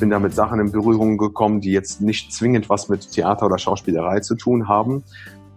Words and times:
bin 0.00 0.10
da 0.10 0.18
mit 0.18 0.34
Sachen 0.34 0.58
in 0.60 0.72
Berührung 0.72 1.18
gekommen, 1.18 1.60
die 1.60 1.72
jetzt 1.72 2.00
nicht 2.00 2.32
zwingend 2.32 2.68
was 2.68 2.88
mit 2.88 3.12
Theater 3.12 3.46
oder 3.46 3.58
Schauspielerei 3.58 4.20
zu 4.20 4.34
tun 4.34 4.68
haben. 4.68 5.04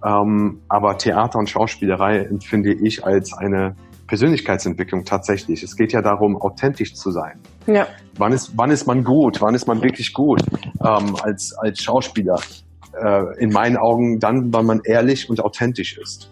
Ähm, 0.05 0.59
aber 0.67 0.97
Theater 0.97 1.39
und 1.39 1.49
Schauspielerei 1.49 2.19
empfinde 2.19 2.73
ich 2.73 3.05
als 3.05 3.33
eine 3.33 3.75
Persönlichkeitsentwicklung 4.07 5.05
tatsächlich. 5.05 5.63
Es 5.63 5.75
geht 5.75 5.93
ja 5.93 6.01
darum, 6.01 6.35
authentisch 6.35 6.93
zu 6.93 7.11
sein. 7.11 7.39
Ja. 7.67 7.87
Wann 8.17 8.33
ist, 8.33 8.51
wann 8.55 8.69
ist 8.69 8.85
man 8.85 9.03
gut? 9.03 9.41
Wann 9.41 9.55
ist 9.55 9.65
man 9.65 9.81
wirklich 9.81 10.13
gut 10.13 10.43
ähm, 10.85 11.15
als, 11.23 11.53
als 11.57 11.81
Schauspieler? 11.81 12.39
Äh, 13.01 13.39
in 13.39 13.49
meinen 13.51 13.77
Augen 13.77 14.19
dann, 14.19 14.53
wann 14.53 14.65
man 14.65 14.81
ehrlich 14.83 15.29
und 15.29 15.41
authentisch 15.41 15.97
ist. 15.97 16.29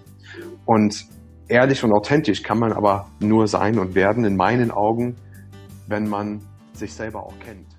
Und 0.66 1.07
ehrlich 1.48 1.84
und 1.84 1.91
authentisch 1.91 2.44
kann 2.44 2.59
man 2.59 2.73
aber 2.73 3.08
nur 3.20 3.48
sein 3.48 3.80
und 3.80 3.95
werden, 3.95 4.25
in 4.25 4.36
meinen 4.36 4.70
Augen, 4.70 5.16
wenn 5.88 6.08
man 6.08 6.41
sich 6.73 6.94
selber 6.94 7.23
auch 7.23 7.34
kennt. 7.39 7.70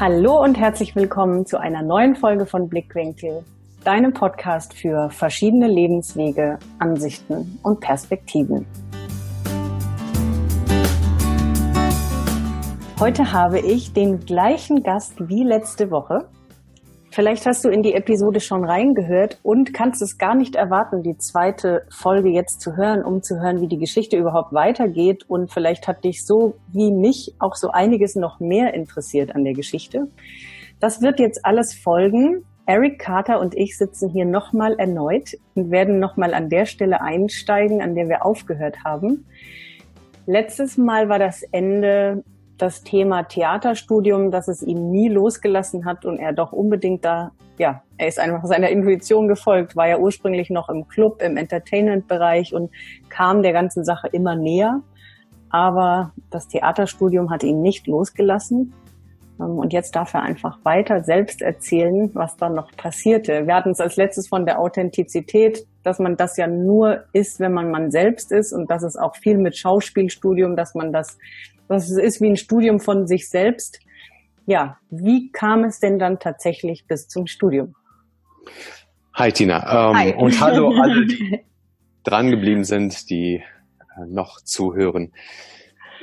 Hallo 0.00 0.42
und 0.42 0.58
herzlich 0.58 0.96
willkommen 0.96 1.46
zu 1.46 1.60
einer 1.60 1.82
neuen 1.82 2.16
Folge 2.16 2.46
von 2.46 2.68
Blickwinkel, 2.68 3.44
deinem 3.84 4.12
Podcast 4.12 4.74
für 4.74 5.10
verschiedene 5.10 5.68
Lebenswege, 5.68 6.58
Ansichten 6.78 7.58
und 7.62 7.80
Perspektiven. 7.80 8.66
Heute 12.98 13.32
habe 13.32 13.60
ich 13.60 13.92
den 13.92 14.20
gleichen 14.20 14.82
Gast 14.82 15.28
wie 15.28 15.44
letzte 15.44 15.90
Woche, 15.90 16.26
Vielleicht 17.14 17.44
hast 17.44 17.62
du 17.62 17.68
in 17.68 17.82
die 17.82 17.92
Episode 17.92 18.40
schon 18.40 18.64
reingehört 18.64 19.38
und 19.42 19.74
kannst 19.74 20.00
es 20.00 20.16
gar 20.16 20.34
nicht 20.34 20.54
erwarten, 20.54 21.02
die 21.02 21.18
zweite 21.18 21.82
Folge 21.90 22.30
jetzt 22.30 22.62
zu 22.62 22.74
hören, 22.74 23.04
um 23.04 23.22
zu 23.22 23.38
hören, 23.38 23.60
wie 23.60 23.68
die 23.68 23.76
Geschichte 23.76 24.16
überhaupt 24.16 24.54
weitergeht. 24.54 25.28
Und 25.28 25.52
vielleicht 25.52 25.86
hat 25.86 26.04
dich 26.04 26.24
so 26.24 26.54
wie 26.68 26.90
mich 26.90 27.34
auch 27.38 27.54
so 27.54 27.70
einiges 27.70 28.16
noch 28.16 28.40
mehr 28.40 28.72
interessiert 28.72 29.34
an 29.34 29.44
der 29.44 29.52
Geschichte. 29.52 30.08
Das 30.80 31.02
wird 31.02 31.20
jetzt 31.20 31.44
alles 31.44 31.74
folgen. 31.74 32.46
Eric 32.64 32.98
Carter 32.98 33.40
und 33.40 33.54
ich 33.58 33.76
sitzen 33.76 34.08
hier 34.08 34.24
nochmal 34.24 34.76
erneut 34.78 35.36
und 35.54 35.70
werden 35.70 35.98
nochmal 35.98 36.32
an 36.32 36.48
der 36.48 36.64
Stelle 36.64 37.02
einsteigen, 37.02 37.82
an 37.82 37.94
der 37.94 38.08
wir 38.08 38.24
aufgehört 38.24 38.84
haben. 38.86 39.26
Letztes 40.24 40.78
Mal 40.78 41.10
war 41.10 41.18
das 41.18 41.42
Ende 41.52 42.24
das 42.62 42.84
Thema 42.84 43.24
Theaterstudium, 43.24 44.30
dass 44.30 44.46
es 44.46 44.62
ihn 44.62 44.92
nie 44.92 45.08
losgelassen 45.08 45.84
hat 45.84 46.04
und 46.04 46.18
er 46.18 46.32
doch 46.32 46.52
unbedingt 46.52 47.04
da, 47.04 47.32
ja, 47.58 47.82
er 47.98 48.06
ist 48.06 48.20
einfach 48.20 48.44
seiner 48.44 48.68
Intuition 48.68 49.26
gefolgt, 49.26 49.74
war 49.74 49.88
ja 49.88 49.98
ursprünglich 49.98 50.48
noch 50.48 50.68
im 50.68 50.86
Club, 50.86 51.20
im 51.20 51.36
Entertainment-Bereich 51.36 52.54
und 52.54 52.70
kam 53.08 53.42
der 53.42 53.52
ganzen 53.52 53.84
Sache 53.84 54.06
immer 54.12 54.36
näher. 54.36 54.80
Aber 55.50 56.12
das 56.30 56.46
Theaterstudium 56.46 57.30
hat 57.30 57.42
ihn 57.42 57.62
nicht 57.62 57.88
losgelassen. 57.88 58.72
Ähm, 59.40 59.58
und 59.58 59.72
jetzt 59.72 59.96
darf 59.96 60.14
er 60.14 60.22
einfach 60.22 60.58
weiter 60.62 61.02
selbst 61.02 61.42
erzählen, 61.42 62.10
was 62.14 62.36
dann 62.36 62.54
noch 62.54 62.70
passierte. 62.76 63.46
Wir 63.48 63.56
hatten 63.56 63.70
es 63.70 63.80
als 63.80 63.96
letztes 63.96 64.28
von 64.28 64.46
der 64.46 64.60
Authentizität, 64.60 65.66
dass 65.82 65.98
man 65.98 66.16
das 66.16 66.36
ja 66.36 66.46
nur 66.46 67.02
ist, 67.12 67.40
wenn 67.40 67.52
man 67.52 67.72
man 67.72 67.90
selbst 67.90 68.30
ist 68.30 68.52
und 68.52 68.70
das 68.70 68.84
ist 68.84 68.96
auch 68.96 69.16
viel 69.16 69.36
mit 69.36 69.56
Schauspielstudium, 69.56 70.54
dass 70.54 70.76
man 70.76 70.92
das 70.92 71.18
das 71.72 71.90
ist 71.90 72.20
wie 72.20 72.28
ein 72.28 72.36
Studium 72.36 72.80
von 72.80 73.06
sich 73.06 73.28
selbst. 73.28 73.80
Ja, 74.46 74.78
wie 74.90 75.30
kam 75.30 75.64
es 75.64 75.78
denn 75.78 75.98
dann 75.98 76.18
tatsächlich 76.18 76.86
bis 76.86 77.08
zum 77.08 77.26
Studium? 77.26 77.74
Hi 79.14 79.30
Tina 79.30 79.90
ähm, 79.90 79.96
Hi. 79.96 80.14
und 80.14 80.40
hallo 80.40 80.72
alle, 80.82 81.06
die 81.06 81.40
dran 82.02 82.30
geblieben 82.30 82.64
sind, 82.64 83.08
die 83.10 83.36
äh, 83.36 84.06
noch 84.08 84.40
zuhören. 84.40 85.12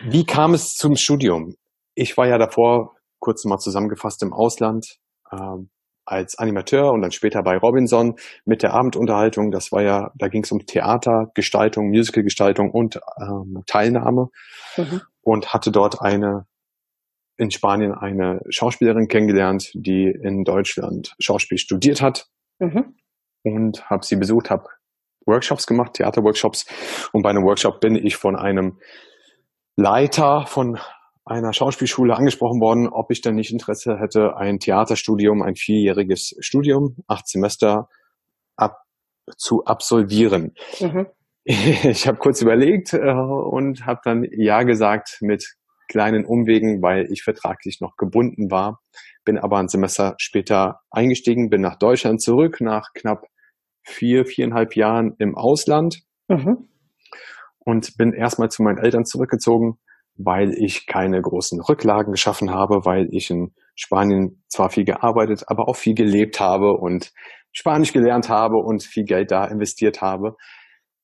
Wie 0.04 0.26
kam 0.26 0.54
es 0.54 0.76
zum 0.76 0.96
Studium? 0.96 1.56
Ich 1.96 2.16
war 2.18 2.28
ja 2.28 2.38
davor, 2.38 2.96
kurz 3.20 3.44
mal 3.46 3.58
zusammengefasst, 3.58 4.24
im 4.24 4.32
Ausland 4.32 4.98
ähm, 5.32 5.70
als 6.06 6.38
Animateur 6.38 6.92
und 6.92 7.02
dann 7.02 7.12
später 7.12 7.44
bei 7.44 7.58
Robinson 7.58 8.16
mit 8.46 8.64
der 8.64 8.74
Abendunterhaltung. 8.74 9.52
Das 9.52 9.72
war 9.72 9.82
ja, 9.82 10.12
da 10.16 10.30
ging 10.30 10.44
es 10.44 10.52
um 10.52 10.66
Theatergestaltung, 10.66 11.90
Musicalgestaltung 11.90 12.72
und 12.72 13.00
ähm, 13.22 13.64
Teilnahme. 13.68 14.30
Mhm 14.78 15.02
und 15.30 15.54
hatte 15.54 15.72
dort 15.72 16.02
eine 16.02 16.48
in 17.38 17.52
Spanien 17.52 17.94
eine 17.94 18.42
Schauspielerin 18.50 19.08
kennengelernt, 19.08 19.72
die 19.74 20.08
in 20.08 20.44
Deutschland 20.44 21.16
Schauspiel 21.20 21.58
studiert 21.58 22.02
hat 22.02 22.28
mhm. 22.58 22.96
und 23.44 23.90
habe 23.90 24.06
sie 24.06 24.18
besucht, 24.18 24.50
habe 24.50 24.68
Workshops 25.26 25.68
gemacht, 25.68 25.94
Theaterworkshops 25.94 26.66
und 27.14 27.22
bei 27.22 27.30
einem 27.30 27.46
Workshop 27.46 27.80
bin 27.80 27.96
ich 27.96 28.18
von 28.18 28.36
einem 28.36 28.80
Leiter 29.78 30.48
von 30.48 30.80
einer 31.24 31.54
Schauspielschule 31.54 32.16
angesprochen 32.16 32.60
worden, 32.60 32.90
ob 32.90 33.12
ich 33.12 33.22
denn 33.22 33.36
nicht 33.36 33.52
Interesse 33.52 34.00
hätte, 34.00 34.36
ein 34.36 34.60
Theaterstudium, 34.60 35.44
ein 35.44 35.56
vierjähriges 35.56 36.36
Studium, 36.40 36.98
acht 37.08 37.28
Semester 37.28 37.88
ab, 38.56 38.82
zu 39.38 39.64
absolvieren. 39.64 40.56
Mhm. 40.80 41.08
Ich 41.46 42.08
habe 42.08 42.18
kurz 42.18 42.42
überlegt 42.42 42.94
äh, 42.94 43.00
und 43.00 43.86
habe 43.86 44.02
dann 44.04 44.26
ja 44.32 44.64
gesagt 44.64 45.18
mit 45.22 45.56
kleinen 45.88 46.26
Umwegen, 46.26 46.82
weil 46.82 47.12
ich 47.12 47.24
vertraglich 47.24 47.80
noch 47.82 47.98
gebunden 47.98 48.52
war. 48.52 48.80
Bin 49.26 49.38
aber 49.38 49.58
ein 49.58 49.68
Semester 49.68 50.16
später 50.20 50.82
eingestiegen, 50.92 51.50
bin 51.50 51.62
nach 51.62 51.78
Deutschland 51.78 52.22
zurück, 52.22 52.62
nach 52.62 52.94
knapp 52.94 53.26
vier, 53.84 54.26
viereinhalb 54.26 54.76
Jahren 54.76 55.16
im 55.18 55.36
Ausland 55.36 56.02
mhm. 56.28 56.70
und 57.58 57.98
bin 57.98 58.14
erstmal 58.14 58.50
zu 58.50 58.62
meinen 58.62 58.78
Eltern 58.78 59.06
zurückgezogen, 59.06 59.80
weil 60.16 60.54
ich 60.54 60.86
keine 60.86 61.22
großen 61.22 61.60
Rücklagen 61.62 62.12
geschaffen 62.12 62.52
habe, 62.52 62.86
weil 62.86 63.08
ich 63.12 63.32
in 63.32 63.54
Spanien 63.76 64.44
zwar 64.48 64.70
viel 64.70 64.86
gearbeitet, 64.86 65.44
aber 65.48 65.68
auch 65.68 65.76
viel 65.76 65.96
gelebt 65.96 66.40
habe 66.40 66.74
und 66.74 67.12
Spanisch 67.52 67.94
gelernt 67.94 68.30
habe 68.30 68.58
und 68.58 68.84
viel 68.84 69.06
Geld 69.06 69.32
da 69.32 69.46
investiert 69.46 70.02
habe. 70.02 70.36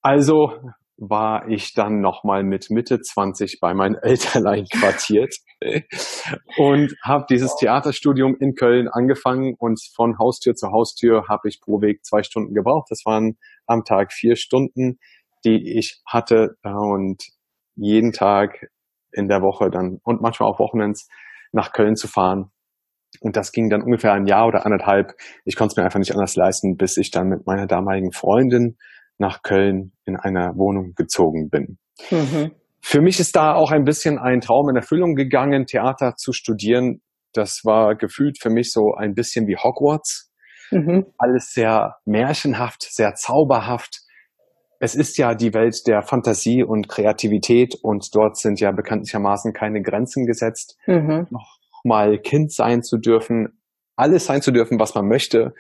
Also 0.05 0.53
war 0.97 1.49
ich 1.49 1.73
dann 1.73 1.99
nochmal 1.99 2.43
mit 2.43 2.69
Mitte 2.69 3.01
20 3.01 3.59
bei 3.59 3.73
meinen 3.73 3.95
Eltern 4.03 4.45
einquartiert 4.45 5.33
und 6.57 6.93
habe 7.03 7.25
dieses 7.27 7.55
Theaterstudium 7.55 8.35
in 8.39 8.53
Köln 8.53 8.87
angefangen 8.87 9.55
und 9.57 9.81
von 9.95 10.19
Haustür 10.19 10.53
zu 10.53 10.67
Haustür 10.67 11.27
habe 11.27 11.49
ich 11.49 11.59
pro 11.59 11.81
Weg 11.81 12.05
zwei 12.05 12.21
Stunden 12.21 12.53
gebraucht. 12.53 12.85
Das 12.91 13.01
waren 13.03 13.39
am 13.65 13.83
Tag 13.83 14.13
vier 14.13 14.35
Stunden, 14.35 14.99
die 15.43 15.75
ich 15.75 16.03
hatte 16.05 16.55
und 16.61 17.23
jeden 17.73 18.11
Tag 18.11 18.67
in 19.11 19.27
der 19.27 19.41
Woche 19.41 19.71
dann 19.71 20.01
und 20.03 20.21
manchmal 20.21 20.51
auch 20.51 20.59
Wochenends 20.59 21.09
nach 21.51 21.73
Köln 21.73 21.95
zu 21.95 22.07
fahren. 22.07 22.51
Und 23.21 23.37
das 23.37 23.51
ging 23.51 23.71
dann 23.71 23.81
ungefähr 23.81 24.13
ein 24.13 24.27
Jahr 24.27 24.45
oder 24.45 24.67
anderthalb. 24.67 25.13
Ich 25.45 25.55
konnte 25.55 25.71
es 25.71 25.77
mir 25.77 25.83
einfach 25.83 25.97
nicht 25.97 26.13
anders 26.13 26.35
leisten, 26.35 26.77
bis 26.77 26.95
ich 26.97 27.09
dann 27.09 27.27
mit 27.27 27.47
meiner 27.47 27.65
damaligen 27.65 28.11
Freundin 28.11 28.77
nach 29.17 29.41
Köln 29.41 29.93
in 30.05 30.17
einer 30.17 30.55
Wohnung 30.57 30.93
gezogen 30.95 31.49
bin. 31.49 31.77
Mhm. 32.11 32.51
Für 32.81 33.01
mich 33.01 33.19
ist 33.19 33.35
da 33.35 33.55
auch 33.55 33.71
ein 33.71 33.83
bisschen 33.83 34.19
ein 34.19 34.41
Traum 34.41 34.69
in 34.69 34.75
Erfüllung 34.75 35.15
gegangen, 35.15 35.65
Theater 35.65 36.15
zu 36.15 36.33
studieren. 36.33 37.01
Das 37.33 37.61
war 37.63 37.95
gefühlt 37.95 38.37
für 38.39 38.49
mich 38.49 38.71
so 38.71 38.93
ein 38.93 39.13
bisschen 39.13 39.47
wie 39.47 39.57
Hogwarts. 39.57 40.31
Mhm. 40.71 41.05
Alles 41.17 41.51
sehr 41.51 41.95
märchenhaft, 42.05 42.83
sehr 42.83 43.15
zauberhaft. 43.15 44.01
Es 44.79 44.93
ist 44.93 45.17
ja 45.17 45.33
die 45.33 45.53
Welt 45.53 45.87
der 45.87 46.03
Fantasie 46.03 46.63
und 46.63 46.89
Kreativität 46.89 47.75
und 47.81 48.13
dort 48.13 48.37
sind 48.37 48.59
ja 48.59 48.71
bekanntlichermaßen 48.71 49.53
keine 49.53 49.81
Grenzen 49.81 50.25
gesetzt. 50.25 50.77
Mhm. 50.85 51.27
Noch 51.29 51.57
mal 51.83 52.19
Kind 52.19 52.51
sein 52.51 52.83
zu 52.83 52.97
dürfen, 52.97 53.59
alles 53.95 54.25
sein 54.25 54.41
zu 54.41 54.51
dürfen, 54.51 54.79
was 54.79 54.93
man 54.93 55.07
möchte, 55.07 55.53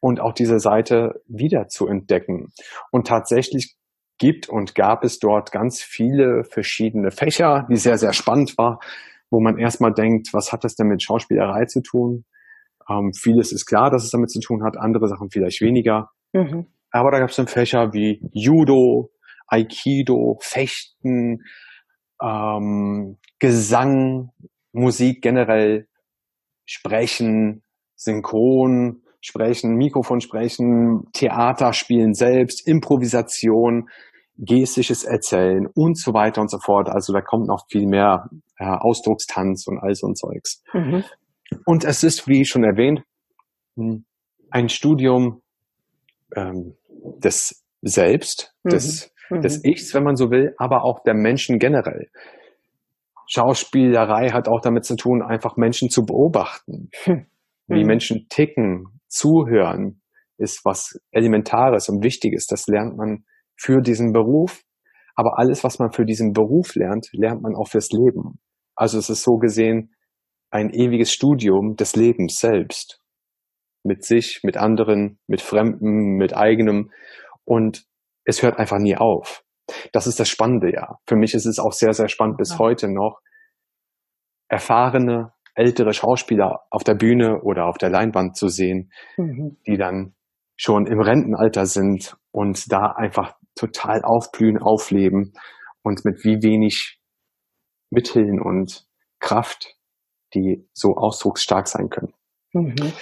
und 0.00 0.20
auch 0.20 0.32
diese 0.32 0.58
Seite 0.58 1.22
wieder 1.26 1.68
zu 1.68 1.86
entdecken. 1.86 2.52
Und 2.90 3.06
tatsächlich 3.06 3.76
gibt 4.18 4.48
und 4.48 4.74
gab 4.74 5.04
es 5.04 5.18
dort 5.18 5.52
ganz 5.52 5.82
viele 5.82 6.44
verschiedene 6.44 7.10
Fächer, 7.10 7.66
die 7.70 7.76
sehr, 7.76 7.98
sehr 7.98 8.12
spannend 8.12 8.56
war, 8.58 8.80
wo 9.30 9.40
man 9.40 9.58
erstmal 9.58 9.92
denkt, 9.92 10.28
was 10.32 10.52
hat 10.52 10.64
das 10.64 10.74
denn 10.74 10.88
mit 10.88 11.02
Schauspielerei 11.02 11.64
zu 11.66 11.82
tun? 11.82 12.24
Ähm, 12.88 13.12
vieles 13.14 13.52
ist 13.52 13.66
klar, 13.66 13.90
dass 13.90 14.04
es 14.04 14.10
damit 14.10 14.30
zu 14.30 14.40
tun 14.40 14.62
hat, 14.62 14.76
andere 14.76 15.08
Sachen 15.08 15.30
vielleicht 15.30 15.60
weniger. 15.60 16.10
Mhm. 16.32 16.66
Aber 16.90 17.10
da 17.10 17.20
gab 17.20 17.30
es 17.30 17.36
dann 17.36 17.46
Fächer 17.46 17.92
wie 17.92 18.20
Judo, 18.32 19.10
Aikido, 19.46 20.38
Fechten, 20.40 21.44
ähm, 22.22 23.18
Gesang, 23.38 24.30
Musik 24.72 25.22
generell, 25.22 25.88
Sprechen, 26.66 27.62
Synchron, 27.96 29.02
sprechen, 29.20 29.76
Mikrofon 29.76 30.20
sprechen, 30.20 31.04
Theater 31.12 31.72
spielen 31.72 32.14
selbst, 32.14 32.66
Improvisation, 32.66 33.88
gestisches 34.36 35.04
Erzählen 35.04 35.66
und 35.74 35.98
so 35.98 36.14
weiter 36.14 36.40
und 36.40 36.50
so 36.50 36.58
fort. 36.58 36.88
Also 36.88 37.12
da 37.12 37.20
kommt 37.20 37.46
noch 37.46 37.66
viel 37.70 37.86
mehr 37.86 38.30
äh, 38.58 38.64
Ausdruckstanz 38.64 39.66
und 39.66 39.78
all 39.78 39.94
so 39.94 40.06
ein 40.06 40.14
Zeugs. 40.14 40.62
Mhm. 40.72 41.04
Und 41.66 41.84
es 41.84 42.02
ist, 42.02 42.26
wie 42.26 42.44
schon 42.44 42.64
erwähnt, 42.64 43.02
hm, 43.76 44.04
ein 44.50 44.68
Studium 44.68 45.42
ähm, 46.34 46.76
des 47.18 47.62
Selbst, 47.82 48.54
mhm. 48.62 48.70
des, 48.70 49.12
mhm. 49.30 49.40
des 49.42 49.64
Ichs, 49.64 49.94
wenn 49.94 50.04
man 50.04 50.16
so 50.16 50.30
will, 50.30 50.54
aber 50.58 50.84
auch 50.84 51.02
der 51.02 51.14
Menschen 51.14 51.58
generell. 51.58 52.08
Schauspielerei 53.26 54.30
hat 54.30 54.48
auch 54.48 54.60
damit 54.60 54.84
zu 54.84 54.96
tun, 54.96 55.22
einfach 55.22 55.56
Menschen 55.56 55.88
zu 55.88 56.04
beobachten, 56.04 56.90
hm. 57.04 57.26
wie 57.68 57.82
mhm. 57.82 57.86
Menschen 57.86 58.26
ticken, 58.28 58.99
zuhören, 59.10 60.00
ist 60.38 60.64
was 60.64 60.98
Elementares 61.10 61.88
und 61.88 62.02
Wichtiges. 62.02 62.46
Das 62.46 62.66
lernt 62.66 62.96
man 62.96 63.24
für 63.56 63.82
diesen 63.82 64.12
Beruf. 64.12 64.62
Aber 65.14 65.38
alles, 65.38 65.64
was 65.64 65.78
man 65.78 65.92
für 65.92 66.06
diesen 66.06 66.32
Beruf 66.32 66.74
lernt, 66.74 67.08
lernt 67.12 67.42
man 67.42 67.54
auch 67.54 67.68
fürs 67.68 67.90
Leben. 67.90 68.40
Also 68.74 68.98
es 68.98 69.10
ist 69.10 69.22
so 69.22 69.36
gesehen 69.36 69.94
ein 70.50 70.70
ewiges 70.70 71.12
Studium 71.12 71.76
des 71.76 71.94
Lebens 71.94 72.38
selbst. 72.38 73.00
Mit 73.84 74.04
sich, 74.04 74.40
mit 74.42 74.56
anderen, 74.56 75.18
mit 75.26 75.42
Fremden, 75.42 76.16
mit 76.16 76.34
eigenem. 76.34 76.90
Und 77.44 77.84
es 78.24 78.42
hört 78.42 78.58
einfach 78.58 78.78
nie 78.78 78.96
auf. 78.96 79.44
Das 79.92 80.06
ist 80.06 80.20
das 80.20 80.28
Spannende, 80.28 80.72
ja. 80.72 80.98
Für 81.06 81.16
mich 81.16 81.34
ist 81.34 81.46
es 81.46 81.58
auch 81.58 81.72
sehr, 81.72 81.92
sehr 81.92 82.08
spannend 82.08 82.38
bis 82.38 82.50
ja. 82.52 82.58
heute 82.58 82.88
noch, 82.88 83.20
erfahrene, 84.48 85.32
ältere 85.54 85.92
Schauspieler 85.92 86.60
auf 86.70 86.84
der 86.84 86.94
Bühne 86.94 87.40
oder 87.42 87.66
auf 87.66 87.78
der 87.78 87.90
Leinwand 87.90 88.36
zu 88.36 88.48
sehen, 88.48 88.92
mhm. 89.16 89.56
die 89.66 89.76
dann 89.76 90.14
schon 90.56 90.86
im 90.86 91.00
Rentenalter 91.00 91.66
sind 91.66 92.16
und 92.32 92.70
da 92.70 92.92
einfach 92.96 93.34
total 93.54 94.02
aufblühen, 94.02 94.58
aufleben 94.58 95.32
und 95.82 96.04
mit 96.04 96.24
wie 96.24 96.42
wenig 96.42 97.00
Mitteln 97.90 98.40
und 98.40 98.86
Kraft, 99.18 99.76
die 100.34 100.68
so 100.72 100.96
ausdrucksstark 100.96 101.66
sein 101.66 101.88
können. 101.88 102.12
Mhm. 102.52 102.92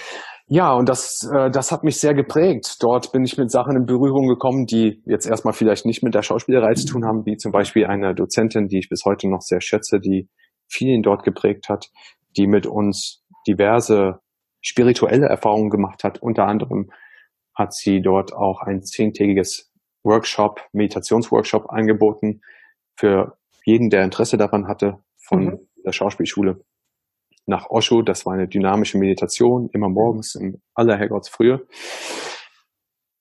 Ja, 0.51 0.73
und 0.73 0.89
das, 0.89 1.29
äh, 1.31 1.51
das 1.51 1.71
hat 1.71 1.83
mich 1.83 1.99
sehr 1.99 2.15
geprägt. 2.15 2.77
Dort 2.81 3.11
bin 3.11 3.23
ich 3.23 3.37
mit 3.37 3.51
Sachen 3.51 3.75
in 3.75 3.85
Berührung 3.85 4.27
gekommen, 4.27 4.65
die 4.65 5.03
jetzt 5.05 5.27
erstmal 5.27 5.53
vielleicht 5.53 5.85
nicht 5.85 6.01
mit 6.01 6.15
der 6.15 6.23
Schauspielerei 6.23 6.73
zu 6.73 6.87
tun 6.87 7.05
haben, 7.05 7.23
wie 7.25 7.37
zum 7.37 7.51
Beispiel 7.51 7.85
eine 7.85 8.15
Dozentin, 8.15 8.67
die 8.67 8.79
ich 8.79 8.89
bis 8.89 9.05
heute 9.05 9.29
noch 9.29 9.41
sehr 9.41 9.61
schätze, 9.61 9.99
die 9.99 10.27
vielen 10.67 11.03
dort 11.03 11.23
geprägt 11.23 11.69
hat, 11.69 11.89
die 12.37 12.47
mit 12.47 12.65
uns 12.65 13.23
diverse 13.47 14.19
spirituelle 14.61 15.27
Erfahrungen 15.27 15.69
gemacht 15.69 16.03
hat. 16.03 16.21
Unter 16.21 16.45
anderem 16.45 16.91
hat 17.55 17.73
sie 17.73 18.01
dort 18.01 18.33
auch 18.33 18.61
ein 18.61 18.83
zehntägiges 18.83 19.71
Workshop, 20.03 20.61
Meditationsworkshop 20.71 21.69
angeboten 21.69 22.41
für 22.95 23.37
jeden, 23.65 23.89
der 23.89 24.03
Interesse 24.03 24.37
daran 24.37 24.67
hatte, 24.67 24.99
von 25.17 25.43
mhm. 25.43 25.59
der 25.85 25.91
Schauspielschule 25.91 26.63
nach 27.45 27.69
Osho. 27.69 28.01
Das 28.01 28.25
war 28.25 28.33
eine 28.33 28.47
dynamische 28.47 28.97
Meditation, 28.97 29.69
immer 29.73 29.89
morgens 29.89 30.35
in 30.35 30.61
aller 30.73 30.97
Herrgottsfrühe. 30.97 31.67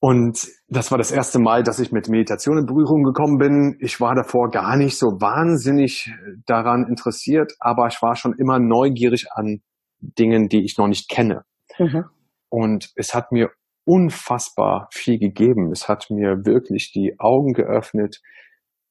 Und 0.01 0.47
das 0.69 0.91
war 0.93 0.99
das 0.99 1.11
erste 1.11 1.41
Mal, 1.41 1.65
dass 1.65 1.81
ich 1.81 1.91
mit 1.91 2.09
Meditation 2.09 2.59
in 2.59 2.67
Berührung 2.67 3.03
gekommen 3.03 3.39
bin. 3.39 3.77
Ich 3.81 4.01
war 4.01 4.15
davor 4.15 4.49
gar 4.51 4.77
nicht 4.77 4.97
so 4.97 5.07
wahnsinnig 5.21 6.13
daran 6.47 6.87
interessiert, 6.89 7.55
aber 7.59 7.89
ich 7.89 8.01
war 8.01 8.15
schon 8.15 8.35
immer 8.39 8.61
neugierig 8.61 9.27
an 9.33 9.61
Dingen, 10.01 10.49
die 10.49 10.65
ich 10.65 10.79
noch 10.79 10.87
nicht 10.87 11.09
kenne. 11.11 11.45
Mhm. 11.79 12.05
Und 12.49 12.93
es 12.95 13.15
hat 13.15 13.33
mir 13.33 13.51
unfassbar 13.85 14.89
viel 14.93 15.19
gegeben. 15.19 15.73
Es 15.73 15.89
hat 15.89 16.11
mir 16.11 16.45
wirklich 16.45 16.93
die 16.93 17.17
Augen 17.19 17.53
geöffnet, 17.53 18.21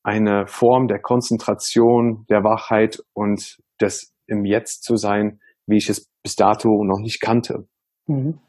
eine 0.04 0.48
Form 0.48 0.88
der 0.88 1.00
Konzentration, 1.00 2.26
der 2.30 2.44
Wachheit 2.44 3.00
und 3.14 3.58
des 3.80 4.14
im 4.26 4.44
Jetzt 4.44 4.84
zu 4.84 4.98
sein, 4.98 5.40
wie 5.68 5.78
ich 5.78 5.90
es 5.90 6.10
bis 6.24 6.36
dato 6.36 6.84
noch 6.84 7.00
nicht 7.00 7.22
kannte. 7.22 7.68
Mhm. 8.08 8.40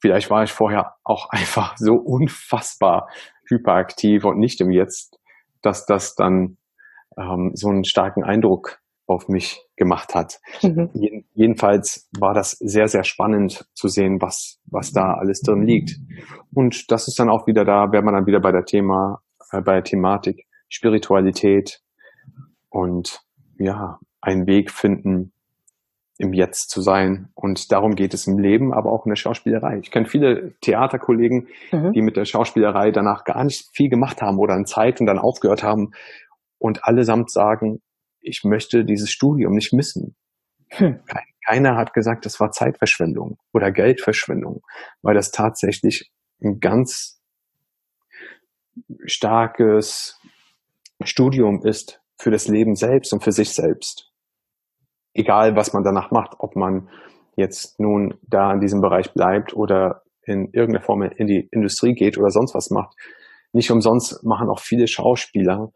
Vielleicht 0.00 0.30
war 0.30 0.42
ich 0.42 0.52
vorher 0.52 0.94
auch 1.04 1.28
einfach 1.30 1.76
so 1.76 1.94
unfassbar 1.94 3.08
hyperaktiv 3.48 4.24
und 4.24 4.38
nicht 4.38 4.60
im 4.60 4.70
Jetzt, 4.70 5.18
dass 5.62 5.86
das 5.86 6.14
dann 6.14 6.58
ähm, 7.18 7.52
so 7.54 7.68
einen 7.68 7.84
starken 7.84 8.24
Eindruck 8.24 8.78
auf 9.06 9.28
mich 9.28 9.62
gemacht 9.76 10.14
hat. 10.14 10.40
Mhm. 10.62 10.90
jedenfalls 11.34 12.08
war 12.18 12.34
das 12.34 12.52
sehr, 12.52 12.88
sehr 12.88 13.04
spannend 13.04 13.64
zu 13.74 13.88
sehen, 13.88 14.20
was, 14.20 14.60
was 14.66 14.92
da 14.92 15.14
alles 15.14 15.40
drin 15.40 15.62
liegt. 15.62 15.96
Und 16.52 16.90
das 16.90 17.06
ist 17.06 17.18
dann 17.18 17.30
auch 17.30 17.46
wieder 17.46 17.64
da, 17.64 17.92
wäre 17.92 18.02
man 18.02 18.14
dann 18.14 18.26
wieder 18.26 18.40
bei 18.40 18.50
der 18.50 18.64
Thema, 18.64 19.20
äh, 19.52 19.60
bei 19.60 19.74
der 19.74 19.84
Thematik 19.84 20.46
Spiritualität 20.68 21.80
und 22.68 23.20
ja, 23.58 23.98
einen 24.20 24.46
Weg 24.46 24.72
finden, 24.72 25.32
im 26.18 26.32
Jetzt 26.32 26.70
zu 26.70 26.80
sein. 26.80 27.28
Und 27.34 27.72
darum 27.72 27.94
geht 27.94 28.14
es 28.14 28.26
im 28.26 28.38
Leben, 28.38 28.72
aber 28.72 28.90
auch 28.92 29.04
in 29.04 29.10
der 29.10 29.16
Schauspielerei. 29.16 29.78
Ich 29.78 29.90
kenne 29.90 30.06
viele 30.06 30.54
Theaterkollegen, 30.60 31.48
mhm. 31.72 31.92
die 31.92 32.02
mit 32.02 32.16
der 32.16 32.24
Schauspielerei 32.24 32.90
danach 32.90 33.24
gar 33.24 33.44
nicht 33.44 33.68
viel 33.72 33.88
gemacht 33.88 34.22
haben 34.22 34.38
oder 34.38 34.54
in 34.54 34.66
Zeit 34.66 35.00
und 35.00 35.06
dann 35.06 35.18
aufgehört 35.18 35.62
haben 35.62 35.92
und 36.58 36.84
allesamt 36.84 37.30
sagen, 37.30 37.82
ich 38.20 38.44
möchte 38.44 38.84
dieses 38.84 39.10
Studium 39.10 39.54
nicht 39.54 39.72
missen. 39.72 40.16
Hm. 40.70 41.00
Keiner 41.46 41.76
hat 41.76 41.94
gesagt, 41.94 42.26
das 42.26 42.40
war 42.40 42.50
Zeitverschwendung 42.50 43.38
oder 43.52 43.70
Geldverschwendung, 43.70 44.62
weil 45.02 45.14
das 45.14 45.30
tatsächlich 45.30 46.10
ein 46.42 46.58
ganz 46.58 47.20
starkes 49.04 50.18
Studium 51.04 51.64
ist 51.64 52.02
für 52.16 52.32
das 52.32 52.48
Leben 52.48 52.74
selbst 52.74 53.12
und 53.12 53.22
für 53.22 53.32
sich 53.32 53.50
selbst 53.50 54.12
egal 55.16 55.56
was 55.56 55.72
man 55.72 55.84
danach 55.84 56.10
macht, 56.10 56.34
ob 56.38 56.56
man 56.56 56.88
jetzt 57.36 57.78
nun 57.80 58.14
da 58.22 58.52
in 58.52 58.60
diesem 58.60 58.80
Bereich 58.80 59.12
bleibt 59.12 59.54
oder 59.54 60.02
in 60.22 60.50
irgendeiner 60.52 60.84
Form 60.84 61.02
in 61.02 61.26
die 61.26 61.48
Industrie 61.52 61.94
geht 61.94 62.18
oder 62.18 62.30
sonst 62.30 62.54
was 62.54 62.70
macht. 62.70 62.96
Nicht 63.52 63.70
umsonst 63.70 64.24
machen 64.24 64.48
auch 64.48 64.60
viele 64.60 64.88
Schauspieler 64.88 65.70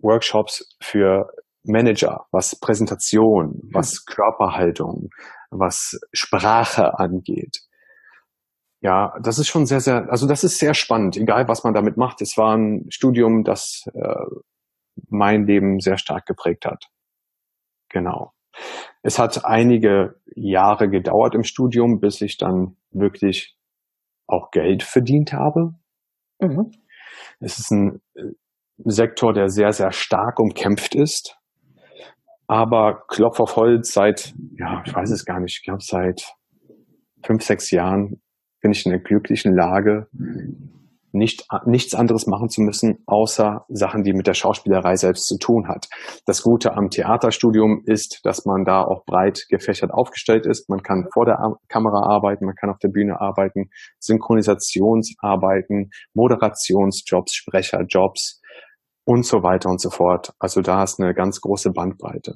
Workshops 0.00 0.76
für 0.80 1.30
Manager, 1.62 2.26
was 2.30 2.58
Präsentation, 2.58 3.60
was 3.72 4.04
Körperhaltung, 4.04 5.08
was 5.50 5.98
Sprache 6.12 6.98
angeht. 6.98 7.60
Ja, 8.80 9.14
das 9.22 9.38
ist 9.38 9.48
schon 9.48 9.64
sehr, 9.64 9.80
sehr, 9.80 10.10
also 10.10 10.26
das 10.26 10.44
ist 10.44 10.58
sehr 10.58 10.74
spannend, 10.74 11.16
egal 11.16 11.48
was 11.48 11.64
man 11.64 11.72
damit 11.72 11.96
macht. 11.96 12.20
Es 12.20 12.36
war 12.36 12.54
ein 12.54 12.84
Studium, 12.90 13.42
das 13.42 13.84
äh, 13.94 14.26
mein 15.08 15.46
Leben 15.46 15.80
sehr 15.80 15.96
stark 15.96 16.26
geprägt 16.26 16.66
hat. 16.66 16.84
Genau. 17.88 18.32
Es 19.02 19.18
hat 19.18 19.44
einige 19.44 20.16
Jahre 20.34 20.88
gedauert 20.88 21.34
im 21.34 21.44
Studium, 21.44 22.00
bis 22.00 22.20
ich 22.20 22.38
dann 22.38 22.76
wirklich 22.90 23.56
auch 24.26 24.50
Geld 24.50 24.82
verdient 24.82 25.32
habe. 25.32 25.74
Mhm. 26.40 26.72
Es 27.40 27.58
ist 27.58 27.70
ein 27.70 28.00
äh, 28.14 28.22
Sektor, 28.78 29.32
der 29.32 29.48
sehr, 29.48 29.72
sehr 29.72 29.92
stark 29.92 30.40
umkämpft 30.40 30.94
ist. 30.94 31.38
Aber 32.46 33.04
Klopf 33.08 33.40
auf 33.40 33.56
Holz 33.56 33.92
seit, 33.92 34.34
ja, 34.58 34.82
ich 34.84 34.94
weiß 34.94 35.10
es 35.10 35.24
gar 35.24 35.40
nicht, 35.40 35.58
ich 35.58 35.64
glaube 35.64 35.82
seit 35.82 36.34
fünf, 37.24 37.42
sechs 37.42 37.70
Jahren 37.70 38.20
bin 38.60 38.72
ich 38.72 38.84
in 38.84 38.92
einer 38.92 39.02
glücklichen 39.02 39.54
Lage, 39.54 40.08
nicht, 41.14 41.46
nichts 41.64 41.94
anderes 41.94 42.26
machen 42.26 42.48
zu 42.48 42.60
müssen, 42.60 43.02
außer 43.06 43.64
Sachen, 43.68 44.02
die 44.02 44.12
mit 44.12 44.26
der 44.26 44.34
Schauspielerei 44.34 44.96
selbst 44.96 45.26
zu 45.26 45.38
tun 45.38 45.68
hat. 45.68 45.88
Das 46.26 46.42
Gute 46.42 46.74
am 46.74 46.90
Theaterstudium 46.90 47.82
ist, 47.86 48.20
dass 48.24 48.44
man 48.44 48.64
da 48.64 48.82
auch 48.82 49.04
breit 49.04 49.46
gefächert 49.48 49.92
aufgestellt 49.92 50.46
ist. 50.46 50.68
Man 50.68 50.82
kann 50.82 51.06
vor 51.12 51.24
der 51.24 51.38
Kamera 51.68 52.06
arbeiten, 52.06 52.46
man 52.46 52.56
kann 52.56 52.70
auf 52.70 52.78
der 52.78 52.88
Bühne 52.88 53.20
arbeiten, 53.20 53.70
Synchronisationsarbeiten, 53.98 55.90
Moderationsjobs, 56.14 57.34
Sprecherjobs 57.34 58.40
und 59.04 59.24
so 59.24 59.42
weiter 59.42 59.70
und 59.70 59.80
so 59.80 59.90
fort. 59.90 60.32
Also 60.38 60.60
da 60.60 60.82
ist 60.82 61.00
eine 61.00 61.14
ganz 61.14 61.40
große 61.40 61.70
Bandbreite. 61.70 62.34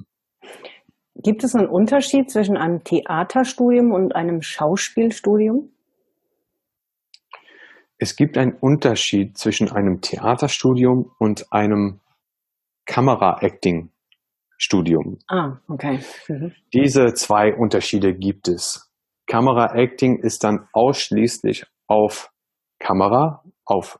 Gibt 1.15 1.43
es 1.43 1.53
einen 1.53 1.67
Unterschied 1.67 2.31
zwischen 2.31 2.55
einem 2.55 2.83
Theaterstudium 2.83 3.91
und 3.91 4.15
einem 4.15 4.41
Schauspielstudium? 4.41 5.69
Es 7.99 8.15
gibt 8.15 8.35
einen 8.37 8.53
Unterschied 8.53 9.37
zwischen 9.37 9.69
einem 9.69 10.01
Theaterstudium 10.01 11.11
und 11.19 11.51
einem 11.51 11.99
Kamera-Acting-Studium. 12.85 15.19
Ah, 15.27 15.57
okay. 15.67 15.99
Mhm. 16.29 16.53
Diese 16.73 17.13
zwei 17.13 17.53
Unterschiede 17.53 18.15
gibt 18.15 18.47
es. 18.47 18.89
Kamera-Acting 19.27 20.19
ist 20.19 20.45
dann 20.45 20.69
ausschließlich 20.71 21.65
auf 21.87 22.31
Kamera, 22.79 23.43
auf 23.65 23.99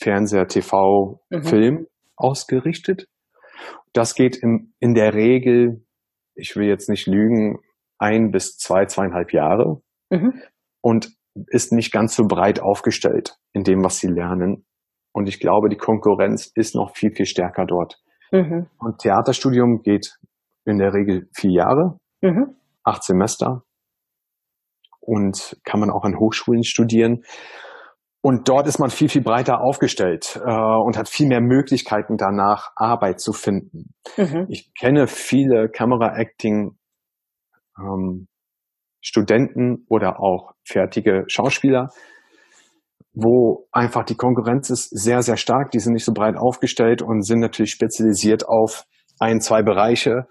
Fernseher, 0.00 0.48
TV, 0.48 1.20
mhm. 1.30 1.44
Film 1.44 1.86
ausgerichtet. 2.16 3.06
Das 3.92 4.16
geht 4.16 4.36
in, 4.36 4.74
in 4.80 4.94
der 4.94 5.14
Regel, 5.14 5.86
ich 6.34 6.56
will 6.56 6.66
jetzt 6.66 6.88
nicht 6.88 7.06
lügen, 7.06 7.60
ein 7.98 8.32
bis 8.32 8.58
zwei, 8.58 8.86
zweieinhalb 8.86 9.32
Jahre. 9.32 9.80
Mhm. 10.10 10.42
Und 10.80 11.12
ist 11.48 11.72
nicht 11.72 11.92
ganz 11.92 12.14
so 12.14 12.24
breit 12.26 12.60
aufgestellt 12.60 13.36
in 13.52 13.64
dem, 13.64 13.84
was 13.84 13.98
sie 13.98 14.08
lernen. 14.08 14.64
Und 15.12 15.28
ich 15.28 15.40
glaube, 15.40 15.68
die 15.68 15.76
Konkurrenz 15.76 16.50
ist 16.54 16.74
noch 16.74 16.94
viel, 16.94 17.12
viel 17.14 17.26
stärker 17.26 17.66
dort. 17.66 18.00
Mhm. 18.32 18.68
Und 18.78 18.98
Theaterstudium 18.98 19.82
geht 19.82 20.16
in 20.64 20.78
der 20.78 20.92
Regel 20.92 21.28
vier 21.34 21.52
Jahre, 21.52 21.98
mhm. 22.20 22.56
acht 22.84 23.02
Semester 23.02 23.64
und 25.00 25.58
kann 25.64 25.80
man 25.80 25.90
auch 25.90 26.04
an 26.04 26.18
Hochschulen 26.18 26.62
studieren. 26.62 27.24
Und 28.22 28.48
dort 28.48 28.66
ist 28.66 28.78
man 28.78 28.90
viel, 28.90 29.08
viel 29.08 29.22
breiter 29.22 29.62
aufgestellt 29.62 30.38
äh, 30.44 30.50
und 30.50 30.98
hat 30.98 31.08
viel 31.08 31.26
mehr 31.26 31.40
Möglichkeiten 31.40 32.16
danach, 32.16 32.70
Arbeit 32.76 33.18
zu 33.18 33.32
finden. 33.32 33.94
Mhm. 34.16 34.46
Ich 34.50 34.72
kenne 34.78 35.06
viele 35.06 35.70
Kamera-Acting 35.70 36.76
ähm, 37.78 38.28
Studenten 39.00 39.84
oder 39.88 40.20
auch 40.20 40.52
fertige 40.64 41.24
Schauspieler, 41.28 41.88
wo 43.12 43.66
einfach 43.72 44.04
die 44.04 44.16
Konkurrenz 44.16 44.70
ist 44.70 44.90
sehr, 44.90 45.22
sehr 45.22 45.36
stark. 45.36 45.70
Die 45.70 45.80
sind 45.80 45.94
nicht 45.94 46.04
so 46.04 46.12
breit 46.12 46.36
aufgestellt 46.36 47.02
und 47.02 47.22
sind 47.22 47.40
natürlich 47.40 47.72
spezialisiert 47.72 48.48
auf 48.48 48.84
ein, 49.18 49.40
zwei 49.40 49.62
Bereiche. 49.62 50.26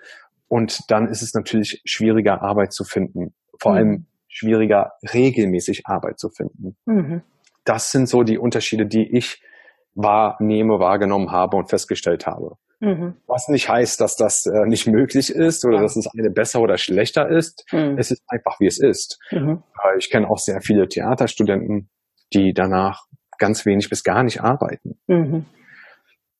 Und 0.47 0.89
dann 0.89 1.07
ist 1.07 1.21
es 1.21 1.33
natürlich 1.33 1.81
schwieriger, 1.85 2.41
Arbeit 2.41 2.73
zu 2.73 2.83
finden. 2.83 3.33
Vor 3.59 3.73
mhm. 3.73 3.77
allem 3.77 4.05
schwieriger, 4.27 4.91
regelmäßig 5.13 5.83
Arbeit 5.85 6.19
zu 6.19 6.29
finden. 6.29 6.77
Mhm 6.85 7.23
das 7.69 7.91
sind 7.91 8.09
so 8.09 8.23
die 8.23 8.39
Unterschiede, 8.39 8.87
die 8.87 9.15
ich 9.15 9.43
wahrnehme, 9.93 10.79
wahrgenommen 10.79 11.31
habe 11.31 11.55
und 11.55 11.69
festgestellt 11.69 12.25
habe. 12.25 12.55
Mhm. 12.79 13.17
Was 13.27 13.49
nicht 13.49 13.67
heißt, 13.69 13.99
dass 13.99 14.15
das 14.15 14.45
äh, 14.45 14.65
nicht 14.65 14.87
möglich 14.87 15.29
ist 15.29 15.65
oder 15.65 15.77
ja. 15.77 15.81
dass 15.81 15.97
es 15.97 16.07
eine 16.17 16.29
besser 16.29 16.61
oder 16.61 16.77
schlechter 16.77 17.29
ist. 17.29 17.65
Mhm. 17.71 17.97
Es 17.97 18.11
ist 18.11 18.23
einfach, 18.27 18.59
wie 18.59 18.67
es 18.67 18.79
ist. 18.79 19.19
Mhm. 19.31 19.63
Ich 19.97 20.09
kenne 20.09 20.29
auch 20.29 20.37
sehr 20.37 20.61
viele 20.61 20.87
Theaterstudenten, 20.87 21.89
die 22.33 22.53
danach 22.53 23.01
ganz 23.37 23.65
wenig 23.65 23.89
bis 23.89 24.03
gar 24.03 24.23
nicht 24.23 24.41
arbeiten. 24.41 24.97
Mhm. 25.07 25.45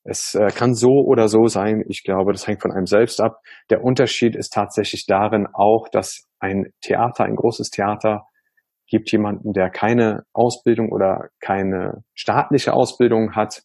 Es 0.04 0.34
äh, 0.34 0.48
kann 0.48 0.76
so 0.76 1.04
oder 1.06 1.28
so 1.28 1.48
sein. 1.48 1.84
Ich 1.88 2.04
glaube, 2.04 2.32
das 2.32 2.48
hängt 2.48 2.62
von 2.62 2.72
einem 2.72 2.86
selbst 2.86 3.20
ab. 3.20 3.42
Der 3.70 3.84
Unterschied 3.84 4.36
ist 4.36 4.54
tatsächlich 4.54 5.06
darin 5.08 5.46
auch, 5.52 5.90
dass 5.90 6.26
ein 6.40 6.72
Theater, 6.82 7.26
ein 7.26 7.36
großes 7.36 7.70
Theater, 7.70 8.26
gibt 8.88 9.12
jemanden, 9.12 9.52
der 9.54 9.70
keine 9.70 10.24
Ausbildung 10.34 10.92
oder 10.92 11.30
keine 11.42 12.04
staatliche 12.16 12.74
Ausbildung 12.74 13.36
hat, 13.36 13.62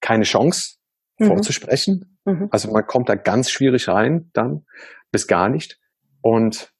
keine 0.00 0.24
Chance 0.24 0.76
mhm. 1.22 1.28
vorzusprechen. 1.28 2.18
Mhm. 2.24 2.48
Also 2.50 2.70
man 2.70 2.86
kommt 2.86 3.08
da 3.08 3.14
ganz 3.14 3.50
schwierig 3.50 3.88
rein 3.88 4.30
dann, 4.32 4.64
bis 5.10 5.26
gar 5.26 5.48
nicht. 5.48 5.78
Und 6.20 6.72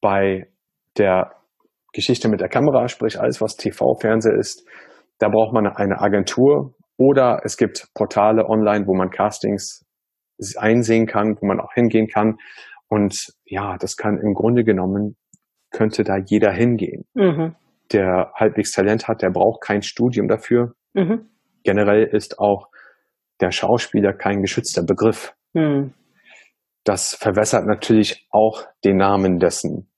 bei 0.00 0.48
der 0.98 1.32
Geschichte 1.92 2.28
mit 2.28 2.40
der 2.40 2.48
Kamera, 2.48 2.88
sprich 2.88 3.20
alles, 3.20 3.40
was 3.40 3.56
TV, 3.56 3.94
Fernseher 3.94 4.36
ist, 4.36 4.66
da 5.18 5.28
braucht 5.28 5.54
man 5.54 5.66
eine 5.66 6.00
Agentur 6.00 6.74
oder 6.96 7.40
es 7.44 7.56
gibt 7.56 7.88
Portale 7.94 8.48
online, 8.48 8.86
wo 8.86 8.94
man 8.94 9.10
Castings 9.10 9.84
einsehen 10.56 11.06
kann, 11.06 11.36
wo 11.40 11.46
man 11.46 11.60
auch 11.60 11.72
hingehen 11.72 12.08
kann. 12.08 12.36
Und 12.88 13.32
ja, 13.44 13.76
das 13.78 13.96
kann 13.96 14.18
im 14.18 14.34
Grunde 14.34 14.64
genommen 14.64 15.16
könnte 15.70 16.04
da 16.04 16.16
jeder 16.24 16.52
hingehen. 16.52 17.04
Mhm. 17.14 17.54
Der 17.92 18.32
halbwegs 18.34 18.72
Talent 18.72 19.08
hat, 19.08 19.22
der 19.22 19.30
braucht 19.30 19.62
kein 19.62 19.82
Studium 19.82 20.28
dafür. 20.28 20.74
Mhm. 20.94 21.28
Generell 21.64 22.04
ist 22.04 22.38
auch 22.38 22.68
der 23.44 23.52
Schauspieler 23.52 24.14
kein 24.14 24.40
geschützter 24.40 24.82
Begriff. 24.82 25.34
Mhm. 25.52 25.92
Das 26.82 27.14
verwässert 27.14 27.66
natürlich 27.66 28.26
auch 28.30 28.64
den 28.84 28.96
Namen 28.96 29.38
dessen. 29.38 29.90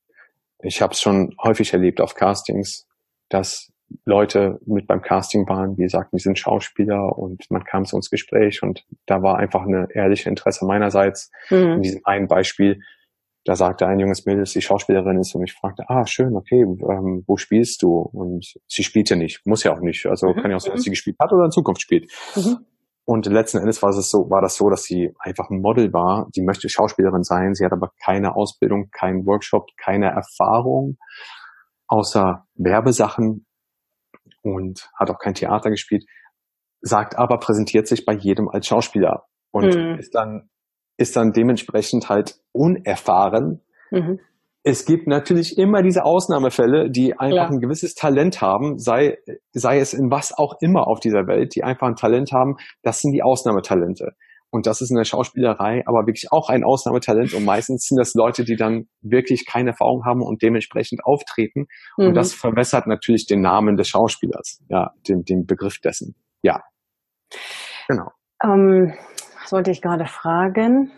Ich 0.62 0.82
habe 0.82 0.92
es 0.94 1.00
schon 1.00 1.34
häufig 1.42 1.72
erlebt 1.72 2.00
auf 2.00 2.14
Castings, 2.14 2.88
dass 3.28 3.72
Leute 4.04 4.58
mit 4.66 4.88
beim 4.88 5.00
Casting 5.00 5.48
waren, 5.48 5.76
die 5.76 5.88
sagten, 5.88 6.16
die 6.16 6.22
sind 6.22 6.38
Schauspieler 6.38 7.16
und 7.16 7.48
man 7.50 7.62
kam 7.62 7.84
zu 7.84 7.94
uns 7.94 8.10
Gespräch 8.10 8.62
und 8.62 8.84
da 9.06 9.22
war 9.22 9.38
einfach 9.38 9.62
eine 9.62 9.86
ehrliche 9.94 10.28
Interesse 10.28 10.64
meinerseits. 10.64 11.30
Mhm. 11.50 11.74
In 11.74 11.82
diesem 11.82 12.00
einen 12.04 12.26
Beispiel 12.26 12.80
da 13.46 13.54
sagte 13.54 13.86
ein 13.86 14.00
junges 14.00 14.26
Mädel, 14.26 14.40
dass 14.40 14.50
sie 14.50 14.60
Schauspielerin 14.60 15.20
ist 15.20 15.34
und 15.36 15.44
ich 15.44 15.52
fragte, 15.52 15.84
ah, 15.88 16.04
schön, 16.04 16.34
okay, 16.34 16.62
ähm, 16.62 17.22
wo 17.28 17.36
spielst 17.36 17.80
du? 17.82 17.98
Und 17.98 18.54
sie 18.66 18.82
spielt 18.82 19.08
ja 19.08 19.14
nicht, 19.14 19.46
muss 19.46 19.62
ja 19.62 19.72
auch 19.72 19.80
nicht. 19.80 20.04
Also 20.06 20.28
mhm. 20.28 20.42
kann 20.42 20.50
ja 20.50 20.56
auch 20.56 20.60
sein, 20.60 20.72
dass 20.72 20.82
sie 20.82 20.90
gespielt 20.90 21.16
hat 21.20 21.32
oder 21.32 21.44
in 21.44 21.52
Zukunft 21.52 21.80
spielt. 21.80 22.10
Mhm. 22.34 22.58
Und 23.06 23.26
letzten 23.26 23.58
Endes 23.58 23.82
war 23.82 23.90
es 23.90 24.10
so, 24.10 24.28
war 24.30 24.42
das 24.42 24.56
so, 24.56 24.68
dass 24.68 24.82
sie 24.82 25.14
einfach 25.20 25.48
ein 25.48 25.60
Model 25.60 25.92
war. 25.92 26.28
Die 26.34 26.42
möchte 26.42 26.68
Schauspielerin 26.68 27.22
sein. 27.22 27.54
Sie 27.54 27.64
hat 27.64 27.72
aber 27.72 27.92
keine 28.04 28.34
Ausbildung, 28.34 28.90
keinen 28.90 29.24
Workshop, 29.26 29.68
keine 29.78 30.06
Erfahrung 30.06 30.98
außer 31.88 32.44
Werbesachen 32.54 33.46
und 34.42 34.90
hat 34.98 35.10
auch 35.10 35.18
kein 35.18 35.34
Theater 35.34 35.70
gespielt. 35.70 36.04
Sagt 36.80 37.16
aber, 37.16 37.38
präsentiert 37.38 37.86
sich 37.86 38.04
bei 38.04 38.12
jedem 38.12 38.48
als 38.48 38.66
Schauspieler 38.66 39.24
und 39.50 39.74
mhm. 39.74 39.98
ist 39.98 40.14
dann 40.14 40.50
ist 40.98 41.14
dann 41.16 41.32
dementsprechend 41.32 42.08
halt 42.08 42.40
unerfahren. 42.52 43.62
Mhm. 43.90 44.18
Es 44.68 44.84
gibt 44.84 45.06
natürlich 45.06 45.58
immer 45.58 45.80
diese 45.80 46.04
Ausnahmefälle, 46.04 46.90
die 46.90 47.16
einfach 47.16 47.36
ja. 47.36 47.46
ein 47.46 47.60
gewisses 47.60 47.94
Talent 47.94 48.40
haben, 48.40 48.80
sei, 48.80 49.16
sei 49.52 49.78
es 49.78 49.94
in 49.94 50.10
was 50.10 50.36
auch 50.36 50.54
immer 50.60 50.88
auf 50.88 50.98
dieser 50.98 51.28
Welt, 51.28 51.54
die 51.54 51.62
einfach 51.62 51.86
ein 51.86 51.94
Talent 51.94 52.32
haben. 52.32 52.56
Das 52.82 53.00
sind 53.00 53.12
die 53.12 53.22
Ausnahmetalente. 53.22 54.16
Und 54.50 54.66
das 54.66 54.80
ist 54.80 54.90
in 54.90 54.96
der 54.96 55.04
Schauspielerei 55.04 55.84
aber 55.86 56.08
wirklich 56.08 56.32
auch 56.32 56.48
ein 56.48 56.64
Ausnahmetalent. 56.64 57.32
Und 57.34 57.44
meistens 57.44 57.86
sind 57.86 57.96
das 57.96 58.14
Leute, 58.14 58.42
die 58.42 58.56
dann 58.56 58.88
wirklich 59.02 59.46
keine 59.46 59.70
Erfahrung 59.70 60.04
haben 60.04 60.20
und 60.20 60.42
dementsprechend 60.42 61.04
auftreten. 61.04 61.66
Mhm. 61.96 62.06
Und 62.08 62.14
das 62.14 62.34
verwässert 62.34 62.88
natürlich 62.88 63.26
den 63.26 63.42
Namen 63.42 63.76
des 63.76 63.86
Schauspielers, 63.86 64.64
ja, 64.68 64.90
den, 65.08 65.22
den 65.22 65.46
Begriff 65.46 65.78
dessen. 65.78 66.16
Ja. 66.42 66.64
Genau. 67.86 68.10
Ähm, 68.42 68.94
was 69.40 69.52
wollte 69.52 69.70
ich 69.70 69.80
gerade 69.80 70.06
fragen? 70.06 70.90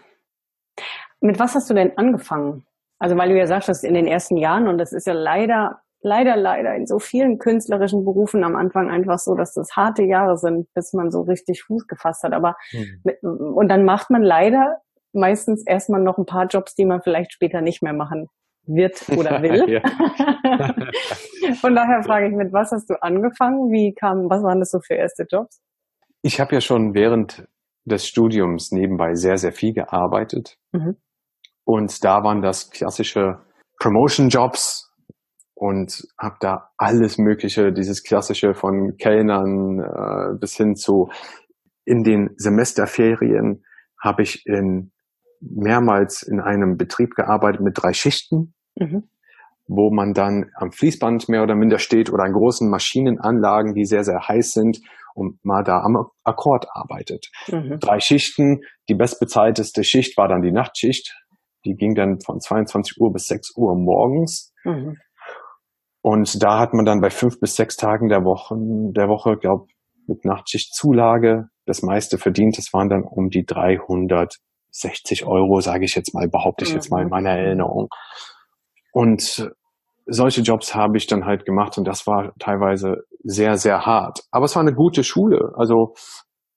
Mit 1.20 1.38
was 1.38 1.54
hast 1.54 1.68
du 1.68 1.74
denn 1.74 1.98
angefangen? 1.98 2.64
Also 2.98 3.16
weil 3.16 3.28
du 3.28 3.38
ja 3.38 3.46
sagst, 3.46 3.68
dass 3.68 3.84
in 3.84 3.94
den 3.94 4.06
ersten 4.06 4.36
Jahren, 4.36 4.68
und 4.68 4.78
das 4.78 4.92
ist 4.92 5.06
ja 5.06 5.12
leider, 5.12 5.80
leider, 6.00 6.36
leider 6.36 6.74
in 6.74 6.86
so 6.86 6.98
vielen 6.98 7.38
künstlerischen 7.38 8.04
Berufen 8.04 8.44
am 8.44 8.56
Anfang 8.56 8.90
einfach 8.90 9.18
so, 9.18 9.34
dass 9.34 9.54
das 9.54 9.76
harte 9.76 10.02
Jahre 10.02 10.36
sind, 10.36 10.72
bis 10.74 10.92
man 10.92 11.10
so 11.10 11.22
richtig 11.22 11.62
Fuß 11.62 11.86
gefasst 11.86 12.22
hat. 12.24 12.32
Aber 12.32 12.56
mhm. 12.72 13.00
mit, 13.04 13.22
und 13.22 13.68
dann 13.68 13.84
macht 13.84 14.10
man 14.10 14.22
leider 14.22 14.78
meistens 15.12 15.64
erstmal 15.66 16.02
noch 16.02 16.18
ein 16.18 16.26
paar 16.26 16.46
Jobs, 16.46 16.74
die 16.74 16.84
man 16.84 17.02
vielleicht 17.02 17.32
später 17.32 17.60
nicht 17.60 17.82
mehr 17.82 17.92
machen 17.94 18.28
wird 18.64 19.08
oder 19.16 19.42
will. 19.42 19.80
Von 21.60 21.74
daher 21.74 22.02
frage 22.02 22.28
ich, 22.28 22.34
mit 22.34 22.52
was 22.52 22.72
hast 22.72 22.90
du 22.90 23.02
angefangen? 23.02 23.70
Wie 23.72 23.94
kam, 23.94 24.28
was 24.28 24.42
waren 24.42 24.60
das 24.60 24.70
so 24.70 24.80
für 24.80 24.94
erste 24.94 25.24
Jobs? 25.30 25.60
Ich 26.22 26.40
habe 26.40 26.54
ja 26.54 26.60
schon 26.60 26.94
während 26.94 27.48
des 27.84 28.06
Studiums 28.06 28.70
nebenbei 28.70 29.14
sehr, 29.14 29.38
sehr 29.38 29.52
viel 29.52 29.72
gearbeitet. 29.72 30.58
Mhm. 30.72 30.96
Und 31.68 32.02
da 32.02 32.24
waren 32.24 32.40
das 32.40 32.70
klassische 32.70 33.40
Promotion-Jobs 33.78 34.90
und 35.52 36.02
habe 36.18 36.36
da 36.40 36.70
alles 36.78 37.18
Mögliche, 37.18 37.74
dieses 37.74 38.02
klassische 38.02 38.54
von 38.54 38.96
Kellnern 38.96 39.78
äh, 39.78 40.38
bis 40.40 40.56
hin 40.56 40.76
zu 40.76 41.10
in 41.84 42.04
den 42.04 42.30
Semesterferien 42.38 43.64
habe 44.02 44.22
ich 44.22 44.46
in 44.46 44.92
mehrmals 45.42 46.22
in 46.22 46.40
einem 46.40 46.78
Betrieb 46.78 47.14
gearbeitet 47.14 47.60
mit 47.60 47.76
drei 47.76 47.92
Schichten, 47.92 48.54
mhm. 48.74 49.10
wo 49.66 49.92
man 49.92 50.14
dann 50.14 50.50
am 50.54 50.70
Fließband 50.72 51.28
mehr 51.28 51.42
oder 51.42 51.54
minder 51.54 51.78
steht 51.78 52.10
oder 52.10 52.24
an 52.24 52.32
großen 52.32 52.70
Maschinenanlagen, 52.70 53.74
die 53.74 53.84
sehr, 53.84 54.04
sehr 54.04 54.26
heiß 54.26 54.52
sind 54.52 54.80
und 55.12 55.38
mal 55.44 55.64
da 55.64 55.82
am 55.82 55.98
Akkord 56.24 56.64
arbeitet. 56.72 57.26
Mhm. 57.48 57.78
Drei 57.78 58.00
Schichten. 58.00 58.62
Die 58.88 58.94
bestbezahlteste 58.94 59.84
Schicht 59.84 60.16
war 60.16 60.28
dann 60.28 60.40
die 60.40 60.52
Nachtschicht. 60.52 61.14
Die 61.68 61.76
ging 61.76 61.94
dann 61.94 62.20
von 62.20 62.40
22 62.40 63.00
Uhr 63.00 63.12
bis 63.12 63.26
6 63.26 63.56
Uhr 63.56 63.76
morgens. 63.76 64.52
Mhm. 64.64 64.96
Und 66.00 66.42
da 66.42 66.58
hat 66.58 66.74
man 66.74 66.84
dann 66.84 67.00
bei 67.00 67.10
fünf 67.10 67.38
bis 67.38 67.54
sechs 67.54 67.76
Tagen 67.76 68.08
der 68.08 68.24
Woche, 68.24 68.56
der 68.56 69.08
Woche, 69.08 69.36
glaube 69.36 69.66
mit 70.06 70.24
Nachtschichtzulage 70.24 71.48
das 71.66 71.82
meiste 71.82 72.18
verdient. 72.18 72.56
Das 72.56 72.72
waren 72.72 72.88
dann 72.88 73.04
um 73.04 73.28
die 73.28 73.44
360 73.44 75.26
Euro, 75.26 75.60
sage 75.60 75.84
ich 75.84 75.94
jetzt 75.94 76.14
mal, 76.14 76.28
behaupte 76.28 76.64
ich 76.64 76.72
jetzt 76.72 76.90
mal 76.90 77.00
in 77.00 77.08
mhm. 77.08 77.10
meiner 77.10 77.30
Erinnerung. 77.30 77.88
Und 78.92 79.52
solche 80.06 80.40
Jobs 80.40 80.74
habe 80.74 80.96
ich 80.96 81.06
dann 81.06 81.26
halt 81.26 81.44
gemacht 81.44 81.76
und 81.76 81.84
das 81.84 82.06
war 82.06 82.32
teilweise 82.38 83.04
sehr, 83.22 83.58
sehr 83.58 83.84
hart. 83.84 84.22
Aber 84.30 84.46
es 84.46 84.56
war 84.56 84.62
eine 84.62 84.74
gute 84.74 85.04
Schule. 85.04 85.52
Also 85.56 85.94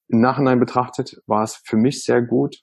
im 0.08 0.22
Nachhinein 0.22 0.60
betrachtet 0.60 1.22
war 1.27 1.44
es 1.44 1.62
für 1.65 1.75
mich 1.75 2.03
sehr 2.03 2.22
gut, 2.22 2.62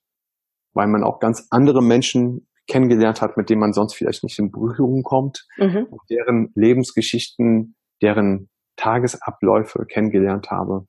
weil 0.75 0.89
man 0.89 1.05
auch 1.05 1.19
ganz 1.19 1.47
andere 1.51 1.83
Menschen 1.83 2.49
kennengelernt 2.67 3.23
hat, 3.23 3.37
mit 3.37 3.49
denen 3.51 3.61
man 3.61 3.73
sonst 3.73 3.95
vielleicht 3.95 4.23
nicht 4.23 4.39
in 4.39 4.51
Berührung 4.51 5.03
kommt, 5.03 5.47
mhm. 5.57 5.87
deren 6.11 6.53
Lebensgeschichten, 6.55 7.77
deren 8.03 8.51
Tagesabläufe 8.77 9.87
kennengelernt 9.87 10.51
habe. 10.51 10.87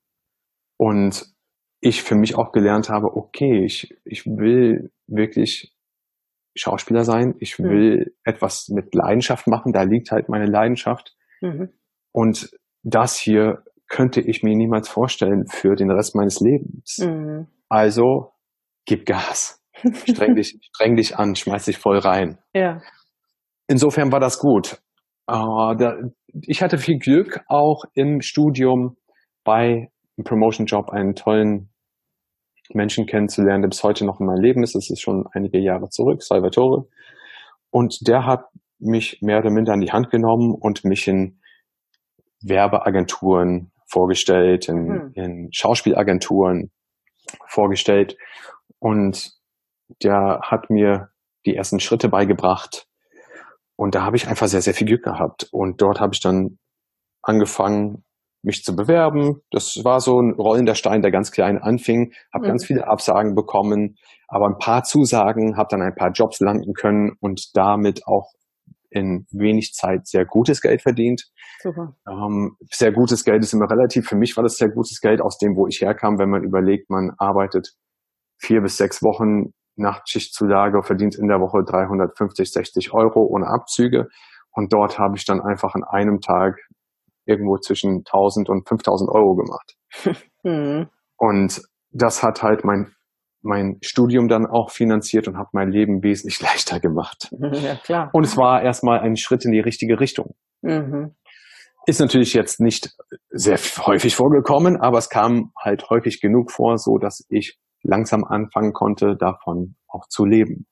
Und 0.76 1.26
ich 1.80 2.02
für 2.02 2.14
mich 2.14 2.36
auch 2.36 2.52
gelernt 2.52 2.90
habe, 2.90 3.16
okay, 3.16 3.64
ich, 3.64 3.96
ich 4.04 4.26
will 4.26 4.92
wirklich 5.06 5.74
Schauspieler 6.54 7.04
sein. 7.04 7.34
Ich 7.38 7.58
mhm. 7.58 7.64
will 7.64 7.98
mhm. 7.98 8.12
etwas 8.24 8.68
mit 8.68 8.94
Leidenschaft 8.94 9.46
machen. 9.46 9.72
Da 9.72 9.82
liegt 9.82 10.10
halt 10.10 10.28
meine 10.28 10.46
Leidenschaft. 10.46 11.16
Mhm. 11.40 11.70
Und 12.12 12.50
das 12.82 13.16
hier 13.16 13.64
könnte 13.88 14.20
ich 14.20 14.42
mir 14.42 14.54
niemals 14.54 14.88
vorstellen 14.88 15.46
für 15.48 15.74
den 15.74 15.90
Rest 15.90 16.14
meines 16.14 16.40
Lebens. 16.40 16.98
Mhm. 16.98 17.46
Also 17.68 18.32
gib 18.84 19.06
Gas. 19.06 19.59
Streng 20.06 20.34
dich, 20.34 20.58
streng 20.62 20.96
dich 20.96 21.16
an, 21.16 21.34
schmeiß 21.34 21.64
dich 21.66 21.78
voll 21.78 21.98
rein. 21.98 22.38
Ja. 22.54 22.80
Insofern 23.68 24.10
war 24.10 24.18
das 24.18 24.40
gut. 24.40 24.80
Der, 25.28 26.10
ich 26.32 26.60
hatte 26.60 26.76
viel 26.76 26.98
Glück 26.98 27.40
auch 27.46 27.84
im 27.94 28.20
Studium 28.20 28.96
bei 29.44 29.90
einem 30.16 30.24
Promotion-Job 30.24 30.90
einen 30.90 31.14
tollen 31.14 31.70
Menschen 32.74 33.06
kennenzulernen, 33.06 33.62
der 33.62 33.68
bis 33.68 33.84
heute 33.84 34.04
noch 34.04 34.18
in 34.18 34.26
meinem 34.26 34.42
Leben 34.42 34.62
ist. 34.64 34.74
Das 34.74 34.90
ist 34.90 35.00
schon 35.00 35.24
einige 35.32 35.60
Jahre 35.60 35.88
zurück, 35.88 36.22
Salvatore. 36.22 36.88
Und 37.70 38.08
der 38.08 38.26
hat 38.26 38.46
mich 38.80 39.18
mehr 39.20 39.38
oder 39.38 39.50
minder 39.50 39.72
an 39.72 39.80
die 39.80 39.92
Hand 39.92 40.10
genommen 40.10 40.54
und 40.58 40.84
mich 40.84 41.06
in 41.06 41.40
Werbeagenturen 42.42 43.70
vorgestellt, 43.86 44.68
in, 44.68 44.84
mhm. 44.84 45.12
in 45.14 45.48
Schauspielagenturen 45.52 46.70
vorgestellt. 47.46 48.16
Und 48.78 49.32
der 50.02 50.40
hat 50.42 50.70
mir 50.70 51.10
die 51.46 51.56
ersten 51.56 51.80
Schritte 51.80 52.08
beigebracht. 52.08 52.86
Und 53.76 53.94
da 53.94 54.02
habe 54.02 54.16
ich 54.16 54.28
einfach 54.28 54.48
sehr, 54.48 54.62
sehr 54.62 54.74
viel 54.74 54.86
Glück 54.86 55.04
gehabt. 55.04 55.48
Und 55.52 55.80
dort 55.80 56.00
habe 56.00 56.12
ich 56.14 56.20
dann 56.20 56.58
angefangen, 57.22 58.04
mich 58.42 58.62
zu 58.62 58.74
bewerben. 58.74 59.42
Das 59.50 59.84
war 59.84 60.00
so 60.00 60.20
ein 60.20 60.34
rollender 60.34 60.74
Stein, 60.74 61.02
der 61.02 61.10
ganz 61.10 61.30
klein 61.30 61.58
anfing. 61.58 62.12
Habe 62.32 62.44
mhm. 62.44 62.48
ganz 62.48 62.64
viele 62.64 62.86
Absagen 62.86 63.34
bekommen, 63.34 63.96
aber 64.28 64.46
ein 64.46 64.58
paar 64.58 64.82
Zusagen, 64.82 65.56
habe 65.56 65.68
dann 65.70 65.82
ein 65.82 65.94
paar 65.94 66.10
Jobs 66.12 66.40
landen 66.40 66.72
können 66.72 67.12
und 67.20 67.54
damit 67.54 68.06
auch 68.06 68.32
in 68.90 69.26
wenig 69.30 69.72
Zeit 69.72 70.06
sehr 70.06 70.24
gutes 70.24 70.60
Geld 70.60 70.82
verdient. 70.82 71.30
Super. 71.62 71.94
Ähm, 72.08 72.56
sehr 72.70 72.92
gutes 72.92 73.24
Geld 73.24 73.42
ist 73.44 73.52
immer 73.52 73.70
relativ. 73.70 74.06
Für 74.08 74.16
mich 74.16 74.36
war 74.36 74.42
das 74.42 74.56
sehr 74.56 74.70
gutes 74.70 75.00
Geld 75.00 75.20
aus 75.20 75.38
dem, 75.38 75.56
wo 75.56 75.66
ich 75.66 75.80
herkam, 75.80 76.18
wenn 76.18 76.30
man 76.30 76.42
überlegt, 76.42 76.90
man 76.90 77.12
arbeitet 77.18 77.74
vier 78.38 78.62
bis 78.62 78.78
sechs 78.78 79.02
Wochen 79.02 79.52
Nachtschichtzulage, 79.80 80.82
verdient 80.82 81.16
in 81.16 81.28
der 81.28 81.40
Woche 81.40 81.64
350, 81.64 82.52
60 82.52 82.92
Euro 82.92 83.22
ohne 83.22 83.48
Abzüge. 83.48 84.08
Und 84.52 84.72
dort 84.72 84.98
habe 84.98 85.16
ich 85.16 85.24
dann 85.24 85.40
einfach 85.40 85.74
an 85.74 85.84
einem 85.84 86.20
Tag 86.20 86.58
irgendwo 87.24 87.58
zwischen 87.58 87.98
1000 87.98 88.48
und 88.48 88.68
5000 88.68 89.10
Euro 89.10 89.36
gemacht. 89.36 89.76
Mhm. 90.42 90.88
Und 91.16 91.60
das 91.90 92.22
hat 92.22 92.42
halt 92.42 92.64
mein, 92.64 92.94
mein 93.42 93.76
Studium 93.82 94.28
dann 94.28 94.46
auch 94.46 94.70
finanziert 94.70 95.28
und 95.28 95.36
hat 95.36 95.48
mein 95.52 95.70
Leben 95.70 96.02
wesentlich 96.02 96.40
leichter 96.40 96.80
gemacht. 96.80 97.28
Ja, 97.40 97.76
klar. 97.76 98.10
Und 98.12 98.24
es 98.24 98.36
war 98.36 98.62
erstmal 98.62 99.00
ein 99.00 99.16
Schritt 99.16 99.44
in 99.44 99.52
die 99.52 99.60
richtige 99.60 100.00
Richtung. 100.00 100.34
Mhm. 100.62 101.14
Ist 101.86 102.00
natürlich 102.00 102.32
jetzt 102.32 102.60
nicht 102.60 102.90
sehr 103.30 103.58
häufig 103.86 104.14
vorgekommen, 104.14 104.76
aber 104.80 104.98
es 104.98 105.08
kam 105.08 105.52
halt 105.58 105.90
häufig 105.90 106.20
genug 106.20 106.50
vor, 106.50 106.78
so 106.78 106.98
dass 106.98 107.26
ich 107.28 107.58
langsam 107.82 108.24
anfangen 108.24 108.72
konnte, 108.72 109.16
davon 109.16 109.76
auch 109.88 110.06
zu 110.08 110.24
leben. 110.24 110.66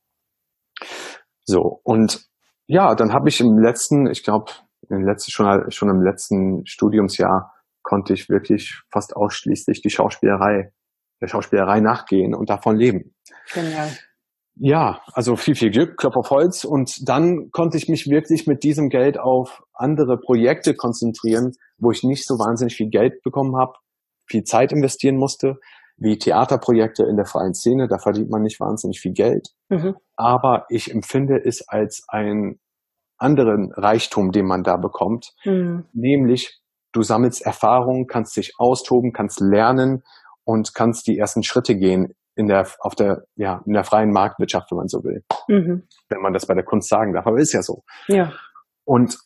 So, 1.44 1.80
und 1.82 2.26
ja, 2.66 2.94
dann 2.94 3.12
habe 3.12 3.28
ich 3.28 3.40
im 3.40 3.58
letzten, 3.58 4.06
ich 4.10 4.22
glaube, 4.22 4.52
im 4.88 5.04
letzten, 5.04 5.30
schon, 5.30 5.70
schon 5.70 5.88
im 5.88 6.02
letzten 6.02 6.66
Studiumsjahr 6.66 7.54
konnte 7.82 8.12
ich 8.12 8.28
wirklich 8.28 8.82
fast 8.92 9.16
ausschließlich 9.16 9.80
die 9.80 9.90
Schauspielerei, 9.90 10.72
der 11.20 11.26
Schauspielerei 11.26 11.80
nachgehen 11.80 12.34
und 12.34 12.50
davon 12.50 12.76
leben. 12.76 13.14
Genial. 13.52 13.90
Ja, 14.60 15.00
also 15.12 15.36
viel, 15.36 15.54
viel 15.54 15.70
Glück, 15.70 15.96
Klopf 15.96 16.16
auf 16.16 16.30
Holz. 16.30 16.64
Und 16.64 17.08
dann 17.08 17.50
konnte 17.52 17.78
ich 17.78 17.88
mich 17.88 18.08
wirklich 18.10 18.46
mit 18.46 18.64
diesem 18.64 18.88
Geld 18.88 19.18
auf 19.18 19.62
andere 19.72 20.18
Projekte 20.18 20.74
konzentrieren, 20.74 21.52
wo 21.78 21.92
ich 21.92 22.02
nicht 22.02 22.26
so 22.26 22.34
wahnsinnig 22.34 22.74
viel 22.74 22.90
Geld 22.90 23.22
bekommen 23.22 23.56
habe, 23.56 23.74
viel 24.26 24.42
Zeit 24.42 24.72
investieren 24.72 25.16
musste, 25.16 25.58
wie 25.98 26.18
Theaterprojekte 26.18 27.04
in 27.04 27.16
der 27.16 27.26
freien 27.26 27.54
Szene. 27.54 27.88
Da 27.88 27.98
verdient 27.98 28.30
man 28.30 28.42
nicht 28.42 28.60
wahnsinnig 28.60 29.00
viel 29.00 29.12
Geld. 29.12 29.48
Mhm. 29.68 29.96
Aber 30.16 30.66
ich 30.68 30.92
empfinde 30.92 31.40
es 31.44 31.68
als 31.68 32.04
ein 32.08 32.58
anderen 33.18 33.72
Reichtum, 33.72 34.30
den 34.30 34.46
man 34.46 34.62
da 34.62 34.76
bekommt, 34.76 35.34
mhm. 35.44 35.86
nämlich 35.92 36.60
du 36.92 37.02
sammelst 37.02 37.44
Erfahrungen, 37.44 38.06
kannst 38.06 38.36
dich 38.36 38.54
austoben, 38.58 39.12
kannst 39.12 39.40
lernen 39.40 40.02
und 40.44 40.74
kannst 40.74 41.06
die 41.06 41.18
ersten 41.18 41.42
Schritte 41.42 41.76
gehen 41.76 42.14
in 42.34 42.46
der, 42.46 42.66
auf 42.80 42.94
der, 42.94 43.24
ja, 43.34 43.60
in 43.66 43.72
der 43.72 43.84
freien 43.84 44.12
Marktwirtschaft, 44.12 44.70
wenn 44.70 44.78
man 44.78 44.88
so 44.88 45.02
will. 45.02 45.24
Mhm. 45.48 45.88
Wenn 46.08 46.20
man 46.20 46.32
das 46.32 46.46
bei 46.46 46.54
der 46.54 46.64
Kunst 46.64 46.88
sagen 46.88 47.12
darf, 47.12 47.26
aber 47.26 47.38
ist 47.38 47.52
ja 47.52 47.62
so. 47.62 47.82
Ja. 48.06 48.32
Und 48.84 49.18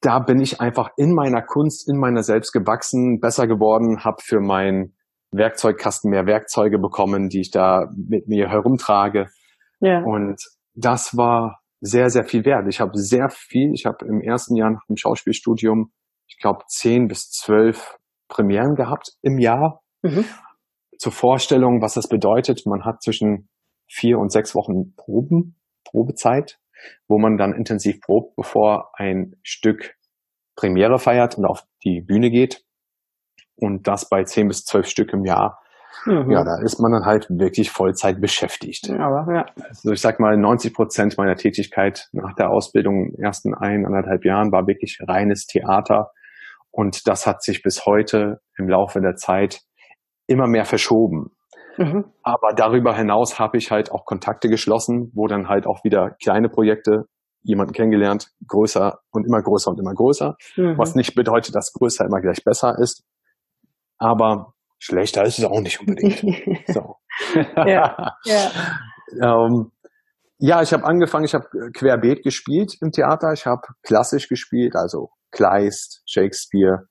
da 0.00 0.18
bin 0.18 0.40
ich 0.40 0.60
einfach 0.60 0.90
in 0.96 1.14
meiner 1.14 1.42
Kunst, 1.42 1.88
in 1.88 1.98
meiner 1.98 2.22
selbst 2.22 2.52
gewachsen, 2.52 3.20
besser 3.20 3.46
geworden, 3.46 4.04
habe 4.04 4.22
für 4.22 4.40
meinen 4.40 4.96
Werkzeugkasten 5.32 6.10
mehr 6.10 6.26
Werkzeuge 6.26 6.78
bekommen, 6.78 7.28
die 7.28 7.40
ich 7.40 7.50
da 7.50 7.88
mit 7.94 8.28
mir 8.28 8.48
herumtrage. 8.48 9.28
Ja. 9.80 10.02
Und 10.02 10.42
das 10.74 11.16
war 11.16 11.60
sehr, 11.80 12.10
sehr 12.10 12.24
viel 12.24 12.44
wert. 12.44 12.66
Ich 12.68 12.80
habe 12.80 12.92
sehr 12.94 13.28
viel, 13.30 13.72
ich 13.72 13.86
habe 13.86 14.06
im 14.06 14.20
ersten 14.20 14.56
Jahr 14.56 14.70
nach 14.70 14.84
dem 14.88 14.96
Schauspielstudium, 14.96 15.92
ich 16.26 16.38
glaube, 16.38 16.64
zehn 16.68 17.08
bis 17.08 17.30
zwölf 17.30 17.96
Premieren 18.28 18.74
gehabt 18.74 19.12
im 19.22 19.38
Jahr. 19.38 19.82
Mhm. 20.02 20.24
Zur 20.98 21.12
Vorstellung, 21.12 21.80
was 21.80 21.94
das 21.94 22.08
bedeutet, 22.08 22.66
man 22.66 22.84
hat 22.84 23.02
zwischen 23.02 23.48
vier 23.88 24.18
und 24.18 24.30
sechs 24.30 24.54
Wochen 24.54 24.94
Proben, 24.94 25.56
Probezeit, 25.84 26.58
wo 27.08 27.18
man 27.18 27.36
dann 27.36 27.54
intensiv 27.54 28.00
probt, 28.00 28.36
bevor 28.36 28.90
ein 28.94 29.36
Stück 29.42 29.96
Premiere 30.54 30.98
feiert 30.98 31.38
und 31.38 31.46
auf 31.46 31.64
die 31.84 32.02
Bühne 32.02 32.30
geht. 32.30 32.64
Und 33.60 33.86
das 33.86 34.08
bei 34.08 34.24
zehn 34.24 34.48
bis 34.48 34.64
zwölf 34.64 34.86
Stück 34.86 35.12
im 35.12 35.24
Jahr 35.24 35.60
Mhm. 36.06 36.30
Ja, 36.30 36.44
da 36.44 36.58
ist 36.62 36.80
man 36.80 36.92
dann 36.92 37.04
halt 37.04 37.26
wirklich 37.28 37.70
Vollzeit 37.70 38.20
beschäftigt. 38.20 38.90
Aber, 38.90 39.26
ja. 39.34 39.46
Also 39.68 39.92
ich 39.92 40.00
sag 40.00 40.18
mal, 40.20 40.36
90 40.36 40.74
Prozent 40.74 41.18
meiner 41.18 41.36
Tätigkeit 41.36 42.08
nach 42.12 42.34
der 42.34 42.50
Ausbildung 42.50 43.06
in 43.06 43.16
den 43.16 43.24
ersten 43.24 43.54
ein, 43.54 43.84
anderthalb 43.84 44.24
Jahren 44.24 44.52
war 44.52 44.66
wirklich 44.66 44.98
reines 45.06 45.46
Theater. 45.46 46.10
Und 46.70 47.06
das 47.06 47.26
hat 47.26 47.42
sich 47.42 47.62
bis 47.62 47.84
heute 47.86 48.40
im 48.56 48.68
Laufe 48.68 49.00
der 49.00 49.16
Zeit 49.16 49.60
immer 50.26 50.46
mehr 50.46 50.64
verschoben. 50.64 51.30
Mhm. 51.76 52.04
Aber 52.22 52.52
darüber 52.54 52.94
hinaus 52.94 53.38
habe 53.38 53.58
ich 53.58 53.70
halt 53.70 53.90
auch 53.92 54.04
Kontakte 54.04 54.48
geschlossen, 54.48 55.10
wo 55.14 55.26
dann 55.26 55.48
halt 55.48 55.66
auch 55.66 55.84
wieder 55.84 56.16
kleine 56.22 56.48
Projekte 56.48 57.04
jemanden 57.42 57.72
kennengelernt, 57.72 58.28
größer 58.46 58.98
und 59.12 59.26
immer 59.26 59.42
größer 59.42 59.70
und 59.70 59.80
immer 59.80 59.94
größer. 59.94 60.36
Mhm. 60.56 60.78
Was 60.78 60.94
nicht 60.94 61.14
bedeutet, 61.14 61.54
dass 61.54 61.72
größer 61.72 62.04
immer 62.04 62.20
gleich 62.20 62.44
besser 62.44 62.74
ist. 62.78 63.02
Aber 64.00 64.54
schlechter 64.78 65.24
ist 65.24 65.38
es 65.38 65.44
auch 65.44 65.60
nicht 65.60 65.80
unbedingt. 65.80 66.20
so. 66.66 66.96
ja, 67.34 68.16
ja. 68.24 68.50
ähm, 69.22 69.70
ja, 70.38 70.62
ich 70.62 70.72
habe 70.72 70.84
angefangen, 70.84 71.26
ich 71.26 71.34
habe 71.34 71.46
querbeet 71.72 72.22
gespielt 72.24 72.76
im 72.80 72.90
Theater. 72.90 73.32
Ich 73.34 73.44
habe 73.46 73.60
klassisch 73.82 74.28
gespielt, 74.28 74.74
also 74.74 75.10
Kleist, 75.30 76.02
Shakespeare 76.06 76.88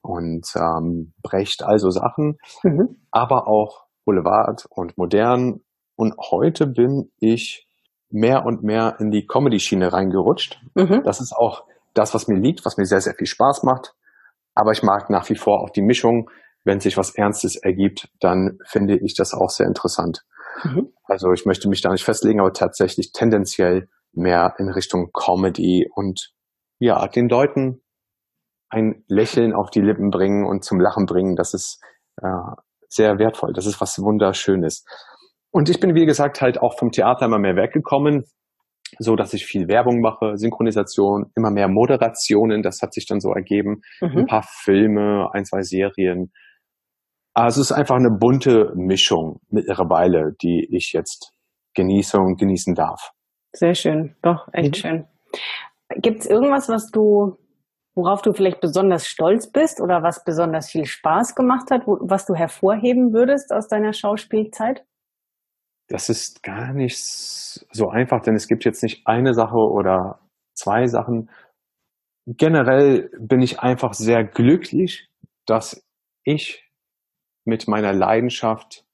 und 0.00 0.46
ähm, 0.56 1.12
Brecht, 1.22 1.62
also 1.62 1.90
Sachen, 1.90 2.38
mhm. 2.62 2.96
aber 3.10 3.46
auch 3.46 3.84
Boulevard 4.06 4.66
und 4.70 4.96
modern. 4.96 5.60
Und 5.96 6.14
heute 6.30 6.66
bin 6.66 7.10
ich 7.18 7.68
mehr 8.08 8.46
und 8.46 8.62
mehr 8.62 8.96
in 9.00 9.10
die 9.10 9.26
Comedy-Schiene 9.26 9.92
reingerutscht. 9.92 10.58
Mhm. 10.74 11.02
Das 11.04 11.20
ist 11.20 11.34
auch 11.36 11.64
das, 11.92 12.14
was 12.14 12.26
mir 12.26 12.38
liegt, 12.38 12.64
was 12.64 12.78
mir 12.78 12.86
sehr, 12.86 13.02
sehr 13.02 13.14
viel 13.14 13.26
Spaß 13.26 13.64
macht. 13.64 13.94
Aber 14.58 14.72
ich 14.72 14.82
mag 14.82 15.08
nach 15.10 15.28
wie 15.28 15.36
vor 15.36 15.60
auch 15.62 15.70
die 15.70 15.82
Mischung 15.82 16.28
wenn 16.68 16.80
sich 16.80 16.96
was 16.96 17.14
Ernstes 17.14 17.56
ergibt, 17.56 18.08
dann 18.20 18.58
finde 18.64 18.96
ich 18.98 19.14
das 19.14 19.34
auch 19.34 19.48
sehr 19.48 19.66
interessant. 19.66 20.24
Mhm. 20.62 20.92
Also 21.04 21.32
ich 21.32 21.46
möchte 21.46 21.68
mich 21.68 21.80
da 21.80 21.90
nicht 21.90 22.04
festlegen, 22.04 22.40
aber 22.40 22.52
tatsächlich 22.52 23.12
tendenziell 23.12 23.88
mehr 24.12 24.54
in 24.58 24.68
Richtung 24.68 25.10
Comedy 25.12 25.88
und 25.94 26.32
ja, 26.78 27.08
den 27.08 27.28
Leuten 27.28 27.82
ein 28.68 29.02
Lächeln 29.08 29.54
auf 29.54 29.70
die 29.70 29.80
Lippen 29.80 30.10
bringen 30.10 30.46
und 30.46 30.62
zum 30.62 30.78
Lachen 30.78 31.06
bringen, 31.06 31.36
das 31.36 31.54
ist 31.54 31.80
äh, 32.20 32.28
sehr 32.88 33.18
wertvoll. 33.18 33.52
Das 33.54 33.66
ist 33.66 33.80
was 33.80 33.98
Wunderschönes. 33.98 34.84
Und 35.50 35.70
ich 35.70 35.80
bin, 35.80 35.94
wie 35.94 36.04
gesagt, 36.04 36.42
halt 36.42 36.60
auch 36.60 36.78
vom 36.78 36.90
Theater 36.90 37.26
immer 37.26 37.38
mehr 37.38 37.56
weggekommen, 37.56 38.24
so 38.98 39.16
dass 39.16 39.34
ich 39.34 39.46
viel 39.46 39.68
Werbung 39.68 40.00
mache, 40.00 40.36
Synchronisation, 40.36 41.32
immer 41.36 41.50
mehr 41.50 41.68
Moderationen, 41.68 42.62
das 42.62 42.82
hat 42.82 42.94
sich 42.94 43.06
dann 43.06 43.20
so 43.20 43.32
ergeben, 43.32 43.82
mhm. 44.00 44.18
ein 44.18 44.26
paar 44.26 44.44
Filme, 44.48 45.28
ein, 45.32 45.44
zwei 45.44 45.62
Serien, 45.62 46.32
also 47.38 47.60
es 47.60 47.70
ist 47.70 47.76
einfach 47.76 47.94
eine 47.94 48.10
bunte 48.10 48.72
Mischung 48.74 49.40
mittlerweile, 49.48 50.34
die 50.42 50.66
ich 50.74 50.92
jetzt 50.92 51.32
genieße 51.74 52.18
und 52.18 52.36
genießen 52.36 52.74
darf. 52.74 53.12
Sehr 53.52 53.76
schön, 53.76 54.16
doch, 54.22 54.48
echt 54.52 54.70
mhm. 54.70 54.74
schön. 54.74 55.04
Gibt 55.96 56.20
es 56.22 56.26
irgendwas, 56.26 56.68
was 56.68 56.90
du, 56.90 57.38
worauf 57.94 58.22
du 58.22 58.32
vielleicht 58.32 58.60
besonders 58.60 59.06
stolz 59.06 59.52
bist 59.52 59.80
oder 59.80 60.02
was 60.02 60.24
besonders 60.24 60.68
viel 60.68 60.84
Spaß 60.84 61.36
gemacht 61.36 61.70
hat, 61.70 61.86
wo, 61.86 61.98
was 62.00 62.26
du 62.26 62.34
hervorheben 62.34 63.12
würdest 63.12 63.52
aus 63.52 63.68
deiner 63.68 63.92
Schauspielzeit? 63.92 64.84
Das 65.88 66.08
ist 66.08 66.42
gar 66.42 66.72
nicht 66.72 66.98
so 66.98 67.88
einfach, 67.88 68.20
denn 68.20 68.34
es 68.34 68.46
gibt 68.46 68.64
jetzt 68.64 68.82
nicht 68.82 69.06
eine 69.06 69.34
Sache 69.34 69.56
oder 69.56 70.20
zwei 70.54 70.86
Sachen. 70.86 71.30
Generell 72.26 73.10
bin 73.18 73.40
ich 73.40 73.60
einfach 73.60 73.94
sehr 73.94 74.22
glücklich, 74.22 75.08
dass 75.46 75.82
ich 76.24 76.68
mit 77.46 77.68
meiner 77.68 77.94
Leidenschaft 77.94 78.84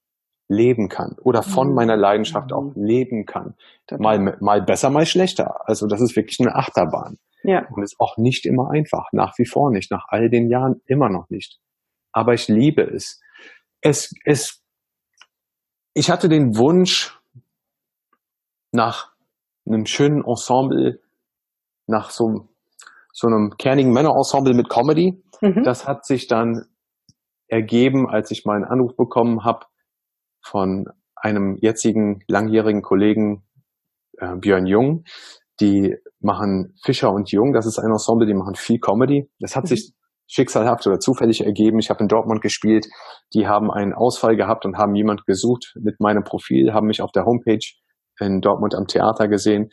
leben 0.49 0.89
kann 0.89 1.17
oder 1.23 1.43
von 1.43 1.69
mhm. 1.69 1.75
meiner 1.75 1.97
Leidenschaft 1.97 2.53
auch 2.53 2.75
mhm. 2.75 2.85
leben 2.85 3.27
kann. 3.27 3.55
Mal, 3.99 4.37
mal 4.41 4.63
besser, 4.63 4.91
mal 4.91 5.07
schlechter. 5.07 5.69
Also 5.69 5.87
das 5.87 6.01
ist 6.01 6.17
wirklich 6.17 6.39
eine 6.41 6.55
Achterbahn. 6.55 7.19
Ja. 7.43 7.67
Und 7.71 7.83
ist 7.83 8.01
auch 8.01 8.17
nicht 8.17 8.47
immer 8.47 8.71
einfach. 8.71 9.09
Nach 9.13 9.37
wie 9.39 9.47
vor 9.47 9.71
nicht. 9.71 9.91
Nach 9.91 10.07
all 10.09 10.31
den 10.31 10.49
Jahren 10.49 10.81
immer 10.87 11.11
noch 11.11 11.29
nicht. 11.29 11.59
Aber 12.13 12.33
ich 12.35 12.49
liebe 12.49 12.83
es. 12.83 13.21
Es, 13.81 14.15
es, 14.25 14.64
ich 15.95 16.11
hatte 16.11 16.29
den 16.29 16.57
Wunsch 16.57 17.19
nach 18.73 19.13
einem 19.67 19.87
schönen 19.87 20.25
Ensemble, 20.25 21.01
nach 21.87 22.11
so, 22.11 22.49
so 23.13 23.29
einem 23.29 23.53
kernigen 23.57 23.93
Männerensemble 23.93 24.55
mit 24.55 24.69
Comedy. 24.69 25.23
Mhm. 25.41 25.63
Das 25.63 25.87
hat 25.87 26.05
sich 26.05 26.27
dann 26.27 26.67
ergeben, 27.47 28.09
als 28.09 28.31
ich 28.31 28.45
meinen 28.45 28.65
Anruf 28.65 28.97
bekommen 28.97 29.45
habe 29.45 29.67
von 30.43 30.87
einem 31.15 31.57
jetzigen 31.61 32.21
langjährigen 32.27 32.83
Kollegen 32.83 33.45
äh, 34.19 34.37
Björn 34.37 34.67
Jung. 34.67 35.05
Die 35.61 35.95
machen 36.21 36.75
Fischer 36.83 37.11
und 37.11 37.31
Jung. 37.31 37.53
Das 37.53 37.67
ist 37.67 37.79
ein 37.79 37.91
Ensemble, 37.91 38.27
die 38.27 38.35
machen 38.35 38.57
viel 38.57 38.81
Comedy. 38.81 39.31
Das 39.39 39.55
hat 39.55 39.65
mhm. 39.65 39.69
sich 39.69 39.95
schicksalhaft 40.27 40.87
oder 40.87 40.99
zufällig 40.99 41.45
ergeben. 41.45 41.79
Ich 41.79 41.91
habe 41.91 42.01
in 42.01 42.09
Dortmund 42.09 42.41
gespielt. 42.41 42.87
Die 43.35 43.47
haben 43.47 43.71
einen 43.71 43.93
Ausfall 43.93 44.37
gehabt 44.37 44.65
und 44.65 44.79
haben 44.79 44.95
jemand 44.95 45.27
gesucht 45.27 45.75
mit 45.81 46.01
meinem 46.01 46.25
Profil, 46.25 46.73
haben 46.73 46.87
mich 46.87 47.03
auf 47.03 47.13
der 47.13 47.25
Homepage 47.25 47.65
in 48.21 48.41
Dortmund 48.41 48.75
am 48.75 48.87
Theater 48.87 49.29
gesehen 49.29 49.71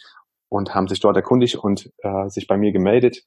und 0.49 0.75
haben 0.75 0.87
sich 0.87 0.99
dort 0.99 1.15
erkundigt 1.15 1.55
und 1.55 1.89
äh, 1.99 2.27
sich 2.27 2.47
bei 2.47 2.57
mir 2.57 2.71
gemeldet. 2.71 3.23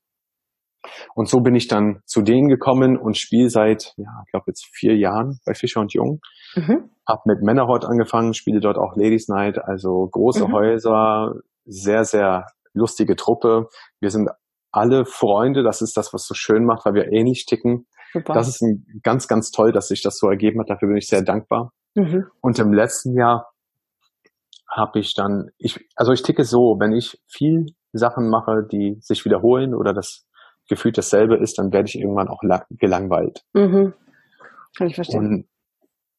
Und 1.14 1.28
so 1.28 1.40
bin 1.40 1.54
ich 1.54 1.68
dann 1.68 2.00
zu 2.04 2.20
denen 2.20 2.48
gekommen 2.48 2.98
und 2.98 3.16
spiele 3.16 3.48
seit, 3.48 3.94
ja, 3.96 4.22
ich 4.26 4.32
glaube 4.32 4.44
jetzt 4.48 4.68
vier 4.72 4.96
Jahren 4.96 5.38
bei 5.46 5.54
Fischer 5.54 5.80
und 5.80 5.94
Jung. 5.94 6.20
Mhm. 6.54 6.90
Hab 7.06 7.24
mit 7.24 7.42
Männerhort 7.42 7.86
angefangen, 7.86 8.34
spiele 8.34 8.60
dort 8.60 8.76
auch 8.76 8.94
Ladies 8.96 9.28
Night, 9.28 9.58
also 9.58 10.08
große 10.10 10.48
mhm. 10.48 10.52
Häuser, 10.52 11.34
sehr, 11.64 12.04
sehr 12.04 12.46
lustige 12.74 13.16
Truppe. 13.16 13.68
Wir 14.00 14.10
sind 14.10 14.28
alle 14.74 15.04
Freunde, 15.04 15.62
das 15.62 15.82
ist 15.82 15.96
das, 15.96 16.12
was 16.12 16.26
so 16.26 16.34
schön 16.34 16.64
macht, 16.64 16.84
weil 16.84 16.94
wir 16.94 17.12
ähnlich 17.12 17.46
ticken. 17.46 17.86
Super. 18.12 18.34
Das 18.34 18.48
ist 18.48 18.60
ein, 18.62 18.84
ganz, 19.02 19.28
ganz 19.28 19.50
toll, 19.50 19.72
dass 19.72 19.88
sich 19.88 20.02
das 20.02 20.18
so 20.18 20.28
ergeben 20.28 20.60
hat. 20.60 20.70
Dafür 20.70 20.88
bin 20.88 20.96
ich 20.96 21.08
sehr 21.08 21.22
dankbar. 21.22 21.72
Mhm. 21.94 22.26
Und 22.40 22.58
im 22.58 22.72
letzten 22.72 23.16
Jahr 23.16 23.52
habe 24.68 24.98
ich 24.98 25.14
dann, 25.14 25.50
ich, 25.58 25.88
also 25.94 26.12
ich 26.12 26.22
ticke 26.22 26.44
so, 26.44 26.76
wenn 26.80 26.92
ich 26.92 27.20
viel 27.28 27.66
Sachen 27.92 28.28
mache, 28.28 28.66
die 28.70 28.96
sich 29.00 29.24
wiederholen 29.24 29.74
oder 29.74 29.92
das 29.92 30.26
gefühlt 30.68 30.98
dasselbe 30.98 31.36
ist, 31.36 31.58
dann 31.58 31.72
werde 31.72 31.88
ich 31.88 31.96
irgendwann 31.96 32.28
auch 32.28 32.40
gelangweilt. 32.70 33.44
Mhm. 33.52 33.94
Kann 34.76 34.88
ich 34.88 34.96
verstehen. 34.96 35.18
Und, 35.20 35.46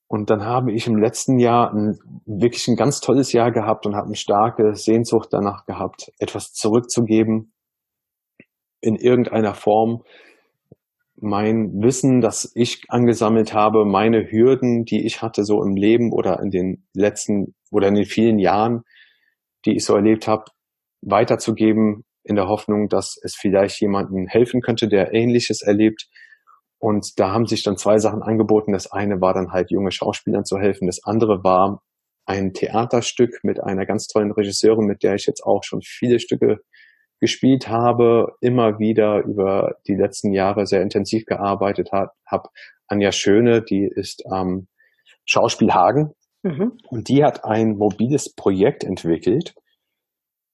und 0.08 0.30
dann 0.30 0.46
habe 0.46 0.72
ich 0.72 0.88
im 0.88 0.98
letzten 0.98 1.40
Jahr 1.40 1.74
ein, 1.74 1.98
wirklich 2.26 2.68
ein 2.70 2.78
ganz 2.78 3.02
tolles 3.02 3.34
Jahr 3.34 3.52
gehabt 3.52 3.86
und 3.86 3.96
habe 3.96 4.06
eine 4.06 4.16
starke 4.16 4.76
Sehnsucht 4.76 5.30
danach 5.32 5.66
gehabt, 5.66 6.12
etwas 6.20 6.54
zurückzugeben 6.54 7.52
in 8.86 8.96
irgendeiner 8.96 9.56
Form. 9.56 10.04
Mein 11.18 11.82
Wissen, 11.82 12.22
das 12.22 12.52
ich 12.56 12.84
angesammelt 12.90 13.54
habe, 13.54 13.86
meine 13.86 14.30
Hürden, 14.30 14.86
die 14.86 15.06
ich 15.06 15.22
hatte 15.22 15.44
so 15.44 15.64
im 15.64 15.76
Leben 15.76 16.12
oder 16.12 16.40
in 16.40 16.52
den 16.52 16.86
letzten 16.94 17.56
oder 17.72 17.88
in 17.88 17.96
den 17.96 18.06
vielen 18.06 18.38
Jahren, 18.38 18.84
die 19.66 19.76
ich 19.76 19.86
so 19.86 19.96
erlebt 19.96 20.28
habe, 20.28 20.46
weiterzugeben 21.02 22.04
in 22.24 22.36
der 22.36 22.48
Hoffnung, 22.48 22.90
dass 22.90 23.18
es 23.24 23.36
vielleicht 23.36 23.80
jemandem 23.82 24.28
helfen 24.28 24.62
könnte, 24.62 24.88
der 24.88 25.14
Ähnliches 25.14 25.62
erlebt. 25.62 26.08
Und 26.78 27.20
da 27.20 27.32
haben 27.32 27.46
sich 27.46 27.64
dann 27.64 27.78
zwei 27.78 27.98
Sachen 27.98 28.22
angeboten. 28.22 28.74
Das 28.74 28.92
eine 28.92 29.22
war 29.22 29.34
dann 29.34 29.52
halt 29.52 29.72
junge 29.72 29.92
Schauspielern 29.92 30.46
zu 30.46 30.60
helfen. 30.60 30.88
Das 30.88 31.04
andere 31.04 31.44
war 31.44 31.82
ein 32.26 32.54
Theaterstück 32.54 33.40
mit 33.44 33.64
einer 33.64 33.86
ganz 33.86 34.08
tollen 34.08 34.32
Regisseurin, 34.32 34.86
mit 34.86 35.02
der 35.04 35.16
ich 35.16 35.26
jetzt 35.26 35.44
auch 35.44 35.64
schon 35.64 35.82
viele 35.82 36.20
Stücke 36.20 36.60
gespielt 37.20 37.70
habe, 37.70 38.36
immer 38.42 38.80
wieder 38.80 39.24
über 39.24 39.76
die 39.88 39.96
letzten 39.96 40.34
Jahre 40.34 40.66
sehr 40.66 40.82
intensiv 40.82 41.26
gearbeitet 41.26 41.92
hat, 41.92 42.12
habe 42.26 42.50
Anja 42.88 43.12
Schöne, 43.12 43.62
die 43.62 43.90
ist 43.94 44.24
am 44.30 44.48
ähm, 44.50 44.68
Schauspiel 45.26 45.74
Hagen 45.74 46.14
mhm. 46.44 46.74
und 46.90 47.10
die 47.10 47.24
hat 47.24 47.46
ein 47.46 47.78
mobiles 47.78 48.34
Projekt 48.36 48.84
entwickelt 48.84 49.56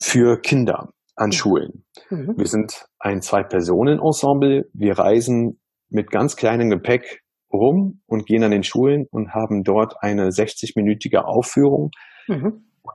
für 0.01 0.39
Kinder 0.39 0.93
an 1.15 1.29
mhm. 1.29 1.33
Schulen. 1.33 1.85
Mhm. 2.09 2.35
Wir 2.37 2.47
sind 2.47 2.85
ein 2.99 3.21
Zwei-Personen-Ensemble. 3.21 4.69
Wir 4.73 4.97
reisen 4.97 5.59
mit 5.89 6.09
ganz 6.09 6.35
kleinem 6.35 6.69
Gepäck 6.69 7.21
rum 7.51 8.01
und 8.05 8.25
gehen 8.25 8.43
an 8.43 8.51
den 8.51 8.63
Schulen 8.63 9.07
und 9.11 9.33
haben 9.33 9.63
dort 9.63 9.95
eine 10.01 10.29
60-minütige 10.29 11.17
Aufführung. 11.17 11.91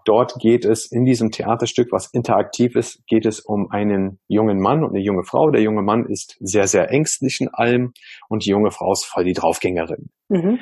Dort 0.05 0.35
geht 0.41 0.65
es 0.65 0.91
in 0.91 1.05
diesem 1.05 1.31
Theaterstück, 1.31 1.93
was 1.93 2.13
interaktiv 2.13 2.75
ist, 2.75 3.07
geht 3.07 3.25
es 3.25 3.41
um 3.41 3.71
einen 3.71 4.19
jungen 4.27 4.61
Mann 4.61 4.83
und 4.83 4.91
eine 4.91 5.05
junge 5.05 5.25
Frau. 5.25 5.51
Der 5.51 5.63
junge 5.63 5.83
Mann 5.83 6.07
ist 6.07 6.37
sehr, 6.41 6.67
sehr 6.67 6.91
ängstlich 6.91 7.41
in 7.41 7.49
allem 7.53 7.93
und 8.29 8.45
die 8.45 8.51
junge 8.51 8.71
Frau 8.71 8.93
ist 8.93 9.05
voll 9.05 9.25
die 9.25 9.33
Draufgängerin. 9.33 10.11
Mhm. 10.29 10.61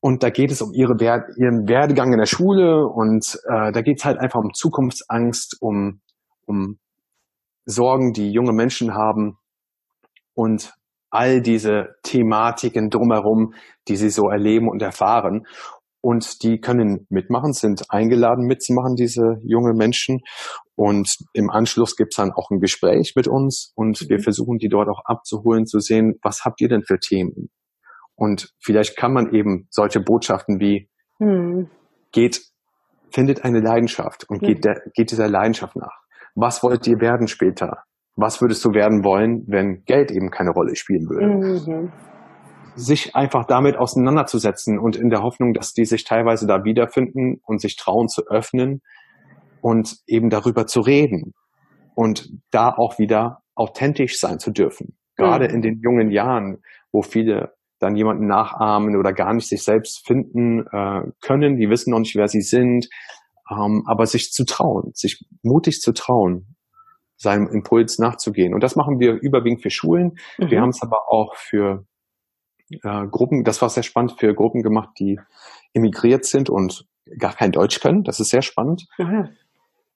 Und 0.00 0.22
da 0.22 0.30
geht 0.30 0.50
es 0.50 0.62
um 0.62 0.72
ihre, 0.72 0.94
ihren 1.36 1.68
Werdegang 1.68 2.12
in 2.12 2.18
der 2.18 2.26
Schule 2.26 2.86
und 2.86 3.38
äh, 3.44 3.70
da 3.70 3.82
geht 3.82 3.98
es 3.98 4.04
halt 4.04 4.18
einfach 4.18 4.40
um 4.40 4.52
Zukunftsangst, 4.52 5.58
um 5.60 6.00
um 6.50 6.78
Sorgen, 7.64 8.12
die 8.12 8.32
junge 8.32 8.52
Menschen 8.52 8.94
haben 8.94 9.38
und 10.34 10.74
all 11.10 11.40
diese 11.40 11.96
Thematiken 12.02 12.90
drumherum, 12.90 13.54
die 13.88 13.96
sie 13.96 14.10
so 14.10 14.28
erleben 14.28 14.68
und 14.68 14.82
erfahren. 14.82 15.46
Und 16.02 16.42
die 16.42 16.60
können 16.60 17.06
mitmachen, 17.10 17.52
sind 17.52 17.84
eingeladen 17.90 18.46
mitzumachen, 18.46 18.96
diese 18.96 19.38
junge 19.42 19.74
Menschen. 19.74 20.20
Und 20.74 21.14
im 21.34 21.50
Anschluss 21.50 21.96
gibt's 21.96 22.16
dann 22.16 22.32
auch 22.32 22.50
ein 22.50 22.60
Gespräch 22.60 23.12
mit 23.16 23.28
uns 23.28 23.72
und 23.74 24.00
mhm. 24.00 24.08
wir 24.08 24.20
versuchen 24.20 24.58
die 24.58 24.68
dort 24.68 24.88
auch 24.88 25.02
abzuholen, 25.04 25.66
zu 25.66 25.78
sehen, 25.78 26.14
was 26.22 26.44
habt 26.44 26.60
ihr 26.62 26.68
denn 26.68 26.82
für 26.82 26.98
Themen? 26.98 27.50
Und 28.14 28.50
vielleicht 28.58 28.96
kann 28.96 29.12
man 29.12 29.34
eben 29.34 29.66
solche 29.70 30.00
Botschaften 30.00 30.58
wie 30.58 30.88
mhm. 31.18 31.68
geht, 32.12 32.40
findet 33.10 33.44
eine 33.44 33.60
Leidenschaft 33.60 34.24
und 34.28 34.40
mhm. 34.40 34.46
geht, 34.46 34.64
der, 34.64 34.82
geht 34.94 35.10
dieser 35.10 35.28
Leidenschaft 35.28 35.76
nach 35.76 36.00
was 36.34 36.62
wollt 36.62 36.86
ihr 36.86 37.00
werden 37.00 37.28
später? 37.28 37.84
Was 38.16 38.40
würdest 38.40 38.64
du 38.64 38.72
werden 38.72 39.04
wollen, 39.04 39.44
wenn 39.46 39.84
Geld 39.84 40.10
eben 40.10 40.30
keine 40.30 40.50
Rolle 40.50 40.76
spielen 40.76 41.08
würde? 41.08 41.90
Mhm. 42.80 42.84
Sich 42.84 43.14
einfach 43.14 43.44
damit 43.44 43.76
auseinanderzusetzen 43.76 44.78
und 44.78 44.96
in 44.96 45.10
der 45.10 45.22
Hoffnung, 45.22 45.54
dass 45.54 45.72
die 45.72 45.84
sich 45.84 46.04
teilweise 46.04 46.46
da 46.46 46.64
wiederfinden 46.64 47.40
und 47.44 47.60
sich 47.60 47.76
trauen 47.76 48.08
zu 48.08 48.26
öffnen 48.26 48.82
und 49.60 49.98
eben 50.06 50.30
darüber 50.30 50.66
zu 50.66 50.80
reden 50.80 51.34
und 51.94 52.30
da 52.50 52.70
auch 52.70 52.98
wieder 52.98 53.42
authentisch 53.54 54.18
sein 54.18 54.38
zu 54.38 54.50
dürfen. 54.50 54.96
Gerade 55.16 55.48
mhm. 55.48 55.54
in 55.54 55.62
den 55.62 55.80
jungen 55.80 56.10
Jahren, 56.10 56.62
wo 56.92 57.02
viele 57.02 57.54
dann 57.78 57.96
jemanden 57.96 58.26
nachahmen 58.26 58.96
oder 58.96 59.12
gar 59.12 59.32
nicht 59.32 59.48
sich 59.48 59.62
selbst 59.62 60.06
finden 60.06 60.66
äh, 60.66 61.02
können, 61.20 61.56
die 61.56 61.70
wissen 61.70 61.90
noch 61.90 61.98
nicht, 61.98 62.14
wer 62.14 62.28
sie 62.28 62.42
sind, 62.42 62.88
ähm, 63.50 63.84
aber 63.86 64.06
sich 64.06 64.32
zu 64.32 64.44
trauen, 64.44 64.92
sich 64.94 65.24
mutig 65.42 65.80
zu 65.80 65.92
trauen, 65.92 66.56
seinem 67.16 67.48
Impuls 67.48 67.98
nachzugehen. 67.98 68.54
Und 68.54 68.62
das 68.62 68.76
machen 68.76 68.98
wir 68.98 69.14
überwiegend 69.14 69.62
für 69.62 69.70
Schulen. 69.70 70.12
Mhm. 70.38 70.50
Wir 70.50 70.60
haben 70.60 70.70
es 70.70 70.82
aber 70.82 71.08
auch 71.08 71.34
für 71.36 71.84
äh, 72.70 73.06
Gruppen, 73.08 73.44
das 73.44 73.60
war 73.62 73.68
sehr 73.68 73.82
spannend, 73.82 74.18
für 74.18 74.34
Gruppen 74.34 74.62
gemacht, 74.62 74.90
die 74.98 75.18
emigriert 75.72 76.24
sind 76.24 76.50
und 76.50 76.86
gar 77.18 77.34
kein 77.34 77.52
Deutsch 77.52 77.80
können. 77.80 78.04
Das 78.04 78.20
ist 78.20 78.30
sehr 78.30 78.42
spannend. 78.42 78.86
Mhm. 78.98 79.28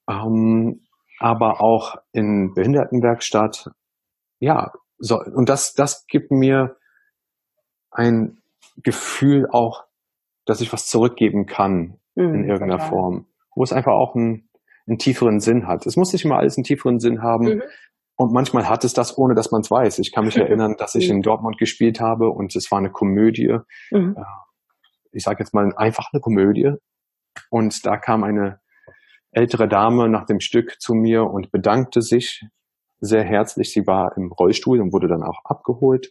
Ähm, 0.09 0.81
aber 1.19 1.61
auch 1.61 1.97
in 2.13 2.53
Behindertenwerkstatt. 2.55 3.71
Ja, 4.41 4.73
so, 4.99 5.19
und 5.21 5.49
das, 5.49 5.75
das 5.75 6.07
gibt 6.07 6.31
mir 6.31 6.77
ein 7.91 8.39
Gefühl 8.83 9.49
auch, 9.51 9.85
dass 10.45 10.61
ich 10.61 10.73
was 10.73 10.87
zurückgeben 10.87 11.47
kann 11.47 11.99
mhm, 12.15 12.35
in 12.35 12.45
irgendeiner 12.45 12.79
klar. 12.79 12.89
Form 12.89 13.27
wo 13.55 13.63
es 13.63 13.73
einfach 13.73 13.93
auch 13.93 14.15
einen, 14.15 14.49
einen 14.87 14.99
tieferen 14.99 15.41
Sinn 15.41 15.67
hat. 15.67 15.87
Es 15.87 15.97
muss 15.97 16.13
nicht 16.13 16.25
immer 16.25 16.39
alles 16.39 16.57
einen 16.57 16.65
tieferen 16.65 17.01
Sinn 17.01 17.23
haben. 17.23 17.47
Mhm. 17.47 17.63
Und 18.17 18.33
manchmal 18.33 18.69
hat 18.69 18.85
es 18.85 18.93
das, 18.93 19.19
ohne 19.19 19.35
dass 19.35 19.51
man 19.51 19.63
es 19.63 19.71
weiß. 19.71 19.99
Ich 19.99 20.13
kann 20.13 20.25
mich 20.25 20.37
erinnern, 20.37 20.77
dass 20.79 20.95
ich 20.95 21.09
in 21.09 21.23
Dortmund 21.23 21.59
gespielt 21.59 22.01
habe 22.01 22.31
und 22.31 22.55
es 22.55 22.71
war 22.71 22.79
eine 22.79 22.91
Komödie. 22.91 23.59
Mhm. 23.91 24.17
Ich 25.13 25.25
sage 25.25 25.41
jetzt 25.41 25.55
mal 25.55 25.73
einfach 25.77 26.11
eine 26.13 26.21
Komödie. 26.21 26.73
Und 27.51 27.85
da 27.85 27.97
kam 27.97 28.23
eine 28.25 28.61
ältere 29.33 29.69
Dame 29.69 30.09
nach 30.09 30.27
dem 30.27 30.41
Stück 30.41 30.81
zu 30.81 30.95
mir 30.95 31.25
und 31.25 31.51
bedankte 31.51 32.03
sich 32.03 32.45
sehr 33.01 33.25
herzlich. 33.25 33.73
Sie 33.73 33.87
war 33.87 34.17
im 34.17 34.31
Rollstuhl 34.33 34.81
und 34.81 34.93
wurde 34.93 35.09
dann 35.09 35.23
auch 35.23 35.45
abgeholt. 35.45 36.11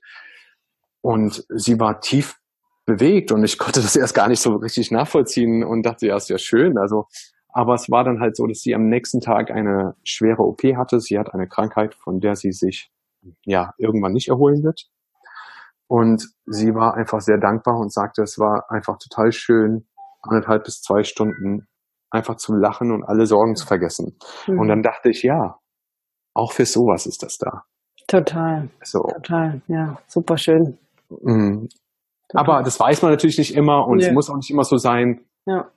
Und 1.01 1.45
sie 1.49 1.79
war 1.79 2.01
tief 2.01 2.39
bewegt 2.85 3.31
und 3.31 3.43
ich 3.43 3.57
konnte 3.57 3.81
das 3.81 3.95
erst 3.95 4.13
gar 4.13 4.27
nicht 4.27 4.41
so 4.41 4.55
richtig 4.55 4.91
nachvollziehen 4.91 5.63
und 5.63 5.83
dachte, 5.83 6.07
ja, 6.07 6.17
ist 6.17 6.29
ja 6.29 6.37
schön. 6.37 6.77
Also 6.77 7.07
aber 7.53 7.75
es 7.75 7.89
war 7.89 8.03
dann 8.03 8.19
halt 8.19 8.35
so, 8.35 8.45
dass 8.47 8.59
sie 8.59 8.73
am 8.73 8.89
nächsten 8.89 9.21
Tag 9.21 9.51
eine 9.51 9.95
schwere 10.03 10.41
OP 10.41 10.63
hatte. 10.75 10.99
Sie 10.99 11.17
hat 11.17 11.33
eine 11.33 11.47
Krankheit, 11.47 11.93
von 11.95 12.19
der 12.19 12.35
sie 12.35 12.51
sich 12.51 12.91
ja 13.45 13.73
irgendwann 13.77 14.11
nicht 14.11 14.29
erholen 14.29 14.63
wird. 14.63 14.87
Und 15.87 16.27
sie 16.45 16.73
war 16.73 16.95
einfach 16.95 17.21
sehr 17.21 17.37
dankbar 17.37 17.77
und 17.77 17.93
sagte, 17.93 18.23
es 18.23 18.39
war 18.39 18.65
einfach 18.69 18.97
total 18.97 19.31
schön, 19.31 19.85
anderthalb 20.21 20.63
bis 20.63 20.81
zwei 20.81 21.03
Stunden 21.03 21.67
einfach 22.09 22.35
zu 22.35 22.53
lachen 22.55 22.91
und 22.91 23.03
alle 23.03 23.27
Sorgen 23.27 23.55
zu 23.55 23.67
vergessen. 23.67 24.17
Mhm. 24.47 24.59
Und 24.59 24.67
dann 24.69 24.81
dachte 24.81 25.09
ich, 25.09 25.21
ja, 25.23 25.59
auch 26.33 26.51
für 26.51 26.65
sowas 26.65 27.05
ist 27.05 27.21
das 27.21 27.37
da. 27.37 27.63
Total. 28.07 28.69
So. 28.83 29.03
Total, 29.03 29.61
ja, 29.67 29.97
super 30.07 30.37
schön. 30.37 30.77
Mhm. 31.09 31.69
Aber 32.33 32.63
das 32.63 32.79
weiß 32.79 33.03
man 33.03 33.11
natürlich 33.11 33.37
nicht 33.37 33.55
immer 33.55 33.85
und 33.87 33.97
nee. 33.97 34.07
es 34.07 34.11
muss 34.11 34.29
auch 34.29 34.35
nicht 34.35 34.49
immer 34.49 34.63
so 34.63 34.77
sein. 34.77 35.21
Ja. 35.45 35.69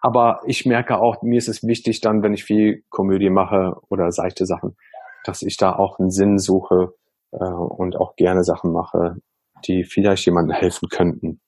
Aber 0.00 0.40
ich 0.46 0.66
merke 0.66 0.98
auch, 0.98 1.22
mir 1.22 1.38
ist 1.38 1.48
es 1.48 1.66
wichtig 1.66 2.00
dann, 2.00 2.22
wenn 2.22 2.34
ich 2.34 2.44
viel 2.44 2.84
Komödie 2.88 3.30
mache 3.30 3.76
oder 3.88 4.10
seichte 4.12 4.46
Sachen, 4.46 4.76
dass 5.24 5.42
ich 5.42 5.56
da 5.56 5.74
auch 5.74 5.98
einen 5.98 6.10
Sinn 6.10 6.38
suche 6.38 6.94
äh, 7.32 7.44
und 7.44 7.96
auch 7.96 8.16
gerne 8.16 8.44
Sachen 8.44 8.72
mache, 8.72 9.16
die 9.66 9.84
vielleicht 9.84 10.26
jemandem 10.26 10.56
helfen 10.56 10.88
könnten. 10.88 11.40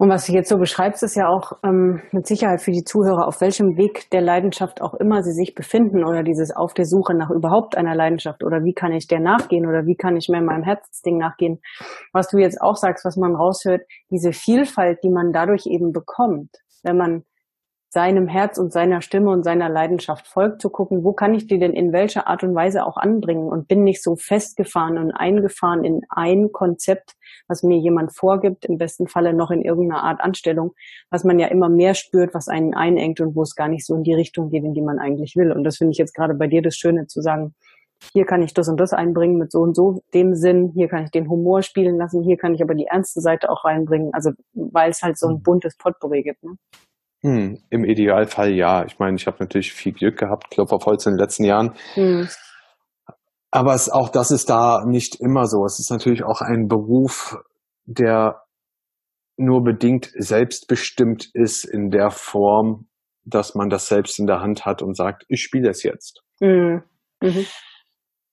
Und 0.00 0.10
was 0.10 0.26
du 0.26 0.32
jetzt 0.32 0.48
so 0.48 0.58
beschreibst, 0.58 1.02
ist 1.02 1.16
ja 1.16 1.28
auch 1.28 1.54
ähm, 1.64 2.00
mit 2.12 2.24
Sicherheit 2.24 2.60
für 2.60 2.70
die 2.70 2.84
Zuhörer, 2.84 3.26
auf 3.26 3.40
welchem 3.40 3.76
Weg 3.76 4.08
der 4.10 4.20
Leidenschaft 4.20 4.80
auch 4.80 4.94
immer 4.94 5.24
sie 5.24 5.32
sich 5.32 5.56
befinden 5.56 6.04
oder 6.04 6.22
dieses 6.22 6.54
auf 6.54 6.72
der 6.72 6.84
Suche 6.84 7.14
nach 7.14 7.30
überhaupt 7.30 7.76
einer 7.76 7.96
Leidenschaft 7.96 8.44
oder 8.44 8.62
wie 8.62 8.74
kann 8.74 8.92
ich 8.92 9.08
der 9.08 9.18
nachgehen 9.18 9.66
oder 9.66 9.86
wie 9.86 9.96
kann 9.96 10.16
ich 10.16 10.28
mehr 10.28 10.40
meinem 10.40 10.62
Herzensding 10.62 11.18
nachgehen. 11.18 11.58
Was 12.12 12.28
du 12.28 12.38
jetzt 12.38 12.62
auch 12.62 12.76
sagst, 12.76 13.04
was 13.04 13.16
man 13.16 13.34
raushört, 13.34 13.82
diese 14.08 14.30
Vielfalt, 14.30 15.00
die 15.02 15.10
man 15.10 15.32
dadurch 15.32 15.66
eben 15.66 15.90
bekommt, 15.92 16.50
wenn 16.84 16.96
man 16.96 17.24
seinem 17.90 18.28
Herz 18.28 18.58
und 18.58 18.72
seiner 18.72 19.00
Stimme 19.00 19.30
und 19.30 19.44
seiner 19.44 19.70
Leidenschaft 19.70 20.26
folgt, 20.26 20.60
zu 20.60 20.68
gucken, 20.68 21.04
wo 21.04 21.14
kann 21.14 21.34
ich 21.34 21.46
die 21.46 21.58
denn 21.58 21.72
in 21.72 21.92
welcher 21.92 22.26
Art 22.26 22.42
und 22.42 22.54
Weise 22.54 22.84
auch 22.84 22.98
anbringen 22.98 23.48
und 23.48 23.66
bin 23.66 23.82
nicht 23.82 24.02
so 24.02 24.16
festgefahren 24.16 24.98
und 24.98 25.12
eingefahren 25.12 25.84
in 25.84 26.02
ein 26.10 26.52
Konzept, 26.52 27.14
was 27.48 27.62
mir 27.62 27.78
jemand 27.78 28.14
vorgibt, 28.14 28.66
im 28.66 28.76
besten 28.76 29.08
Falle 29.08 29.32
noch 29.32 29.50
in 29.50 29.62
irgendeiner 29.62 30.02
Art 30.02 30.20
Anstellung, 30.20 30.74
was 31.10 31.24
man 31.24 31.38
ja 31.38 31.48
immer 31.48 31.70
mehr 31.70 31.94
spürt, 31.94 32.34
was 32.34 32.48
einen 32.48 32.74
einengt 32.74 33.20
und 33.20 33.34
wo 33.34 33.42
es 33.42 33.54
gar 33.54 33.68
nicht 33.68 33.86
so 33.86 33.94
in 33.94 34.02
die 34.02 34.14
Richtung 34.14 34.50
geht, 34.50 34.64
in 34.64 34.74
die 34.74 34.82
man 34.82 34.98
eigentlich 34.98 35.34
will. 35.34 35.50
Und 35.50 35.64
das 35.64 35.78
finde 35.78 35.92
ich 35.92 35.98
jetzt 35.98 36.14
gerade 36.14 36.34
bei 36.34 36.46
dir 36.46 36.60
das 36.60 36.76
Schöne 36.76 37.06
zu 37.06 37.22
sagen, 37.22 37.54
hier 38.12 38.26
kann 38.26 38.42
ich 38.42 38.54
das 38.54 38.68
und 38.68 38.78
das 38.78 38.92
einbringen 38.92 39.38
mit 39.38 39.50
so 39.50 39.60
und 39.60 39.74
so 39.74 40.02
dem 40.14 40.34
Sinn, 40.34 40.72
hier 40.74 40.88
kann 40.88 41.04
ich 41.04 41.10
den 41.10 41.28
Humor 41.28 41.62
spielen 41.62 41.96
lassen, 41.96 42.22
hier 42.22 42.36
kann 42.36 42.54
ich 42.54 42.62
aber 42.62 42.74
die 42.74 42.86
ernste 42.86 43.20
Seite 43.20 43.50
auch 43.50 43.64
reinbringen, 43.64 44.12
also 44.12 44.30
weil 44.52 44.90
es 44.90 45.02
halt 45.02 45.18
so 45.18 45.28
ein 45.28 45.36
mhm. 45.36 45.42
buntes 45.42 45.76
Potpourri 45.76 46.22
gibt. 46.22 46.44
Ne? 46.44 46.56
Hm, 47.22 47.58
Im 47.70 47.84
Idealfall 47.84 48.52
ja. 48.52 48.84
Ich 48.84 48.98
meine, 48.98 49.16
ich 49.16 49.26
habe 49.26 49.38
natürlich 49.40 49.72
viel 49.72 49.92
Glück 49.92 50.18
gehabt, 50.18 50.50
Klopf 50.50 50.72
auf 50.72 50.86
Holz 50.86 51.06
in 51.06 51.14
den 51.14 51.18
letzten 51.18 51.44
Jahren. 51.44 51.74
Hm. 51.94 52.28
Aber 53.50 53.74
es, 53.74 53.90
auch 53.90 54.08
das 54.10 54.30
ist 54.30 54.50
da 54.50 54.84
nicht 54.86 55.20
immer 55.20 55.46
so. 55.46 55.64
Es 55.64 55.78
ist 55.78 55.90
natürlich 55.90 56.22
auch 56.22 56.40
ein 56.40 56.68
Beruf, 56.68 57.36
der 57.86 58.42
nur 59.36 59.62
bedingt 59.62 60.10
selbstbestimmt 60.16 61.30
ist 61.32 61.64
in 61.64 61.90
der 61.90 62.10
Form, 62.10 62.88
dass 63.24 63.54
man 63.54 63.68
das 63.68 63.86
selbst 63.86 64.18
in 64.18 64.26
der 64.26 64.40
Hand 64.40 64.66
hat 64.66 64.82
und 64.82 64.96
sagt, 64.96 65.24
ich 65.28 65.42
spiele 65.42 65.70
es 65.70 65.82
jetzt. 65.82 66.22
Mhm. 66.40 66.82
Mhm. 67.20 67.46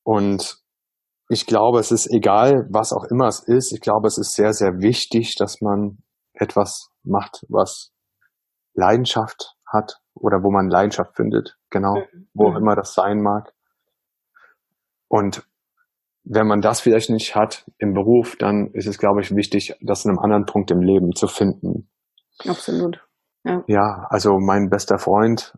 Und 0.03 0.57
ich 1.29 1.45
glaube, 1.47 1.79
es 1.79 1.91
ist 1.91 2.11
egal, 2.11 2.67
was 2.71 2.93
auch 2.93 3.05
immer 3.09 3.27
es 3.27 3.39
ist. 3.39 3.71
Ich 3.71 3.81
glaube, 3.81 4.07
es 4.07 4.17
ist 4.17 4.35
sehr, 4.35 4.53
sehr 4.53 4.79
wichtig, 4.79 5.35
dass 5.35 5.61
man 5.61 5.97
etwas 6.33 6.89
macht, 7.03 7.45
was 7.49 7.94
Leidenschaft 8.75 9.55
hat 9.65 9.99
oder 10.13 10.43
wo 10.43 10.51
man 10.51 10.69
Leidenschaft 10.69 11.15
findet, 11.15 11.57
genau, 11.69 11.95
mhm. 11.95 12.27
wo 12.33 12.47
auch 12.47 12.51
mhm. 12.51 12.57
immer 12.57 12.75
das 12.75 12.93
sein 12.93 13.21
mag. 13.21 13.53
Und 15.07 15.47
wenn 16.23 16.47
man 16.47 16.61
das 16.61 16.81
vielleicht 16.81 17.09
nicht 17.09 17.35
hat 17.35 17.65
im 17.77 17.93
Beruf, 17.93 18.35
dann 18.37 18.71
ist 18.73 18.87
es, 18.87 18.97
glaube 18.97 19.21
ich, 19.21 19.35
wichtig, 19.35 19.75
das 19.81 20.05
in 20.05 20.11
einem 20.11 20.19
anderen 20.19 20.45
Punkt 20.45 20.71
im 20.71 20.81
Leben 20.81 21.13
zu 21.13 21.27
finden. 21.27 21.89
Absolut. 22.47 23.05
Ja, 23.43 23.63
ja 23.67 24.07
also 24.09 24.39
mein 24.39 24.69
bester 24.69 24.97
Freund 24.97 25.53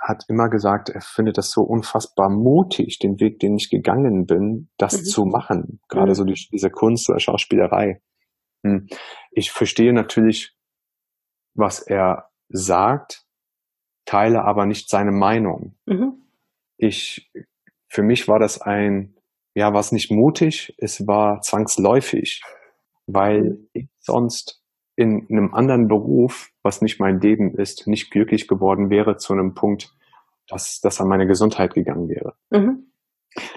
hat 0.00 0.24
immer 0.28 0.50
gesagt, 0.50 0.90
er 0.90 1.00
findet 1.00 1.38
das 1.38 1.50
so 1.50 1.62
unfassbar 1.62 2.28
mutig, 2.28 2.98
den 2.98 3.18
Weg, 3.20 3.38
den 3.38 3.56
ich 3.56 3.70
gegangen 3.70 4.26
bin, 4.26 4.68
das 4.76 4.98
mhm. 4.98 5.04
zu 5.04 5.24
machen. 5.24 5.80
Gerade 5.88 6.10
mhm. 6.10 6.14
so 6.14 6.24
die, 6.24 6.48
diese 6.52 6.70
Kunst 6.70 7.08
oder 7.08 7.18
Schauspielerei. 7.18 8.02
Hm. 8.64 8.88
Ich 9.30 9.52
verstehe 9.52 9.92
natürlich, 9.92 10.56
was 11.54 11.80
er 11.80 12.28
sagt, 12.48 13.24
teile 14.04 14.44
aber 14.44 14.66
nicht 14.66 14.88
seine 14.88 15.12
Meinung. 15.12 15.74
Mhm. 15.86 16.22
Ich, 16.78 17.30
für 17.88 18.02
mich 18.02 18.28
war 18.28 18.38
das 18.38 18.60
ein, 18.60 19.14
ja, 19.54 19.72
was 19.72 19.92
nicht 19.92 20.10
mutig, 20.10 20.74
es 20.78 21.06
war 21.06 21.40
zwangsläufig, 21.40 22.42
weil 23.06 23.58
ich 23.72 23.88
sonst 23.98 24.62
in, 24.96 25.26
in 25.28 25.38
einem 25.38 25.54
anderen 25.54 25.88
Beruf, 25.88 26.50
was 26.62 26.80
nicht 26.82 27.00
mein 27.00 27.20
Leben 27.20 27.54
ist, 27.56 27.86
nicht 27.86 28.10
glücklich 28.10 28.48
geworden 28.48 28.90
wäre 28.90 29.16
zu 29.16 29.32
einem 29.32 29.54
Punkt, 29.54 29.94
dass 30.48 30.80
das 30.80 31.00
an 31.00 31.08
meine 31.08 31.26
Gesundheit 31.26 31.74
gegangen 31.74 32.08
wäre. 32.08 32.34
Mhm. 32.50 32.92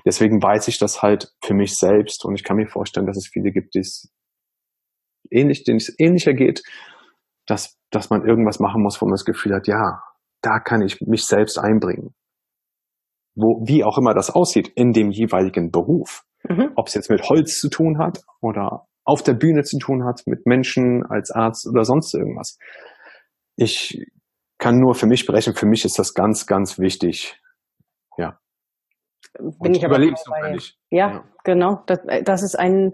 Deswegen 0.06 0.41
weiß 0.41 0.67
ich 0.67 0.78
das 0.78 1.02
halt 1.02 1.34
für 1.41 1.54
mich 1.54 1.78
selbst 1.78 2.25
und 2.25 2.36
ich 2.36 2.43
kann 2.43 2.58
mir 2.58 2.67
vorstellen, 2.67 3.06
dass 3.06 3.17
es 3.17 3.28
viele 3.28 3.52
gibt, 3.52 3.75
die 3.75 3.80
es 3.80 4.12
ähnlich, 5.30 5.63
denen 5.63 5.78
es 5.78 5.93
ähnlicher 5.97 6.34
geht 6.34 6.63
dass, 7.50 7.78
dass 7.90 8.10
man 8.10 8.26
irgendwas 8.26 8.60
machen 8.60 8.84
muss, 8.84 9.02
wo 9.02 9.06
man 9.06 9.14
das 9.14 9.26
Gefühl 9.26 9.56
hat, 9.56 9.68
ja, 9.68 10.04
da 10.42 10.60
kann 10.60 10.82
ich 10.82 11.02
mich 11.02 11.26
selbst 11.26 11.58
einbringen. 11.58 12.14
Wo, 13.36 13.64
wie 13.66 13.84
auch 13.84 13.98
immer 13.98 14.14
das 14.14 14.30
aussieht 14.30 14.72
in 14.76 14.92
dem 14.92 15.12
jeweiligen 15.12 15.72
Beruf. 15.72 16.24
Mhm. 16.48 16.72
Ob 16.76 16.88
es 16.88 16.94
jetzt 16.94 17.10
mit 17.10 17.24
Holz 17.30 17.60
zu 17.60 17.70
tun 17.70 17.98
hat 17.98 18.22
oder 18.42 18.88
auf 19.04 19.24
der 19.24 19.34
Bühne 19.34 19.64
zu 19.64 19.78
tun 19.80 20.06
hat, 20.06 20.22
mit 20.28 20.46
Menschen 20.46 21.04
als 21.06 21.32
Arzt 21.32 21.68
oder 21.68 21.84
sonst 21.84 22.14
irgendwas. 22.14 22.58
Ich 23.56 24.06
kann 24.58 24.78
nur 24.78 24.94
für 24.94 25.08
mich 25.08 25.22
sprechen, 25.22 25.56
für 25.56 25.66
mich 25.66 25.84
ist 25.86 25.98
das 25.98 26.14
ganz, 26.14 26.46
ganz 26.46 26.80
wichtig. 26.80 27.42
Ja. 28.18 28.40
Bin 29.40 29.74
ich 29.74 29.84
aber 29.84 29.96
überlebensnotwendig. 29.96 30.78
Ja, 30.92 31.12
ja, 31.12 31.24
genau. 31.44 31.84
Das, 31.88 32.00
das 32.24 32.44
ist 32.44 32.58
ein, 32.58 32.94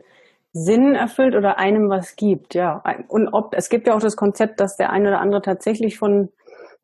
Sinn 0.57 0.95
erfüllt 0.95 1.35
oder 1.35 1.57
einem 1.57 1.89
was 1.89 2.15
gibt, 2.15 2.55
ja. 2.55 2.81
Und 3.09 3.27
ob, 3.27 3.53
es 3.53 3.67
gibt 3.67 3.87
ja 3.87 3.93
auch 3.93 3.99
das 3.99 4.15
Konzept, 4.15 4.61
dass 4.61 4.77
der 4.77 4.89
eine 4.89 5.09
oder 5.09 5.19
andere 5.19 5.41
tatsächlich 5.41 5.97
von 5.97 6.29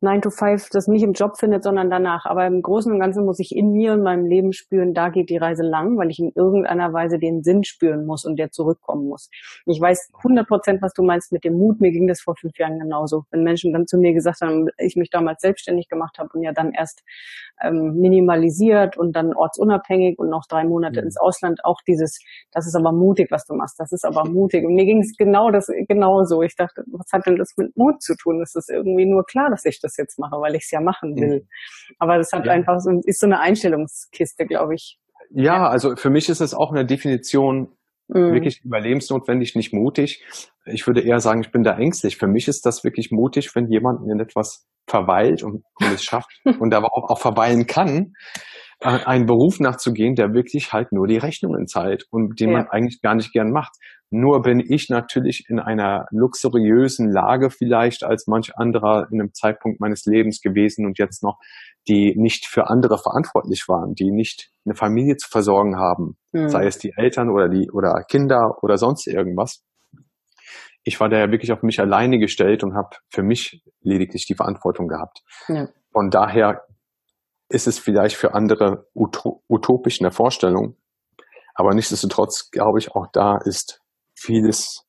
9 0.02 0.20
to 0.20 0.30
5 0.30 0.68
das 0.70 0.88
nicht 0.88 1.02
im 1.02 1.12
Job 1.12 1.38
findet, 1.38 1.62
sondern 1.62 1.88
danach. 1.88 2.26
Aber 2.26 2.46
im 2.46 2.60
Großen 2.60 2.92
und 2.92 2.98
Ganzen 2.98 3.24
muss 3.24 3.38
ich 3.38 3.54
in 3.54 3.72
mir 3.72 3.92
und 3.92 4.02
meinem 4.02 4.26
Leben 4.26 4.52
spüren, 4.52 4.94
da 4.94 5.08
geht 5.08 5.30
die 5.30 5.36
Reise 5.36 5.62
lang, 5.62 5.96
weil 5.96 6.10
ich 6.10 6.18
in 6.18 6.32
irgendeiner 6.34 6.92
Weise 6.92 7.18
den 7.18 7.42
Sinn 7.42 7.62
spüren 7.62 8.04
muss 8.04 8.24
und 8.24 8.36
der 8.36 8.50
zurückkommen 8.50 9.06
muss. 9.08 9.30
Ich 9.64 9.80
weiß 9.80 10.10
100 10.18 10.46
Prozent, 10.46 10.82
was 10.82 10.92
du 10.92 11.02
meinst 11.04 11.32
mit 11.32 11.44
dem 11.44 11.54
Mut. 11.54 11.80
Mir 11.80 11.92
ging 11.92 12.08
das 12.08 12.20
vor 12.20 12.34
fünf 12.36 12.58
Jahren 12.58 12.78
genauso. 12.80 13.24
Wenn 13.30 13.44
Menschen 13.44 13.72
dann 13.72 13.86
zu 13.86 13.96
mir 13.96 14.12
gesagt 14.12 14.40
haben, 14.40 14.68
ich 14.78 14.96
mich 14.96 15.10
damals 15.10 15.40
selbstständig 15.40 15.88
gemacht 15.88 16.18
habe 16.18 16.30
und 16.34 16.42
ja 16.42 16.52
dann 16.52 16.72
erst 16.72 17.02
ähm, 17.62 17.94
minimalisiert 17.94 18.96
und 18.96 19.14
dann 19.14 19.34
ortsunabhängig 19.34 20.18
und 20.18 20.30
noch 20.30 20.46
drei 20.48 20.64
Monate 20.64 21.00
mhm. 21.00 21.06
ins 21.06 21.16
Ausland, 21.16 21.64
auch 21.64 21.80
dieses, 21.86 22.18
das 22.50 22.66
ist 22.66 22.74
aber 22.74 22.92
mutig, 22.92 23.30
was 23.30 23.46
du 23.46 23.54
machst, 23.54 23.78
das 23.78 23.92
ist 23.92 24.04
aber 24.04 24.24
mutig. 24.24 24.64
Und 24.64 24.74
mir 24.74 24.84
ging 24.84 25.00
es 25.00 25.16
genau 25.16 25.50
das 25.50 25.70
genauso. 25.88 26.42
Ich 26.42 26.56
dachte, 26.56 26.82
was 26.88 27.06
hat 27.12 27.26
denn 27.26 27.36
das 27.36 27.54
mit 27.56 27.76
Mut 27.76 28.02
zu 28.02 28.16
tun? 28.16 28.42
Es 28.42 28.54
ist 28.56 28.68
irgendwie 28.68 29.06
nur 29.06 29.24
klar, 29.24 29.48
dass 29.50 29.64
ich 29.64 29.80
das 29.80 29.91
das 29.92 29.96
jetzt 29.96 30.18
mache, 30.18 30.40
weil 30.40 30.54
ich 30.54 30.64
es 30.64 30.70
ja 30.70 30.80
machen 30.80 31.16
will. 31.16 31.40
Mhm. 31.40 31.48
Aber 31.98 32.18
das 32.18 32.32
hat 32.32 32.46
ja. 32.46 32.52
einfach 32.52 32.80
so, 32.80 33.00
ist 33.04 33.20
so 33.20 33.26
eine 33.26 33.40
Einstellungskiste, 33.40 34.46
glaube 34.46 34.74
ich. 34.74 34.98
Ja, 35.30 35.68
also 35.68 35.96
für 35.96 36.10
mich 36.10 36.28
ist 36.28 36.40
es 36.40 36.54
auch 36.54 36.70
eine 36.70 36.84
Definition 36.84 37.68
mhm. 38.08 38.32
wirklich 38.32 38.62
überlebensnotwendig, 38.64 39.54
nicht 39.54 39.72
mutig. 39.72 40.24
Ich 40.64 40.86
würde 40.86 41.00
eher 41.00 41.20
sagen, 41.20 41.40
ich 41.42 41.50
bin 41.50 41.62
da 41.62 41.76
ängstlich. 41.76 42.16
Für 42.16 42.26
mich 42.26 42.48
ist 42.48 42.66
das 42.66 42.84
wirklich 42.84 43.10
mutig, 43.10 43.54
wenn 43.54 43.70
jemand 43.70 44.08
in 44.08 44.20
etwas 44.20 44.66
verweilt 44.86 45.42
und, 45.42 45.64
und 45.80 45.92
es 45.94 46.04
schafft 46.04 46.40
und 46.60 46.74
aber 46.74 46.92
auch, 46.92 47.10
auch 47.10 47.18
verweilen 47.18 47.66
kann, 47.66 48.14
einen 48.84 49.26
Beruf 49.26 49.60
nachzugehen, 49.60 50.14
der 50.14 50.34
wirklich 50.34 50.72
halt 50.72 50.92
nur 50.92 51.06
die 51.06 51.16
Rechnungen 51.16 51.66
zahlt 51.66 52.06
und 52.10 52.40
den 52.40 52.50
ja. 52.50 52.58
man 52.58 52.68
eigentlich 52.68 53.00
gar 53.00 53.14
nicht 53.14 53.32
gern 53.32 53.50
macht. 53.50 53.72
Nur 54.10 54.42
bin 54.42 54.60
ich 54.60 54.90
natürlich 54.90 55.46
in 55.48 55.58
einer 55.58 56.06
luxuriösen 56.10 57.10
Lage 57.10 57.48
vielleicht 57.48 58.04
als 58.04 58.26
manch 58.26 58.56
anderer 58.56 59.06
in 59.10 59.20
einem 59.20 59.32
Zeitpunkt 59.32 59.80
meines 59.80 60.04
Lebens 60.04 60.42
gewesen 60.42 60.84
und 60.84 60.98
jetzt 60.98 61.22
noch, 61.22 61.38
die 61.88 62.14
nicht 62.16 62.46
für 62.46 62.68
andere 62.68 62.98
verantwortlich 62.98 63.64
waren, 63.68 63.94
die 63.94 64.10
nicht 64.10 64.50
eine 64.66 64.74
Familie 64.74 65.16
zu 65.16 65.30
versorgen 65.30 65.76
haben, 65.76 66.16
mhm. 66.32 66.48
sei 66.48 66.66
es 66.66 66.78
die 66.78 66.92
Eltern 66.94 67.30
oder 67.30 67.48
die 67.48 67.70
oder 67.70 68.04
Kinder 68.06 68.58
oder 68.62 68.76
sonst 68.76 69.06
irgendwas. 69.06 69.64
Ich 70.84 71.00
war 71.00 71.08
da 71.08 71.18
ja 71.18 71.30
wirklich 71.30 71.52
auf 71.52 71.62
mich 71.62 71.80
alleine 71.80 72.18
gestellt 72.18 72.64
und 72.64 72.74
habe 72.74 72.96
für 73.08 73.22
mich 73.22 73.62
lediglich 73.80 74.26
die 74.26 74.34
Verantwortung 74.34 74.88
gehabt. 74.88 75.22
Ja. 75.48 75.68
Von 75.92 76.10
daher 76.10 76.62
ist 77.52 77.66
es 77.66 77.78
vielleicht 77.78 78.16
für 78.16 78.34
andere 78.34 78.86
utopisch 78.94 80.00
in 80.00 80.04
der 80.04 80.12
Vorstellung. 80.12 80.76
Aber 81.54 81.74
nichtsdestotrotz 81.74 82.50
glaube 82.50 82.78
ich, 82.78 82.92
auch 82.92 83.06
da 83.12 83.36
ist 83.36 83.82
vieles 84.14 84.86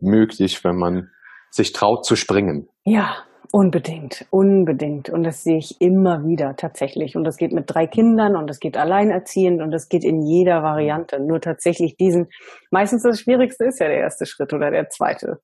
möglich, 0.00 0.62
wenn 0.64 0.76
man 0.76 1.10
sich 1.50 1.72
traut 1.72 2.04
zu 2.04 2.16
springen. 2.16 2.68
Ja, 2.84 3.24
Unbedingt, 3.54 4.26
unbedingt. 4.30 5.10
Und 5.10 5.22
das 5.22 5.44
sehe 5.44 5.58
ich 5.58 5.80
immer 5.80 6.26
wieder 6.26 6.56
tatsächlich. 6.56 7.14
Und 7.14 7.22
das 7.22 7.36
geht 7.36 7.52
mit 7.52 7.72
drei 7.72 7.86
Kindern 7.86 8.34
und 8.34 8.50
das 8.50 8.58
geht 8.58 8.76
alleinerziehend 8.76 9.62
und 9.62 9.70
das 9.70 9.88
geht 9.88 10.02
in 10.02 10.22
jeder 10.22 10.64
Variante. 10.64 11.20
Nur 11.20 11.40
tatsächlich 11.40 11.96
diesen, 11.96 12.26
meistens 12.72 13.04
das 13.04 13.20
Schwierigste 13.20 13.66
ist 13.66 13.78
ja 13.78 13.86
der 13.86 13.98
erste 13.98 14.26
Schritt 14.26 14.52
oder 14.52 14.72
der 14.72 14.88
zweite. 14.88 15.38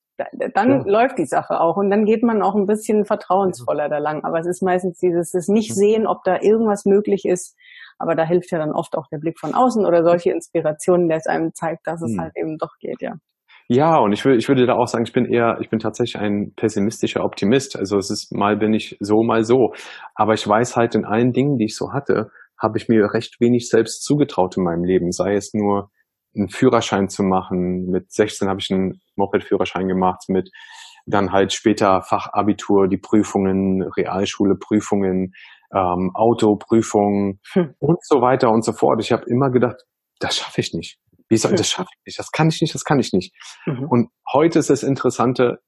Dann 0.54 0.70
ja. 0.70 0.82
läuft 0.86 1.18
die 1.18 1.24
Sache 1.24 1.60
auch 1.60 1.76
und 1.76 1.88
dann 1.88 2.04
geht 2.04 2.24
man 2.24 2.42
auch 2.42 2.56
ein 2.56 2.66
bisschen 2.66 3.04
vertrauensvoller 3.04 3.88
da 3.88 3.98
lang. 3.98 4.24
Aber 4.24 4.40
es 4.40 4.46
ist 4.48 4.60
meistens 4.60 4.98
dieses, 4.98 5.30
das 5.30 5.46
nicht 5.46 5.72
sehen, 5.72 6.08
ob 6.08 6.24
da 6.24 6.40
irgendwas 6.40 6.86
möglich 6.86 7.24
ist. 7.24 7.56
Aber 7.96 8.16
da 8.16 8.24
hilft 8.24 8.50
ja 8.50 8.58
dann 8.58 8.72
oft 8.72 8.98
auch 8.98 9.06
der 9.06 9.18
Blick 9.18 9.38
von 9.38 9.54
außen 9.54 9.86
oder 9.86 10.02
solche 10.02 10.32
Inspirationen, 10.32 11.06
der 11.06 11.18
es 11.18 11.28
einem 11.28 11.54
zeigt, 11.54 11.86
dass 11.86 12.02
es 12.02 12.10
hm. 12.10 12.20
halt 12.22 12.32
eben 12.36 12.58
doch 12.58 12.76
geht, 12.80 13.02
ja. 13.02 13.14
Ja, 13.72 13.98
und 13.98 14.12
ich, 14.12 14.24
will, 14.24 14.36
ich 14.36 14.48
würde 14.48 14.66
da 14.66 14.74
auch 14.74 14.88
sagen, 14.88 15.04
ich 15.04 15.12
bin 15.12 15.26
eher, 15.26 15.58
ich 15.60 15.70
bin 15.70 15.78
tatsächlich 15.78 16.20
ein 16.20 16.52
pessimistischer 16.56 17.22
Optimist. 17.24 17.78
Also 17.78 17.98
es 17.98 18.10
ist 18.10 18.34
mal 18.34 18.56
bin 18.56 18.74
ich 18.74 18.96
so, 18.98 19.22
mal 19.22 19.44
so. 19.44 19.74
Aber 20.16 20.34
ich 20.34 20.44
weiß 20.44 20.74
halt 20.74 20.96
in 20.96 21.04
allen 21.04 21.30
Dingen, 21.30 21.56
die 21.56 21.66
ich 21.66 21.76
so 21.76 21.92
hatte, 21.92 22.32
habe 22.60 22.78
ich 22.78 22.88
mir 22.88 23.14
recht 23.14 23.40
wenig 23.40 23.68
selbst 23.68 24.02
zugetraut 24.02 24.56
in 24.56 24.64
meinem 24.64 24.82
Leben. 24.82 25.12
Sei 25.12 25.34
es 25.34 25.54
nur 25.54 25.88
einen 26.34 26.48
Führerschein 26.48 27.08
zu 27.08 27.22
machen. 27.22 27.86
Mit 27.86 28.10
16 28.10 28.48
habe 28.48 28.58
ich 28.58 28.72
einen 28.72 29.00
Moped-Führerschein 29.14 29.86
gemacht. 29.86 30.24
Mit 30.26 30.50
dann 31.06 31.30
halt 31.30 31.52
später 31.52 32.02
Fachabitur, 32.02 32.88
die 32.88 32.98
Prüfungen, 32.98 33.82
Realschule, 33.96 34.56
Prüfungen, 34.56 35.32
ähm, 35.72 36.10
Autoprüfungen 36.14 37.38
hm. 37.52 37.74
und 37.78 38.04
so 38.04 38.20
weiter 38.20 38.50
und 38.50 38.64
so 38.64 38.72
fort. 38.72 39.00
Ich 39.00 39.12
habe 39.12 39.26
immer 39.28 39.50
gedacht, 39.50 39.76
das 40.18 40.38
schaffe 40.38 40.60
ich 40.60 40.74
nicht. 40.74 40.98
Wie 41.30 41.36
soll 41.36 41.54
das 41.54 41.68
schaffe 41.68 41.88
ich 41.92 42.06
nicht? 42.06 42.18
Das 42.18 42.32
kann 42.32 42.48
ich 42.48 42.60
nicht, 42.60 42.74
das 42.74 42.84
kann 42.84 42.98
ich 42.98 43.12
nicht. 43.12 43.34
Mhm. 43.64 43.84
Und 43.88 44.10
heute 44.32 44.58
ist 44.58 44.68
das 44.68 44.82
Interessante, 44.82 45.60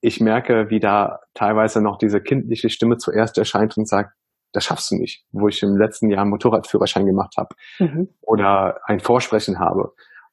ich 0.00 0.18
merke, 0.18 0.70
wie 0.70 0.80
da 0.80 1.20
teilweise 1.34 1.82
noch 1.82 1.98
diese 1.98 2.22
kindliche 2.22 2.70
Stimme 2.70 2.96
zuerst 2.96 3.36
erscheint 3.36 3.76
und 3.76 3.86
sagt, 3.86 4.14
das 4.52 4.64
schaffst 4.64 4.90
du 4.90 4.96
nicht, 4.96 5.24
wo 5.30 5.46
ich 5.46 5.62
im 5.62 5.76
letzten 5.76 6.10
Jahr 6.10 6.22
einen 6.22 6.30
Motorradführerschein 6.30 7.06
gemacht 7.06 7.34
habe 7.36 7.54
mhm. 7.78 8.08
oder 8.22 8.80
ein 8.86 8.98
Vorsprechen 8.98 9.60
habe. 9.60 9.92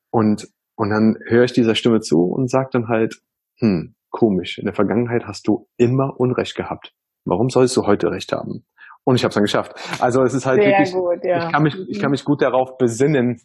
Und, 0.09 0.47
und 0.75 0.89
dann 0.89 1.17
höre 1.27 1.43
ich 1.43 1.53
dieser 1.53 1.75
Stimme 1.75 1.99
zu 1.99 2.23
und 2.23 2.49
sage 2.49 2.69
dann 2.71 2.87
halt, 2.87 3.21
hm, 3.59 3.93
komisch, 4.09 4.57
in 4.57 4.65
der 4.65 4.73
Vergangenheit 4.73 5.25
hast 5.25 5.47
du 5.47 5.67
immer 5.75 6.17
Unrecht 6.17 6.55
gehabt. 6.55 6.93
Warum 7.25 7.49
sollst 7.49 7.75
du 7.75 7.85
heute 7.85 8.09
Recht 8.09 8.31
haben? 8.31 8.65
Und 9.03 9.15
ich 9.15 9.23
habe 9.23 9.29
es 9.29 9.35
dann 9.35 9.43
geschafft. 9.43 9.73
Also 9.99 10.23
es 10.23 10.33
ist 10.33 10.45
halt 10.45 10.61
Sehr 10.61 10.71
wirklich, 10.71 10.93
gut, 10.93 11.23
ja. 11.23 11.45
ich, 11.45 11.51
kann 11.51 11.63
mich, 11.63 11.75
ich 11.89 11.99
kann 11.99 12.11
mich 12.11 12.23
gut 12.23 12.41
darauf 12.41 12.77
besinnen, 12.77 13.41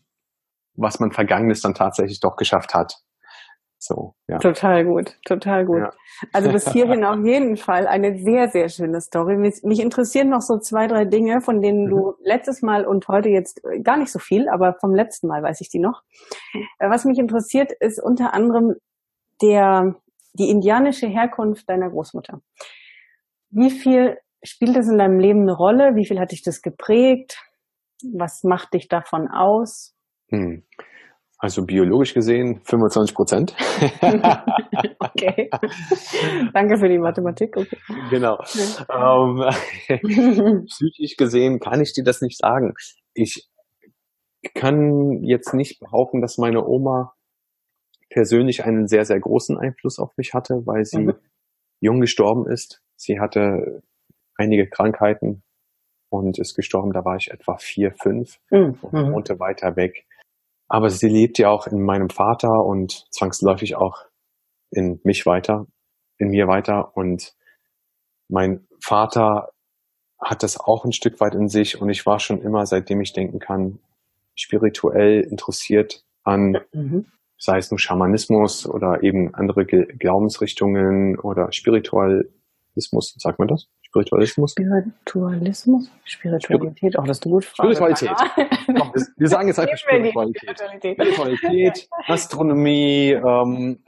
was 0.74 1.00
man 1.00 1.12
Vergangenes 1.12 1.60
dann 1.60 1.74
tatsächlich 1.74 2.20
doch 2.20 2.36
geschafft 2.36 2.74
hat. 2.74 2.94
So, 3.84 4.14
ja. 4.28 4.38
Total 4.38 4.84
gut, 4.84 5.18
total 5.26 5.66
gut. 5.66 5.80
Ja. 5.80 5.90
Also 6.32 6.52
bis 6.52 6.70
hierhin 6.70 7.04
auf 7.04 7.18
jeden 7.24 7.56
Fall 7.56 7.88
eine 7.88 8.16
sehr, 8.16 8.48
sehr 8.48 8.68
schöne 8.68 9.00
Story. 9.00 9.36
Mich, 9.36 9.64
mich 9.64 9.80
interessieren 9.80 10.28
noch 10.28 10.40
so 10.40 10.58
zwei, 10.58 10.86
drei 10.86 11.04
Dinge, 11.04 11.40
von 11.40 11.60
denen 11.60 11.86
mhm. 11.86 11.90
du 11.90 12.14
letztes 12.22 12.62
Mal 12.62 12.86
und 12.86 13.08
heute 13.08 13.28
jetzt 13.28 13.60
gar 13.82 13.96
nicht 13.96 14.12
so 14.12 14.20
viel, 14.20 14.48
aber 14.48 14.74
vom 14.80 14.94
letzten 14.94 15.26
Mal 15.26 15.42
weiß 15.42 15.60
ich 15.62 15.68
die 15.68 15.80
noch. 15.80 16.02
Äh, 16.78 16.90
was 16.90 17.04
mich 17.04 17.18
interessiert, 17.18 17.72
ist 17.80 18.00
unter 18.00 18.34
anderem 18.34 18.76
der, 19.42 19.96
die 20.34 20.48
indianische 20.48 21.08
Herkunft 21.08 21.68
deiner 21.68 21.90
Großmutter. 21.90 22.40
Wie 23.50 23.70
viel 23.70 24.16
spielt 24.44 24.76
das 24.76 24.88
in 24.88 24.98
deinem 24.98 25.18
Leben 25.18 25.42
eine 25.42 25.56
Rolle? 25.56 25.96
Wie 25.96 26.06
viel 26.06 26.20
hat 26.20 26.30
dich 26.30 26.42
das 26.42 26.62
geprägt? 26.62 27.42
Was 28.14 28.44
macht 28.44 28.74
dich 28.74 28.86
davon 28.86 29.26
aus? 29.26 29.96
Hm. 30.32 30.62
Also 31.38 31.64
biologisch 31.66 32.14
gesehen 32.14 32.60
25 32.62 33.16
Prozent. 33.16 33.56
okay. 35.00 35.50
Danke 36.54 36.78
für 36.78 36.88
die 36.88 36.98
Mathematik. 36.98 37.56
Okay. 37.56 37.76
Genau. 38.10 38.38
Ähm, 38.88 39.42
psychisch 40.66 41.16
gesehen 41.16 41.58
kann 41.58 41.80
ich 41.80 41.92
dir 41.94 42.04
das 42.04 42.20
nicht 42.20 42.38
sagen. 42.38 42.74
Ich 43.12 43.48
kann 44.54 45.24
jetzt 45.24 45.52
nicht 45.52 45.80
behaupten, 45.80 46.20
dass 46.20 46.38
meine 46.38 46.64
Oma 46.64 47.14
persönlich 48.08 48.64
einen 48.64 48.86
sehr, 48.86 49.04
sehr 49.04 49.18
großen 49.18 49.58
Einfluss 49.58 49.98
auf 49.98 50.16
mich 50.16 50.34
hatte, 50.34 50.62
weil 50.64 50.84
sie 50.84 51.00
mhm. 51.00 51.14
jung 51.80 52.00
gestorben 52.00 52.46
ist. 52.46 52.82
Sie 52.94 53.18
hatte 53.18 53.82
einige 54.36 54.68
Krankheiten 54.68 55.42
und 56.08 56.38
ist 56.38 56.54
gestorben, 56.54 56.92
da 56.92 57.04
war 57.04 57.16
ich 57.16 57.30
etwa 57.32 57.56
vier, 57.58 57.92
fünf 57.92 58.38
mhm. 58.50 58.78
und 58.82 59.12
wohnte 59.12 59.40
weiter 59.40 59.74
weg. 59.74 60.04
Aber 60.72 60.88
sie 60.88 61.08
lebt 61.08 61.38
ja 61.38 61.50
auch 61.50 61.66
in 61.66 61.82
meinem 61.82 62.08
Vater 62.08 62.64
und 62.64 63.04
zwangsläufig 63.10 63.76
auch 63.76 64.06
in 64.70 65.00
mich 65.04 65.26
weiter, 65.26 65.66
in 66.16 66.30
mir 66.30 66.48
weiter. 66.48 66.96
Und 66.96 67.34
mein 68.28 68.66
Vater 68.80 69.50
hat 70.18 70.42
das 70.42 70.58
auch 70.58 70.86
ein 70.86 70.92
Stück 70.92 71.20
weit 71.20 71.34
in 71.34 71.48
sich 71.48 71.78
und 71.78 71.90
ich 71.90 72.06
war 72.06 72.20
schon 72.20 72.40
immer, 72.40 72.64
seitdem 72.64 73.02
ich 73.02 73.12
denken 73.12 73.38
kann, 73.38 73.80
spirituell 74.34 75.20
interessiert 75.20 76.06
an, 76.22 76.56
mhm. 76.72 77.04
sei 77.36 77.58
es 77.58 77.70
nur 77.70 77.78
Schamanismus 77.78 78.66
oder 78.66 79.02
eben 79.02 79.34
andere 79.34 79.66
Glaubensrichtungen 79.66 81.18
oder 81.18 81.52
Spiritualismus, 81.52 83.14
sagt 83.18 83.38
man 83.38 83.48
das? 83.48 83.68
Spiritualismus? 83.92 84.52
Spiritualismus? 84.52 85.90
Spiritualität, 86.04 86.98
auch 86.98 87.04
das 87.04 87.18
ist 87.18 87.26
eine 87.26 87.34
gute 87.34 87.46
Frage. 87.46 87.74
Spiritualität. 87.74 88.16
Komm, 88.66 88.92
wir 89.18 89.28
sagen 89.28 89.48
jetzt 89.48 89.60
einfach 89.60 89.76
Spiritualität. 89.76 90.58
Spiritualität, 90.80 91.88
Astronomie, 92.06 93.12
ähm, 93.12 93.84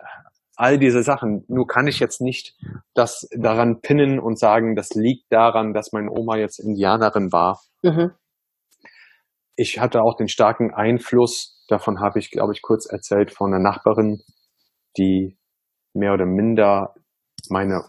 all 0.56 0.78
diese 0.78 1.02
Sachen. 1.02 1.46
Nur 1.48 1.66
kann 1.66 1.86
ich 1.86 2.00
jetzt 2.00 2.20
nicht 2.20 2.54
das 2.92 3.26
daran 3.34 3.80
pinnen 3.80 4.20
und 4.20 4.38
sagen, 4.38 4.76
das 4.76 4.90
liegt 4.90 5.32
daran, 5.32 5.72
dass 5.72 5.92
meine 5.92 6.10
Oma 6.10 6.36
jetzt 6.36 6.58
Indianerin 6.58 7.32
war. 7.32 7.62
Mhm. 7.82 8.12
Ich 9.56 9.80
hatte 9.80 10.02
auch 10.02 10.16
den 10.16 10.28
starken 10.28 10.74
Einfluss, 10.74 11.64
davon 11.68 12.00
habe 12.00 12.18
ich, 12.18 12.30
glaube 12.30 12.52
ich, 12.52 12.60
kurz 12.60 12.84
erzählt, 12.84 13.32
von 13.32 13.54
einer 13.54 13.62
Nachbarin, 13.62 14.20
die 14.98 15.38
mehr 15.94 16.12
oder 16.12 16.26
minder 16.26 16.94
meine 17.48 17.84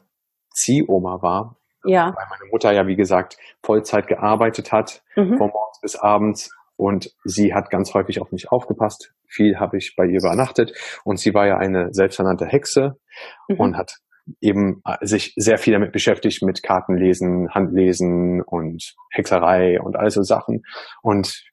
Ziehoma 0.53 1.21
war. 1.21 1.57
Ja. 1.85 2.07
Weil 2.15 2.25
meine 2.29 2.49
Mutter 2.51 2.71
ja, 2.71 2.87
wie 2.87 2.95
gesagt, 2.95 3.37
Vollzeit 3.63 4.07
gearbeitet 4.07 4.71
hat, 4.71 5.03
mhm. 5.15 5.37
von 5.37 5.49
morgens 5.49 5.79
bis 5.81 5.95
abends. 5.95 6.51
Und 6.77 7.11
sie 7.23 7.53
hat 7.53 7.69
ganz 7.69 7.93
häufig 7.93 8.21
auf 8.21 8.31
mich 8.31 8.51
aufgepasst. 8.51 9.13
Viel 9.27 9.59
habe 9.59 9.77
ich 9.77 9.95
bei 9.95 10.05
ihr 10.05 10.19
übernachtet. 10.19 10.73
Und 11.03 11.19
sie 11.19 11.33
war 11.33 11.47
ja 11.47 11.57
eine 11.57 11.93
selbsternannte 11.93 12.45
Hexe 12.45 12.97
mhm. 13.47 13.59
und 13.59 13.77
hat 13.77 13.99
eben 14.41 14.81
äh, 14.85 15.05
sich 15.05 15.33
sehr 15.35 15.57
viel 15.57 15.73
damit 15.73 15.91
beschäftigt, 15.91 16.41
mit 16.43 16.63
Kartenlesen, 16.63 17.49
Handlesen 17.51 18.41
und 18.41 18.95
Hexerei 19.11 19.79
und 19.79 19.95
all 19.95 20.09
so 20.09 20.23
Sachen. 20.23 20.63
Und 21.01 21.43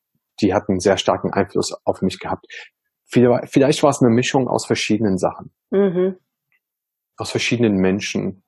die 0.40 0.54
hat 0.54 0.68
einen 0.68 0.80
sehr 0.80 0.96
starken 0.96 1.32
Einfluss 1.32 1.74
auf 1.84 2.02
mich 2.02 2.18
gehabt. 2.18 2.46
Vielleicht 3.06 3.82
war 3.82 3.90
es 3.90 4.00
eine 4.00 4.10
Mischung 4.10 4.48
aus 4.48 4.64
verschiedenen 4.64 5.18
Sachen. 5.18 5.52
Mhm. 5.70 6.16
Aus 7.18 7.30
verschiedenen 7.30 7.76
Menschen. 7.76 8.41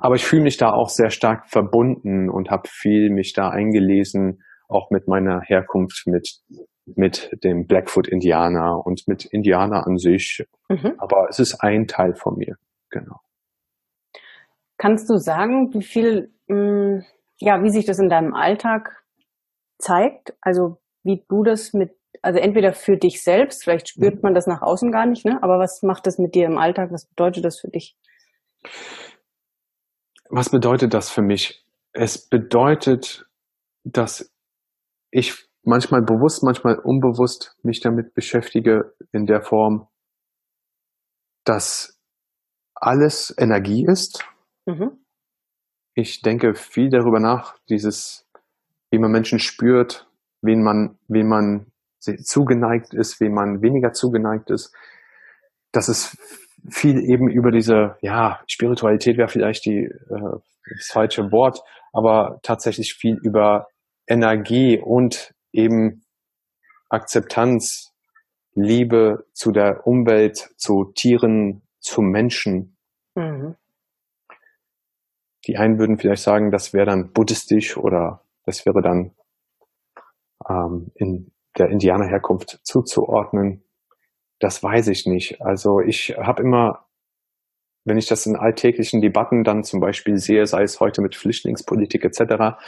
Aber 0.00 0.14
ich 0.14 0.24
fühle 0.24 0.42
mich 0.42 0.56
da 0.56 0.72
auch 0.72 0.88
sehr 0.88 1.10
stark 1.10 1.48
verbunden 1.48 2.30
und 2.30 2.50
habe 2.50 2.68
viel 2.68 3.10
mich 3.10 3.32
da 3.32 3.50
eingelesen, 3.50 4.42
auch 4.68 4.90
mit 4.90 5.06
meiner 5.08 5.40
Herkunft, 5.42 6.06
mit 6.06 6.40
mit 6.94 7.30
dem 7.42 7.66
Blackfoot 7.66 8.06
Indianer 8.08 8.84
und 8.84 9.08
mit 9.08 9.24
Indianer 9.24 9.86
an 9.86 9.98
sich. 9.98 10.44
Mhm. 10.68 10.94
Aber 10.98 11.26
es 11.28 11.38
ist 11.38 11.60
ein 11.60 11.86
Teil 11.86 12.14
von 12.14 12.36
mir, 12.36 12.56
genau. 12.90 13.20
Kannst 14.78 15.10
du 15.10 15.16
sagen, 15.16 15.72
wie 15.74 15.82
viel, 15.82 16.32
mh, 16.46 16.56
mm, 16.56 17.04
ja, 17.38 17.62
wie 17.62 17.70
sich 17.70 17.86
das 17.86 17.98
in 17.98 18.08
deinem 18.08 18.34
Alltag 18.34 19.04
zeigt? 19.78 20.34
Also 20.40 20.78
wie 21.02 21.24
du 21.28 21.42
das 21.42 21.72
mit, 21.72 21.92
also 22.22 22.38
entweder 22.38 22.72
für 22.72 22.96
dich 22.96 23.22
selbst, 23.22 23.64
vielleicht 23.64 23.88
spürt 23.88 24.16
mhm. 24.16 24.20
man 24.22 24.34
das 24.34 24.46
nach 24.46 24.62
außen 24.62 24.92
gar 24.92 25.06
nicht, 25.06 25.24
ne? 25.24 25.42
Aber 25.42 25.58
was 25.58 25.82
macht 25.82 26.06
das 26.06 26.18
mit 26.18 26.34
dir 26.34 26.46
im 26.46 26.58
Alltag? 26.58 26.92
Was 26.92 27.06
bedeutet 27.06 27.44
das 27.44 27.58
für 27.58 27.68
dich? 27.68 27.96
Was 30.30 30.50
bedeutet 30.50 30.94
das 30.94 31.10
für 31.10 31.22
mich? 31.22 31.64
Es 31.92 32.28
bedeutet, 32.28 33.26
dass 33.84 34.32
ich 35.10 35.48
manchmal 35.62 36.02
bewusst, 36.02 36.42
manchmal 36.42 36.78
unbewusst 36.78 37.56
mich 37.62 37.80
damit 37.80 38.14
beschäftige 38.14 38.94
in 39.12 39.26
der 39.26 39.42
Form, 39.42 39.88
dass 41.44 41.98
alles 42.74 43.34
Energie 43.38 43.84
ist. 43.86 44.24
Mhm. 44.66 44.98
Ich 45.94 46.20
denke 46.20 46.54
viel 46.54 46.90
darüber 46.90 47.20
nach, 47.20 47.58
dieses, 47.68 48.28
wie 48.90 48.98
man 48.98 49.10
Menschen 49.10 49.38
spürt, 49.38 50.08
wen 50.42 50.62
man, 50.62 50.98
wen 51.08 51.28
man 51.28 51.72
zugeneigt 52.00 52.94
ist, 52.94 53.20
wen 53.20 53.32
man 53.32 53.62
weniger 53.62 53.92
zugeneigt 53.92 54.50
ist. 54.50 54.74
Dass 55.72 55.88
es 55.88 56.16
viel 56.70 56.98
eben 57.08 57.28
über 57.28 57.50
diese, 57.50 57.96
ja, 58.00 58.40
Spiritualität 58.46 59.16
wäre 59.16 59.28
vielleicht 59.28 59.64
die, 59.66 59.84
äh, 59.84 60.38
das 60.76 60.88
falsche 60.92 61.30
Wort, 61.32 61.60
aber 61.92 62.38
tatsächlich 62.42 62.94
viel 62.94 63.16
über 63.22 63.68
Energie 64.06 64.78
und 64.78 65.34
eben 65.52 66.04
Akzeptanz, 66.88 67.92
Liebe 68.54 69.26
zu 69.32 69.52
der 69.52 69.86
Umwelt, 69.86 70.50
zu 70.56 70.92
Tieren, 70.94 71.62
zu 71.80 72.00
Menschen. 72.00 72.76
Mhm. 73.14 73.56
Die 75.46 75.56
einen 75.56 75.78
würden 75.78 75.98
vielleicht 75.98 76.22
sagen, 76.22 76.50
das 76.50 76.72
wäre 76.72 76.86
dann 76.86 77.12
buddhistisch 77.12 77.76
oder 77.76 78.22
das 78.44 78.64
wäre 78.66 78.82
dann 78.82 79.14
ähm, 80.48 80.90
in 80.94 81.32
der 81.58 81.68
Indianerherkunft 81.68 82.60
zuzuordnen. 82.64 83.62
Das 84.38 84.62
weiß 84.62 84.88
ich 84.88 85.06
nicht. 85.06 85.40
Also 85.40 85.80
ich 85.80 86.14
habe 86.18 86.42
immer, 86.42 86.86
wenn 87.84 87.96
ich 87.98 88.06
das 88.06 88.26
in 88.26 88.36
alltäglichen 88.36 89.00
Debatten 89.00 89.44
dann 89.44 89.64
zum 89.64 89.80
Beispiel 89.80 90.18
sehe, 90.18 90.46
sei 90.46 90.62
es 90.62 90.78
heute 90.80 91.00
mit 91.02 91.16
Flüchtlingspolitik 91.16 92.04
etc., 92.04 92.58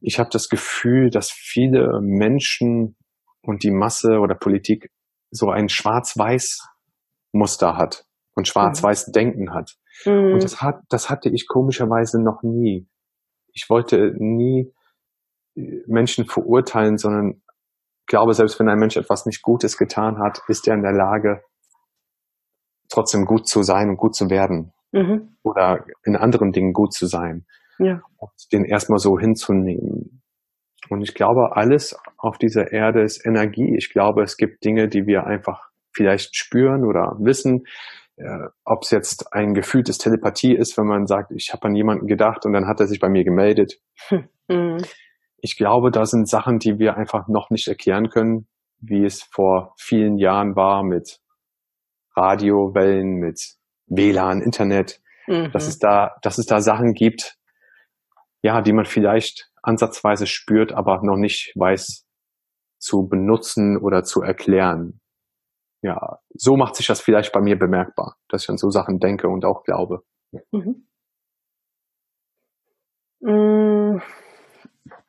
ich 0.00 0.18
habe 0.18 0.30
das 0.30 0.48
Gefühl, 0.48 1.10
dass 1.10 1.30
viele 1.30 2.00
Menschen 2.02 2.96
und 3.42 3.62
die 3.62 3.70
Masse 3.70 4.18
oder 4.18 4.34
Politik 4.34 4.90
so 5.30 5.50
ein 5.50 5.68
Schwarz-Weiß-Muster 5.68 7.76
hat 7.76 8.04
und 8.34 8.46
schwarz-weiß 8.46 9.12
Denken 9.12 9.54
hat. 9.54 9.76
Mhm. 10.04 10.34
Und 10.34 10.44
das 10.44 10.60
hat, 10.60 10.82
das 10.88 11.10
hatte 11.10 11.30
ich 11.30 11.48
komischerweise 11.48 12.22
noch 12.22 12.42
nie. 12.42 12.86
Ich 13.52 13.70
wollte 13.70 14.14
nie 14.18 14.72
äh, 15.56 15.82
Menschen 15.86 16.26
verurteilen, 16.26 16.98
sondern 16.98 17.42
glaube, 18.06 18.34
selbst 18.34 18.58
wenn 18.60 18.68
ein 18.68 18.78
Mensch 18.78 18.96
etwas 18.96 19.26
nicht 19.26 19.42
Gutes 19.42 19.76
getan 19.76 20.18
hat, 20.18 20.42
ist 20.48 20.66
er 20.68 20.74
in 20.74 20.82
der 20.82 20.92
Lage, 20.92 21.42
trotzdem 22.88 23.24
gut 23.24 23.46
zu 23.48 23.62
sein 23.62 23.88
und 23.88 23.96
gut 23.96 24.14
zu 24.14 24.30
werden. 24.30 24.72
Mhm. 24.92 25.36
Oder 25.42 25.84
in 26.04 26.16
anderen 26.16 26.52
Dingen 26.52 26.72
gut 26.72 26.92
zu 26.92 27.06
sein. 27.06 27.46
Ja. 27.78 28.00
Und 28.16 28.30
den 28.52 28.64
erstmal 28.64 28.98
so 28.98 29.18
hinzunehmen. 29.18 30.22
Und 30.88 31.02
ich 31.02 31.14
glaube, 31.14 31.56
alles 31.56 31.98
auf 32.16 32.38
dieser 32.38 32.72
Erde 32.72 33.02
ist 33.02 33.24
Energie. 33.26 33.74
Ich 33.76 33.90
glaube, 33.90 34.22
es 34.22 34.36
gibt 34.36 34.64
Dinge, 34.64 34.88
die 34.88 35.06
wir 35.06 35.26
einfach 35.26 35.70
vielleicht 35.92 36.36
spüren 36.36 36.84
oder 36.84 37.16
wissen, 37.18 37.64
äh, 38.16 38.48
ob 38.64 38.82
es 38.82 38.90
jetzt 38.90 39.32
ein 39.32 39.54
gefühltes 39.54 39.98
Telepathie 39.98 40.54
ist, 40.54 40.78
wenn 40.78 40.86
man 40.86 41.06
sagt, 41.06 41.32
ich 41.32 41.52
habe 41.52 41.66
an 41.66 41.74
jemanden 41.74 42.06
gedacht 42.06 42.46
und 42.46 42.52
dann 42.52 42.66
hat 42.66 42.80
er 42.80 42.86
sich 42.86 43.00
bei 43.00 43.08
mir 43.08 43.24
gemeldet. 43.24 43.80
Mhm. 44.48 44.78
Ich 45.38 45.56
glaube, 45.56 45.90
da 45.90 46.06
sind 46.06 46.28
Sachen, 46.28 46.58
die 46.58 46.78
wir 46.78 46.96
einfach 46.96 47.28
noch 47.28 47.50
nicht 47.50 47.68
erklären 47.68 48.08
können, 48.08 48.48
wie 48.78 49.04
es 49.04 49.22
vor 49.22 49.74
vielen 49.76 50.18
Jahren 50.18 50.56
war 50.56 50.82
mit 50.82 51.20
Radiowellen, 52.16 53.14
mit 53.14 53.56
WLAN, 53.86 54.42
Internet, 54.42 55.00
mhm. 55.26 55.50
dass 55.52 55.66
es 55.66 55.78
da, 55.78 56.16
dass 56.22 56.38
es 56.38 56.46
da 56.46 56.60
Sachen 56.60 56.94
gibt, 56.94 57.36
ja, 58.42 58.62
die 58.62 58.72
man 58.72 58.86
vielleicht 58.86 59.50
ansatzweise 59.62 60.26
spürt, 60.26 60.72
aber 60.72 61.00
noch 61.02 61.16
nicht 61.16 61.52
weiß 61.56 62.06
zu 62.78 63.08
benutzen 63.08 63.78
oder 63.78 64.04
zu 64.04 64.22
erklären 64.22 65.00
ja, 65.86 66.18
so 66.34 66.56
macht 66.56 66.74
sich 66.74 66.86
das 66.86 67.00
vielleicht 67.00 67.32
bei 67.32 67.40
mir 67.40 67.56
bemerkbar, 67.56 68.16
dass 68.28 68.42
ich 68.42 68.50
an 68.50 68.58
so 68.58 68.70
Sachen 68.70 68.98
denke 68.98 69.28
und 69.28 69.44
auch 69.44 69.62
glaube. 69.62 70.02
Mhm. 70.50 70.88
Mm, 73.20 74.00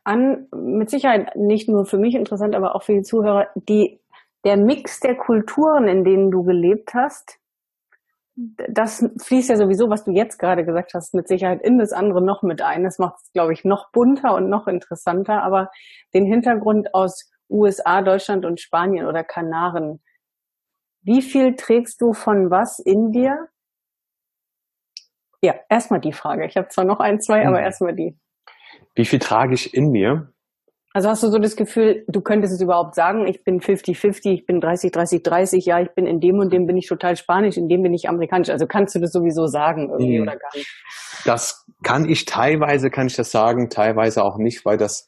an, 0.07 0.47
mit 0.55 0.89
Sicherheit 0.89 1.35
nicht 1.35 1.69
nur 1.69 1.85
für 1.85 1.97
mich 1.97 2.15
interessant, 2.15 2.55
aber 2.55 2.75
auch 2.75 2.83
für 2.83 2.93
die 2.93 3.03
Zuhörer, 3.03 3.47
die, 3.55 3.99
der 4.45 4.57
Mix 4.57 4.99
der 4.99 5.15
Kulturen, 5.15 5.87
in 5.87 6.03
denen 6.03 6.31
du 6.31 6.43
gelebt 6.43 6.93
hast, 6.93 7.39
das 8.69 9.03
fließt 9.19 9.49
ja 9.49 9.57
sowieso, 9.57 9.89
was 9.89 10.03
du 10.03 10.11
jetzt 10.11 10.37
gerade 10.37 10.63
gesagt 10.63 10.93
hast, 10.93 11.15
mit 11.15 11.27
Sicherheit 11.27 11.61
in 11.61 11.79
das 11.79 11.91
andere 11.91 12.21
noch 12.21 12.43
mit 12.43 12.61
ein. 12.61 12.83
Das 12.83 12.99
macht 12.99 13.15
es, 13.21 13.31
glaube 13.31 13.51
ich, 13.51 13.65
noch 13.65 13.91
bunter 13.91 14.35
und 14.35 14.47
noch 14.47 14.67
interessanter. 14.67 15.41
Aber 15.41 15.71
den 16.13 16.25
Hintergrund 16.25 16.93
aus 16.93 17.31
USA, 17.49 18.03
Deutschland 18.03 18.45
und 18.45 18.61
Spanien 18.61 19.07
oder 19.07 19.23
Kanaren, 19.23 20.03
wie 21.01 21.23
viel 21.23 21.55
trägst 21.55 21.99
du 21.99 22.13
von 22.13 22.51
was 22.51 22.77
in 22.77 23.11
dir? 23.11 23.47
Ja, 25.41 25.55
erstmal 25.67 25.99
die 25.99 26.13
Frage. 26.13 26.45
Ich 26.45 26.57
habe 26.57 26.67
zwar 26.67 26.85
noch 26.85 26.99
ein, 26.99 27.19
zwei, 27.19 27.47
aber 27.47 27.57
mhm. 27.57 27.63
erstmal 27.63 27.95
die. 27.95 28.17
Wie 28.95 29.05
viel 29.05 29.19
trage 29.19 29.53
ich 29.53 29.73
in 29.73 29.89
mir? 29.89 30.33
Also 30.93 31.09
hast 31.09 31.21
du 31.21 31.27
so 31.27 31.37
das 31.37 31.55
Gefühl, 31.55 32.03
du 32.07 32.21
könntest 32.21 32.55
es 32.55 32.61
überhaupt 32.61 32.95
sagen, 32.95 33.27
ich 33.27 33.43
bin 33.43 33.59
50-50, 33.59 34.31
ich 34.31 34.45
bin 34.47 34.59
30-30-30, 34.59 35.63
ja, 35.63 35.79
ich 35.79 35.89
bin 35.93 36.07
in 36.07 36.19
dem 36.19 36.39
und 36.39 36.51
dem 36.51 36.65
bin 36.65 36.75
ich 36.75 36.87
total 36.87 37.15
spanisch, 37.15 37.55
in 37.55 37.67
dem 37.67 37.83
bin 37.83 37.93
ich 37.93 38.09
amerikanisch. 38.09 38.49
Also 38.49 38.65
kannst 38.65 38.95
du 38.95 38.99
das 38.99 39.11
sowieso 39.11 39.45
sagen 39.45 39.89
irgendwie 39.91 40.17
mhm. 40.17 40.23
oder 40.23 40.37
gar 40.37 40.49
nicht? 40.55 40.67
Das 41.23 41.65
kann 41.83 42.09
ich 42.09 42.25
teilweise, 42.25 42.89
kann 42.89 43.05
ich 43.05 43.15
das 43.15 43.31
sagen, 43.31 43.69
teilweise 43.69 44.23
auch 44.23 44.37
nicht, 44.39 44.65
weil 44.65 44.77
das 44.77 45.07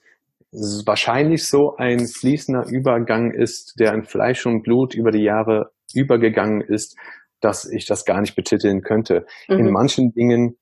wahrscheinlich 0.51 1.47
so 1.47 1.75
ein 1.77 2.07
fließender 2.07 2.65
Übergang 2.69 3.31
ist, 3.31 3.79
der 3.79 3.93
in 3.93 4.03
Fleisch 4.03 4.45
und 4.45 4.61
Blut 4.61 4.93
über 4.93 5.09
die 5.09 5.23
Jahre 5.23 5.71
übergegangen 5.95 6.61
ist, 6.61 6.97
dass 7.41 7.65
ich 7.65 7.87
das 7.87 8.05
gar 8.05 8.21
nicht 8.21 8.35
betiteln 8.35 8.81
könnte. 8.81 9.25
Mhm. 9.47 9.59
In 9.59 9.71
manchen 9.71 10.11
Dingen 10.11 10.57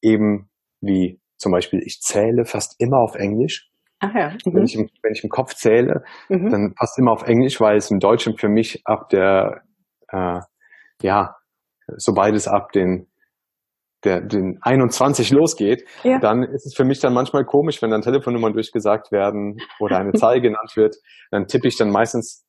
eben 0.00 0.48
wie 0.80 1.19
zum 1.40 1.52
Beispiel, 1.52 1.80
ich 1.84 2.00
zähle 2.00 2.44
fast 2.44 2.76
immer 2.78 2.98
auf 2.98 3.16
Englisch. 3.16 3.68
Ach 4.00 4.14
ja. 4.14 4.30
Mhm. 4.44 4.54
Wenn, 4.54 4.64
ich 4.64 4.74
im, 4.74 4.88
wenn 5.02 5.12
ich 5.12 5.24
im 5.24 5.30
Kopf 5.30 5.54
zähle, 5.54 6.04
mhm. 6.28 6.50
dann 6.50 6.74
fast 6.78 6.98
immer 6.98 7.12
auf 7.12 7.22
Englisch, 7.24 7.60
weil 7.60 7.76
es 7.76 7.90
im 7.90 7.98
Deutschen 7.98 8.36
für 8.36 8.48
mich 8.48 8.82
ab 8.84 9.08
der, 9.08 9.62
äh, 10.08 10.40
ja, 11.02 11.36
sobald 11.96 12.34
es 12.34 12.46
ab 12.46 12.72
den 12.72 13.06
der 14.04 14.22
den 14.22 14.58
21 14.62 15.30
losgeht, 15.30 15.84
ja. 16.04 16.18
dann 16.18 16.42
ist 16.42 16.64
es 16.64 16.74
für 16.74 16.84
mich 16.84 17.00
dann 17.00 17.12
manchmal 17.12 17.44
komisch, 17.44 17.82
wenn 17.82 17.90
dann 17.90 18.00
Telefonnummern 18.00 18.54
durchgesagt 18.54 19.12
werden 19.12 19.58
oder 19.78 19.98
eine 19.98 20.12
Zahl 20.14 20.40
genannt 20.40 20.72
wird, 20.74 20.96
dann 21.30 21.46
tippe 21.46 21.68
ich 21.68 21.76
dann 21.76 21.90
meistens 21.90 22.46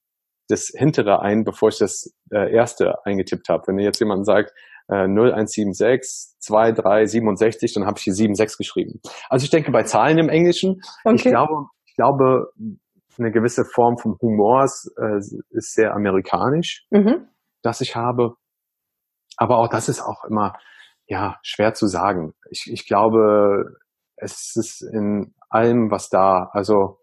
das 0.48 0.72
hintere 0.74 1.22
ein, 1.22 1.44
bevor 1.44 1.70
ich 1.70 1.78
das 1.78 2.14
äh, 2.32 2.54
erste 2.54 2.96
eingetippt 3.06 3.50
habe. 3.50 3.64
Wenn 3.68 3.80
jetzt 3.80 4.00
jemand 4.00 4.26
sagt 4.26 4.52
äh, 4.92 5.08
0176 5.08 6.36
2367, 6.40 7.74
dann 7.74 7.86
habe 7.86 7.98
ich 7.98 8.04
hier 8.04 8.14
76 8.14 8.58
geschrieben. 8.58 9.00
Also 9.30 9.46
ich 9.46 9.50
denke 9.50 9.72
bei 9.72 9.84
Zahlen 9.84 10.18
im 10.18 10.30
Englischen, 10.30 10.82
okay. 11.06 11.16
ich 11.16 11.24
glaube, 11.24 11.68
ich 11.86 11.96
glaube, 11.96 12.52
eine 13.18 13.32
gewisse 13.32 13.64
Form 13.66 13.98
von 13.98 14.16
Humors 14.22 14.92
äh, 14.98 15.18
ist 15.50 15.74
sehr 15.74 15.94
amerikanisch, 15.94 16.86
mhm. 16.90 17.28
dass 17.62 17.82
ich 17.82 17.96
habe. 17.96 18.36
Aber 19.38 19.60
auch 19.60 19.70
das 19.70 19.90
ist 19.90 20.02
auch 20.02 20.24
immer 20.30 20.54
ja 21.08 21.38
schwer 21.44 21.74
zu 21.74 21.88
sagen. 21.88 22.34
Ich, 22.50 22.70
ich 22.72 22.88
glaube, 22.88 23.78
es 24.18 24.56
ist 24.56 24.82
in 24.82 25.34
allem 25.50 25.92
was 25.92 26.10
da. 26.10 26.50
Also 26.54 27.00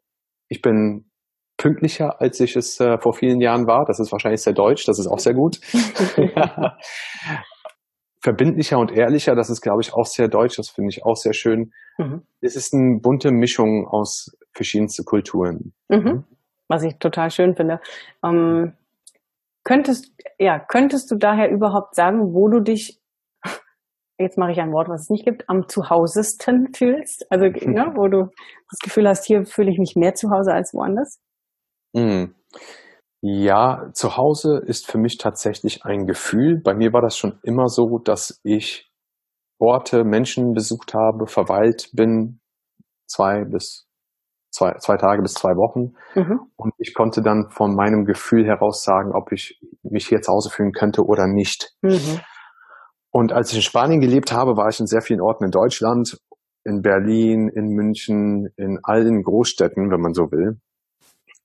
ich 0.49 0.63
bin 0.63 1.11
pünktlicher, 1.59 2.21
als 2.21 2.41
ich 2.41 2.57
es 2.57 2.81
äh, 2.81 2.99
vor 2.99 3.13
vielen 3.13 3.41
Jahren 3.41 3.67
war. 3.67 3.85
Das 3.85 4.01
ist 4.01 4.13
wahrscheinlich 4.13 4.43
sehr 4.43 4.55
deutsch, 4.55 4.87
das 4.87 4.99
ist 4.99 5.09
auch 5.09 5.19
sehr 5.19 5.35
gut. 5.35 5.61
Verbindlicher 8.21 8.79
und 8.79 8.91
ehrlicher, 8.91 9.35
das 9.35 9.51
ist, 9.51 9.61
glaube 9.61 9.81
ich, 9.83 9.95
auch 9.95 10.07
sehr 10.07 10.29
deutsch, 10.29 10.57
das 10.57 10.71
finde 10.71 10.91
ich 10.91 11.05
auch 11.05 11.17
sehr 11.17 11.35
schön. 11.35 11.73
Mhm. 11.99 12.23
Es 12.41 12.57
ist 12.57 12.75
eine 12.75 12.99
bunte 13.01 13.31
Mischung 13.31 13.87
aus 13.87 14.37
verschiedensten 14.53 15.05
Kulturen. 15.05 15.73
Mhm. 15.89 16.25
Was 16.67 16.83
ich 16.83 16.99
total 16.99 17.31
schön 17.31 17.55
finde. 17.55 17.81
Ähm, 18.25 18.75
könntest, 19.65 20.13
ja, 20.39 20.59
könntest 20.59 21.11
du 21.11 21.17
daher 21.17 21.51
überhaupt 21.51 21.95
sagen, 21.95 22.35
wo 22.35 22.49
du 22.49 22.61
dich 22.61 23.01
jetzt 24.19 24.37
mache 24.37 24.53
ich 24.53 24.61
ein 24.61 24.73
Wort, 24.73 24.89
was 24.89 25.03
es 25.03 25.11
nicht 25.11 25.25
gibt, 25.25 25.49
am 25.49 25.69
zuhausesten 25.69 26.75
fühlst? 26.75 27.25
Also, 27.31 27.45
ne, 27.67 27.93
wo 27.95 28.09
du 28.09 28.31
das 28.71 28.79
Gefühl 28.83 29.09
hast, 29.09 29.27
hier 29.27 29.45
fühle 29.45 29.71
ich 29.71 29.79
mich 29.79 29.95
mehr 29.95 30.15
zu 30.15 30.31
Hause 30.31 30.53
als 30.53 30.75
woanders? 30.75 31.21
Mhm. 31.93 32.35
Ja, 33.21 33.91
zu 33.95 34.17
Hause 34.17 34.59
ist 34.65 34.91
für 34.91 34.99
mich 34.99 35.19
tatsächlich 35.19 35.85
ein 35.85 36.07
Gefühl. 36.07 36.61
Bei 36.63 36.75
mir 36.75 36.93
war 36.93 37.03
das 37.03 37.17
schon 37.17 37.39
immer 37.43 37.69
so, 37.69 37.99
dass 37.99 38.41
ich 38.45 38.91
Orte, 39.59 40.05
Menschen 40.05 40.53
besucht 40.53 40.95
habe, 40.95 41.27
verweilt 41.27 41.91
bin, 41.93 42.41
zwei 43.07 43.45
bis 43.45 43.89
zwei, 44.51 44.75
zwei 44.79 44.97
Tage 44.97 45.23
bis 45.23 45.35
zwei 45.35 45.57
Wochen. 45.57 45.95
Mhm. 46.15 46.41
Und 46.57 46.75
ich 46.79 46.95
konnte 46.95 47.23
dann 47.23 47.51
von 47.51 47.75
meinem 47.75 48.05
Gefühl 48.05 48.47
heraus 48.47 48.83
sagen, 48.83 49.13
ob 49.13 49.33
ich 49.33 49.61
mich 49.83 50.07
hier 50.07 50.21
zu 50.21 50.33
Hause 50.33 50.51
fühlen 50.51 50.73
könnte 50.73 51.05
oder 51.05 51.27
nicht. 51.27 51.75
Mhm. 51.83 52.21
Und 53.11 53.33
als 53.33 53.51
ich 53.51 53.57
in 53.57 53.63
Spanien 53.63 54.01
gelebt 54.01 54.33
habe, 54.33 54.57
war 54.57 54.69
ich 54.69 54.81
in 54.81 54.87
sehr 54.87 55.03
vielen 55.03 55.21
Orten 55.21 55.45
in 55.45 55.51
Deutschland, 55.51 56.19
in 56.65 56.83
Berlin, 56.83 57.49
in 57.49 57.69
München, 57.69 58.49
in 58.57 58.79
allen 58.83 59.23
Großstädten, 59.23 59.91
wenn 59.91 60.01
man 60.01 60.15
so 60.15 60.31
will. 60.31 60.61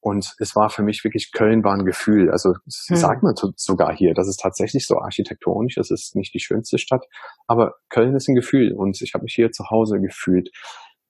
Und 0.04 0.36
es 0.40 0.54
war 0.54 0.70
für 0.70 0.84
mich 0.84 1.02
wirklich, 1.06 1.32
Köln 1.32 1.64
war 1.64 1.74
ein 1.74 1.86
Gefühl. 1.86 2.30
Also 2.30 2.56
hm. 2.56 2.96
sagt 2.98 3.24
man 3.24 3.36
sogar 3.56 3.96
hier, 3.96 4.14
das 4.14 4.28
ist 4.28 4.42
tatsächlich 4.42 4.86
so 4.86 5.00
architektonisch, 5.00 5.78
es 5.78 5.92
ist 5.92 6.18
nicht 6.18 6.34
die 6.34 6.42
schönste 6.42 6.78
Stadt, 6.78 7.06
aber 7.48 7.76
Köln 7.90 8.14
ist 8.14 8.28
ein 8.28 8.36
Gefühl 8.36 8.74
und 8.74 9.02
ich 9.02 9.14
habe 9.14 9.24
mich 9.24 9.34
hier 9.34 9.52
zu 9.52 9.70
Hause 9.70 10.02
gefühlt. 10.02 10.50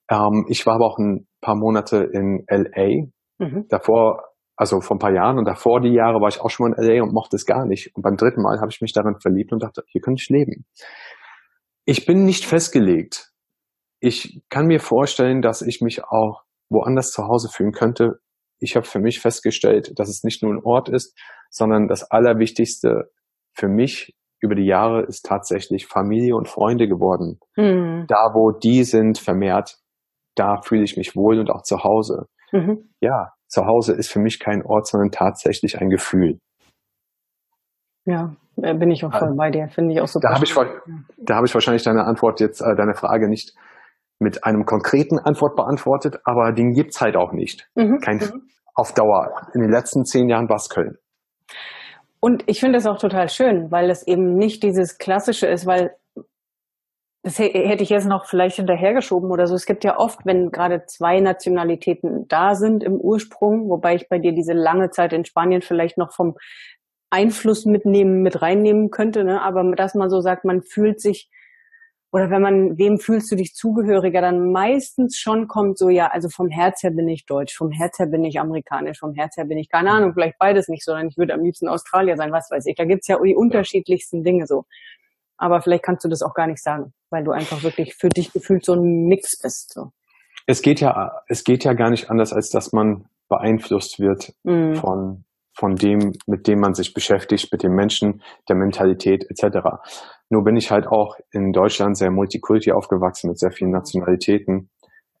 Ähm, 0.08 0.46
ich 0.48 0.64
war 0.64 0.76
aber 0.76 0.86
auch 0.86 0.98
ein 0.98 1.26
paar 1.40 1.56
Monate 1.56 2.04
in 2.04 2.44
LA. 2.48 3.08
Mhm. 3.38 3.66
Davor, 3.68 4.22
also 4.54 4.80
vor 4.80 4.94
ein 4.94 5.00
paar 5.00 5.12
Jahren 5.12 5.38
und 5.38 5.46
davor 5.46 5.80
die 5.80 5.92
Jahre 5.92 6.20
war 6.20 6.28
ich 6.28 6.40
auch 6.40 6.50
schon 6.50 6.70
mal 6.70 6.78
in 6.78 6.84
LA 6.84 7.02
und 7.02 7.12
mochte 7.12 7.34
es 7.34 7.46
gar 7.46 7.66
nicht. 7.66 7.96
Und 7.96 8.02
beim 8.02 8.16
dritten 8.16 8.42
Mal 8.42 8.60
habe 8.60 8.70
ich 8.70 8.80
mich 8.80 8.92
darin 8.92 9.18
verliebt 9.18 9.52
und 9.52 9.60
dachte, 9.60 9.82
hier 9.88 10.02
könnte 10.02 10.22
ich 10.22 10.28
leben. 10.28 10.66
Ich 11.84 12.06
bin 12.06 12.24
nicht 12.24 12.44
festgelegt. 12.44 13.32
Ich 13.98 14.40
kann 14.50 14.66
mir 14.66 14.78
vorstellen, 14.78 15.42
dass 15.42 15.62
ich 15.62 15.80
mich 15.80 16.04
auch 16.04 16.44
woanders 16.68 17.10
zu 17.10 17.26
Hause 17.26 17.48
fühlen 17.48 17.72
könnte, 17.72 18.20
ich 18.60 18.76
habe 18.76 18.86
für 18.86 19.00
mich 19.00 19.20
festgestellt, 19.20 19.98
dass 19.98 20.08
es 20.08 20.24
nicht 20.24 20.42
nur 20.42 20.52
ein 20.52 20.62
Ort 20.62 20.88
ist, 20.88 21.18
sondern 21.50 21.88
das 21.88 22.10
Allerwichtigste 22.10 23.10
für 23.54 23.68
mich 23.68 24.14
über 24.40 24.54
die 24.54 24.66
Jahre 24.66 25.02
ist 25.02 25.24
tatsächlich 25.24 25.86
Familie 25.86 26.36
und 26.36 26.48
Freunde 26.48 26.86
geworden. 26.86 27.38
Mhm. 27.56 28.06
Da, 28.08 28.32
wo 28.34 28.50
die 28.50 28.84
sind, 28.84 29.18
vermehrt, 29.18 29.78
da 30.34 30.60
fühle 30.60 30.82
ich 30.82 30.96
mich 30.96 31.16
wohl 31.16 31.38
und 31.38 31.50
auch 31.50 31.62
zu 31.62 31.82
Hause. 31.82 32.26
Mhm. 32.52 32.90
Ja, 33.00 33.32
zu 33.48 33.64
Hause 33.64 33.94
ist 33.94 34.12
für 34.12 34.18
mich 34.18 34.40
kein 34.40 34.62
Ort, 34.62 34.86
sondern 34.86 35.10
tatsächlich 35.10 35.80
ein 35.80 35.88
Gefühl. 35.88 36.38
Ja, 38.04 38.36
bin 38.56 38.90
ich 38.90 39.04
auch 39.04 39.16
voll 39.16 39.34
bei 39.34 39.50
dir. 39.50 39.68
Finde 39.68 39.94
ich 39.94 40.00
auch 40.00 40.08
super. 40.08 40.28
Da 40.28 40.34
habe 40.34 40.44
ich, 40.44 40.54
da 41.16 41.36
habe 41.36 41.46
ich 41.46 41.54
wahrscheinlich 41.54 41.82
deine 41.82 42.04
Antwort 42.04 42.40
jetzt, 42.40 42.60
äh, 42.60 42.76
deine 42.76 42.94
Frage 42.94 43.28
nicht 43.28 43.54
mit 44.18 44.44
einem 44.44 44.64
konkreten 44.64 45.18
Antwort 45.18 45.56
beantwortet, 45.56 46.20
aber 46.24 46.52
den 46.52 46.72
gibt's 46.72 47.00
halt 47.00 47.16
auch 47.16 47.32
nicht. 47.32 47.68
Mhm. 47.74 47.98
Kein, 47.98 48.18
mhm. 48.18 48.48
auf 48.74 48.92
Dauer. 48.94 49.48
In 49.54 49.60
den 49.60 49.70
letzten 49.70 50.04
zehn 50.04 50.28
Jahren 50.28 50.48
war 50.48 50.56
es 50.56 50.68
Köln. 50.68 50.96
Und 52.20 52.44
ich 52.46 52.60
finde 52.60 52.78
es 52.78 52.86
auch 52.86 52.98
total 52.98 53.28
schön, 53.28 53.70
weil 53.70 53.90
es 53.90 54.06
eben 54.06 54.36
nicht 54.36 54.62
dieses 54.62 54.98
Klassische 54.98 55.46
ist, 55.46 55.66
weil 55.66 55.94
das 57.22 57.38
hätte 57.38 57.82
ich 57.82 57.88
jetzt 57.88 58.06
noch 58.06 58.26
vielleicht 58.26 58.56
hinterhergeschoben 58.56 59.30
oder 59.30 59.46
so. 59.46 59.54
Es 59.54 59.64
gibt 59.64 59.82
ja 59.82 59.98
oft, 59.98 60.26
wenn 60.26 60.50
gerade 60.50 60.84
zwei 60.86 61.20
Nationalitäten 61.20 62.28
da 62.28 62.54
sind 62.54 62.84
im 62.84 62.96
Ursprung, 62.96 63.70
wobei 63.70 63.94
ich 63.94 64.10
bei 64.10 64.18
dir 64.18 64.32
diese 64.32 64.52
lange 64.52 64.90
Zeit 64.90 65.14
in 65.14 65.24
Spanien 65.24 65.62
vielleicht 65.62 65.96
noch 65.96 66.12
vom 66.12 66.34
Einfluss 67.08 67.64
mitnehmen, 67.64 68.20
mit 68.20 68.42
reinnehmen 68.42 68.90
könnte, 68.90 69.24
ne? 69.24 69.40
aber 69.40 69.64
dass 69.74 69.94
man 69.94 70.10
so 70.10 70.20
sagt, 70.20 70.44
man 70.44 70.62
fühlt 70.62 71.00
sich 71.00 71.30
oder 72.14 72.30
wenn 72.30 72.42
man, 72.42 72.78
wem 72.78 73.00
fühlst 73.00 73.32
du 73.32 73.34
dich 73.34 73.54
zugehöriger, 73.54 74.20
dann 74.20 74.52
meistens 74.52 75.18
schon 75.18 75.48
kommt 75.48 75.78
so, 75.78 75.88
ja, 75.88 76.06
also 76.12 76.28
vom 76.28 76.48
Herz 76.48 76.84
her 76.84 76.92
bin 76.92 77.08
ich 77.08 77.26
deutsch, 77.26 77.56
vom 77.56 77.72
Herz 77.72 77.98
her 77.98 78.06
bin 78.06 78.22
ich 78.22 78.38
amerikanisch, 78.38 79.00
vom 79.00 79.14
Herz 79.14 79.36
her 79.36 79.46
bin 79.46 79.58
ich, 79.58 79.68
keine 79.68 79.90
Ahnung, 79.90 80.12
vielleicht 80.14 80.38
beides 80.38 80.68
nicht, 80.68 80.84
sondern 80.84 81.08
ich 81.08 81.18
würde 81.18 81.34
am 81.34 81.42
liebsten 81.42 81.66
Australier 81.66 82.16
sein, 82.16 82.30
was 82.30 82.52
weiß 82.52 82.66
ich. 82.66 82.76
Da 82.76 82.84
gibt's 82.84 83.08
ja 83.08 83.18
die 83.20 83.34
unterschiedlichsten 83.34 84.22
Dinge 84.22 84.46
so. 84.46 84.64
Aber 85.38 85.60
vielleicht 85.60 85.82
kannst 85.82 86.04
du 86.04 86.08
das 86.08 86.22
auch 86.22 86.34
gar 86.34 86.46
nicht 86.46 86.62
sagen, 86.62 86.92
weil 87.10 87.24
du 87.24 87.32
einfach 87.32 87.64
wirklich 87.64 87.96
für 87.96 88.10
dich 88.10 88.32
gefühlt 88.32 88.64
so 88.64 88.74
ein 88.74 89.06
Mix 89.06 89.36
bist. 89.42 89.72
So. 89.72 89.90
Es 90.46 90.62
geht 90.62 90.78
ja, 90.78 91.20
es 91.26 91.42
geht 91.42 91.64
ja 91.64 91.72
gar 91.72 91.90
nicht 91.90 92.10
anders, 92.10 92.32
als 92.32 92.48
dass 92.48 92.72
man 92.72 93.06
beeinflusst 93.28 93.98
wird 93.98 94.32
mm. 94.44 94.74
von 94.74 95.24
von 95.56 95.76
dem, 95.76 96.12
mit 96.26 96.48
dem 96.48 96.58
man 96.58 96.74
sich 96.74 96.94
beschäftigt, 96.94 97.52
mit 97.52 97.62
dem 97.62 97.74
Menschen, 97.74 98.22
der 98.48 98.56
Mentalität 98.56 99.24
etc. 99.30 99.68
Nur 100.30 100.44
bin 100.44 100.56
ich 100.56 100.70
halt 100.70 100.86
auch 100.86 101.16
in 101.30 101.52
Deutschland 101.52 101.96
sehr 101.96 102.10
multikulti 102.10 102.72
aufgewachsen 102.72 103.28
mit 103.28 103.38
sehr 103.38 103.50
vielen 103.50 103.70
Nationalitäten, 103.70 104.70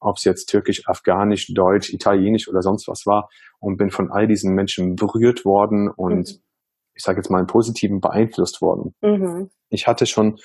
ob 0.00 0.16
es 0.16 0.24
jetzt 0.24 0.46
türkisch, 0.46 0.86
afghanisch, 0.86 1.52
deutsch, 1.54 1.92
italienisch 1.92 2.48
oder 2.48 2.62
sonst 2.62 2.88
was 2.88 3.06
war 3.06 3.28
und 3.60 3.76
bin 3.76 3.90
von 3.90 4.10
all 4.10 4.26
diesen 4.26 4.54
Menschen 4.54 4.96
berührt 4.96 5.44
worden 5.44 5.90
und 5.90 6.28
mhm. 6.28 6.42
ich 6.94 7.02
sage 7.02 7.18
jetzt 7.18 7.30
mal 7.30 7.40
im 7.40 7.46
Positiven 7.46 8.00
beeinflusst 8.00 8.60
worden. 8.60 8.94
Mhm. 9.02 9.50
Ich 9.68 9.86
hatte 9.86 10.06
schon 10.06 10.38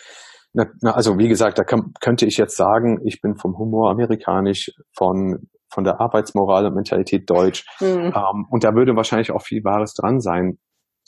also 0.82 1.20
wie 1.20 1.28
gesagt, 1.28 1.60
da 1.60 1.64
kann, 1.64 1.94
könnte 2.02 2.26
ich 2.26 2.38
jetzt 2.38 2.58
sagen, 2.58 3.00
ich 3.06 3.22
bin 3.22 3.36
vom 3.36 3.60
Humor 3.60 3.92
amerikanisch, 3.92 4.72
von 4.96 5.48
von 5.72 5.84
der 5.84 6.02
Arbeitsmoral 6.02 6.66
und 6.66 6.76
Mentalität 6.76 7.30
deutsch. 7.30 7.66
Mhm. 7.80 8.14
Ähm, 8.16 8.48
und 8.50 8.64
da 8.64 8.74
würde 8.74 8.96
wahrscheinlich 8.96 9.32
auch 9.32 9.42
viel 9.42 9.64
Wahres 9.64 9.94
dran 9.94 10.20
sein. 10.20 10.58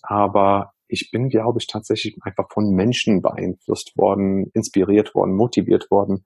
Aber 0.04 0.74
ich 0.92 1.10
bin, 1.10 1.30
glaube 1.30 1.60
ich, 1.60 1.68
tatsächlich 1.68 2.18
einfach 2.22 2.48
von 2.52 2.70
Menschen 2.72 3.22
beeinflusst 3.22 3.98
worden, 3.98 4.52
inspiriert 4.54 5.16
worden, 5.16 5.36
motiviert 5.36 5.90
worden. 5.90 6.26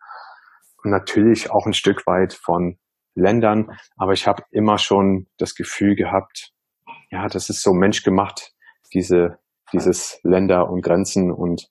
Und 0.84 0.92
natürlich 0.92 1.52
auch 1.52 1.66
ein 1.66 1.74
Stück 1.74 2.08
weit 2.08 2.34
von 2.34 2.78
Ländern. 3.14 3.78
Aber 3.96 4.14
ich 4.14 4.28
habe 4.28 4.44
immer 4.52 4.78
schon 4.78 5.28
das 5.38 5.56
Gefühl 5.56 5.96
gehabt, 5.96 6.52
ja, 7.12 7.28
das 7.28 7.50
ist 7.50 7.62
so 7.62 7.74
menschgemacht, 7.74 8.54
diese, 8.94 9.38
dieses 9.72 10.20
Länder 10.24 10.70
und 10.70 10.82
Grenzen 10.82 11.32
und 11.32 11.70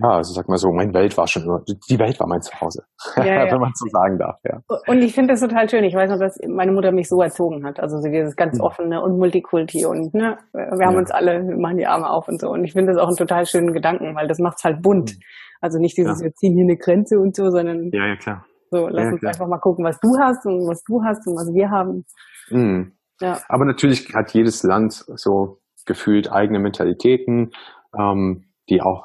ja, 0.00 0.10
also 0.10 0.32
sag 0.32 0.48
mal 0.48 0.56
so, 0.56 0.70
meine 0.72 0.92
Welt 0.94 1.16
war 1.16 1.26
schon 1.26 1.44
immer, 1.44 1.62
die 1.66 1.98
Welt 1.98 2.18
war 2.20 2.26
mein 2.26 2.40
Zuhause, 2.42 2.84
ja, 3.16 3.24
ja. 3.44 3.52
wenn 3.52 3.60
man 3.60 3.72
so 3.74 3.86
sagen 3.88 4.18
darf, 4.18 4.38
ja. 4.44 4.60
Und 4.86 5.02
ich 5.02 5.14
finde 5.14 5.32
das 5.32 5.40
total 5.40 5.68
schön. 5.68 5.84
Ich 5.84 5.94
weiß 5.94 6.10
noch, 6.10 6.18
dass 6.18 6.38
meine 6.48 6.72
Mutter 6.72 6.92
mich 6.92 7.08
so 7.08 7.20
erzogen 7.20 7.64
hat. 7.64 7.80
Also 7.80 7.98
so 7.98 8.08
dieses 8.08 8.36
ganz 8.36 8.58
mhm. 8.58 8.64
offene 8.64 9.02
und 9.02 9.18
Multikulti 9.18 9.84
und 9.86 10.14
ne, 10.14 10.38
wir 10.52 10.86
haben 10.86 10.94
ja. 10.94 10.98
uns 10.98 11.10
alle, 11.10 11.46
wir 11.46 11.56
machen 11.56 11.78
die 11.78 11.86
Arme 11.86 12.08
auf 12.10 12.28
und 12.28 12.40
so. 12.40 12.50
Und 12.50 12.64
ich 12.64 12.72
finde 12.72 12.92
das 12.92 13.00
auch 13.00 13.08
einen 13.08 13.16
total 13.16 13.46
schönen 13.46 13.72
Gedanken, 13.72 14.14
weil 14.14 14.28
das 14.28 14.38
macht's 14.38 14.64
halt 14.64 14.82
bunt. 14.82 15.12
Mhm. 15.12 15.20
Also 15.60 15.78
nicht 15.78 15.96
dieses, 15.96 16.20
wir 16.20 16.32
ziehen 16.34 16.54
hier 16.54 16.64
eine 16.64 16.76
Grenze 16.76 17.18
und 17.18 17.34
so, 17.34 17.50
sondern 17.50 17.90
ja, 17.92 18.06
ja, 18.06 18.16
klar. 18.16 18.44
So, 18.70 18.88
lass 18.88 19.12
uns 19.12 19.20
klar. 19.20 19.32
einfach 19.32 19.46
mal 19.46 19.58
gucken, 19.58 19.84
was 19.84 19.98
du 20.00 20.08
hast 20.20 20.44
und 20.46 20.68
was 20.68 20.82
du 20.84 21.02
hast 21.02 21.26
und 21.26 21.36
was 21.36 21.52
wir 21.54 21.70
haben. 21.70 22.04
Mhm. 22.50 22.92
Ja. 23.20 23.38
Aber 23.48 23.64
natürlich 23.64 24.12
hat 24.14 24.32
jedes 24.32 24.62
Land 24.62 25.04
so 25.14 25.60
gefühlt 25.86 26.30
eigene 26.30 26.58
Mentalitäten, 26.58 27.52
ähm, 27.98 28.44
die 28.68 28.82
auch 28.82 29.04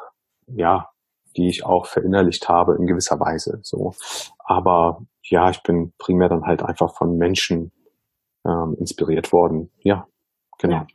ja, 0.56 0.90
die 1.36 1.48
ich 1.48 1.66
auch 1.66 1.86
verinnerlicht 1.86 2.50
habe 2.50 2.76
in 2.76 2.88
gewisser 2.88 3.20
Weise. 3.20 3.60
So, 3.64 3.94
aber 4.40 5.02
ja, 5.24 5.50
ich 5.50 5.64
bin 5.64 5.94
primär 5.98 6.30
dann 6.30 6.46
halt 6.46 6.64
einfach 6.64 6.96
von 6.96 7.18
Menschen 7.18 7.72
ähm, 8.46 8.76
inspiriert 8.80 9.32
worden. 9.32 9.72
Ja, 9.84 10.08
genau. 10.60 10.86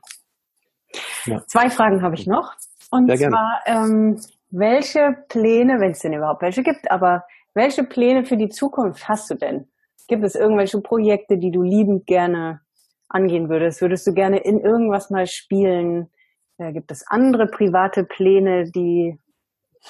Ja. 1.25 1.43
Zwei 1.47 1.71
Fragen 1.71 2.03
habe 2.03 2.15
ich 2.15 2.27
noch. 2.27 2.55
Und 2.91 3.09
Sehr 3.09 3.31
zwar, 3.31 3.61
ähm, 3.67 4.21
welche 4.51 5.17
Pläne, 5.29 5.81
wenn 5.81 5.93
es 5.93 6.01
denn 6.01 6.13
überhaupt 6.13 6.43
welche 6.43 6.63
gibt, 6.63 6.91
aber 6.91 7.25
welche 7.55 7.85
Pläne 7.85 8.25
für 8.25 8.37
die 8.37 8.49
Zukunft 8.49 9.09
hast 9.09 9.31
du 9.31 9.35
denn? 9.35 9.69
Gibt 10.09 10.25
es 10.25 10.35
irgendwelche 10.35 10.81
Projekte, 10.81 11.39
die 11.39 11.51
du 11.51 11.63
liebend 11.63 12.07
gerne 12.07 12.61
angehen 13.09 13.49
würdest? 13.49 13.81
Würdest 13.81 14.07
du 14.07 14.13
gerne 14.13 14.39
in 14.39 14.61
irgendwas 14.61 15.11
mal 15.11 15.27
spielen? 15.27 16.11
Äh, 16.59 16.73
gibt 16.73 16.91
es 16.91 17.07
andere 17.07 17.47
private 17.47 18.05
Pläne, 18.05 18.71
die. 18.71 19.19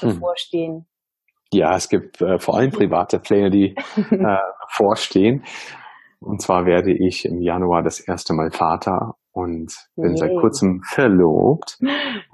Bevorstehen? 0.01 0.87
Ja, 1.53 1.77
es 1.77 1.89
gibt 1.89 2.21
äh, 2.21 2.39
vor 2.39 2.57
allem 2.57 2.71
private 2.71 3.19
Pläne, 3.19 3.51
die 3.51 3.75
äh, 3.97 4.39
vorstehen. 4.69 5.45
Und 6.21 6.43
zwar 6.43 6.67
werde 6.67 6.93
ich 6.93 7.25
im 7.25 7.41
Januar 7.41 7.83
das 7.83 8.01
erste 8.01 8.35
Mal 8.35 8.51
Vater 8.51 9.15
und 9.33 9.73
bin 9.97 10.13
nee. 10.13 10.17
seit 10.17 10.33
kurzem 10.41 10.81
verlobt 10.83 11.79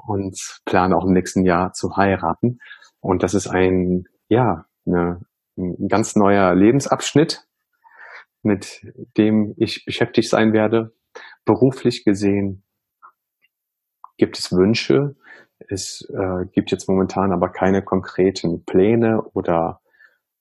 und 0.06 0.38
plane 0.64 0.96
auch 0.96 1.04
im 1.04 1.12
nächsten 1.12 1.44
Jahr 1.44 1.72
zu 1.72 1.96
heiraten. 1.96 2.58
Und 3.00 3.22
das 3.22 3.34
ist 3.34 3.48
ein, 3.48 4.04
ja, 4.28 4.66
eine, 4.86 5.20
ein 5.58 5.88
ganz 5.88 6.14
neuer 6.14 6.54
Lebensabschnitt, 6.54 7.44
mit 8.42 8.82
dem 9.18 9.54
ich 9.56 9.84
beschäftigt 9.84 10.28
sein 10.28 10.52
werde. 10.52 10.94
Beruflich 11.44 12.04
gesehen 12.04 12.64
gibt 14.16 14.38
es 14.38 14.52
Wünsche, 14.52 15.16
es 15.68 16.08
äh, 16.10 16.46
gibt 16.52 16.70
jetzt 16.70 16.88
momentan 16.88 17.32
aber 17.32 17.48
keine 17.48 17.82
konkreten 17.82 18.64
Pläne 18.64 19.22
oder 19.34 19.80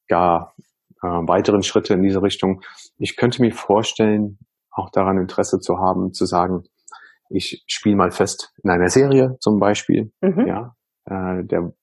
gar 0.08 0.54
äh, 1.02 1.08
weiteren 1.08 1.64
Schritte 1.64 1.94
in 1.94 2.04
diese 2.04 2.22
Richtung. 2.22 2.62
Ich 2.98 3.16
könnte 3.16 3.42
mir 3.42 3.54
vorstellen, 3.54 4.40
auch 4.72 4.90
daran 4.90 5.18
Interesse 5.18 5.60
zu 5.60 5.78
haben, 5.78 6.14
zu 6.14 6.26
sagen, 6.26 6.64
ich 7.30 7.64
spiele 7.68 7.96
mal 7.96 8.12
fest 8.12 8.54
in 8.64 8.70
einer 8.70 8.90
Serie 8.90 9.38
zum 9.40 9.60
Beispiel, 9.60 10.12
mhm. 10.22 10.48
ja, 10.48 10.76
äh, 11.06 11.44
der 11.44 11.74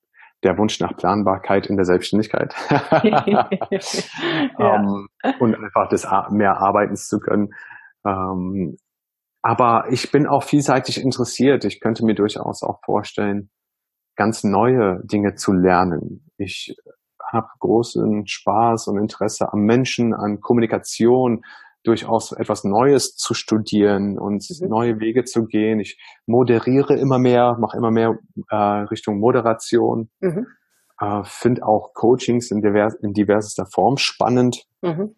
der 0.44 0.56
Wunsch 0.56 0.78
nach 0.78 0.96
Planbarkeit 0.96 1.66
in 1.66 1.76
der 1.76 1.84
Selbstständigkeit 1.84 2.54
ja. 3.02 3.50
ähm, 4.58 5.08
und 5.40 5.54
einfach 5.56 5.88
des 5.88 6.06
mehr 6.30 6.58
arbeiten 6.58 6.96
zu 6.96 7.18
können. 7.18 7.50
Ähm, 8.06 8.76
aber 9.48 9.86
ich 9.90 10.12
bin 10.12 10.26
auch 10.26 10.42
vielseitig 10.42 11.00
interessiert. 11.00 11.64
Ich 11.64 11.80
könnte 11.80 12.04
mir 12.04 12.14
durchaus 12.14 12.62
auch 12.62 12.80
vorstellen, 12.84 13.48
ganz 14.14 14.44
neue 14.44 15.00
Dinge 15.04 15.36
zu 15.36 15.54
lernen. 15.54 16.30
Ich 16.36 16.76
habe 17.32 17.46
großen 17.58 18.26
Spaß 18.26 18.88
und 18.88 18.98
Interesse 18.98 19.50
am 19.50 19.60
Menschen, 19.60 20.12
an 20.12 20.40
Kommunikation, 20.42 21.46
durchaus 21.82 22.32
etwas 22.32 22.64
Neues 22.64 23.16
zu 23.16 23.32
studieren 23.32 24.18
und 24.18 24.44
mhm. 24.50 24.68
neue 24.68 25.00
Wege 25.00 25.24
zu 25.24 25.46
gehen. 25.46 25.80
Ich 25.80 25.98
moderiere 26.26 26.98
immer 26.98 27.18
mehr, 27.18 27.56
mache 27.58 27.78
immer 27.78 27.90
mehr 27.90 28.18
äh, 28.50 28.54
Richtung 28.54 29.18
Moderation. 29.18 30.10
Mhm. 30.20 30.46
Äh, 31.00 31.22
Finde 31.24 31.66
auch 31.66 31.94
Coachings 31.94 32.50
in, 32.50 32.60
divers, 32.60 32.96
in 32.96 33.14
diversester 33.14 33.64
Form 33.64 33.96
spannend. 33.96 34.66
Mhm. 34.82 35.14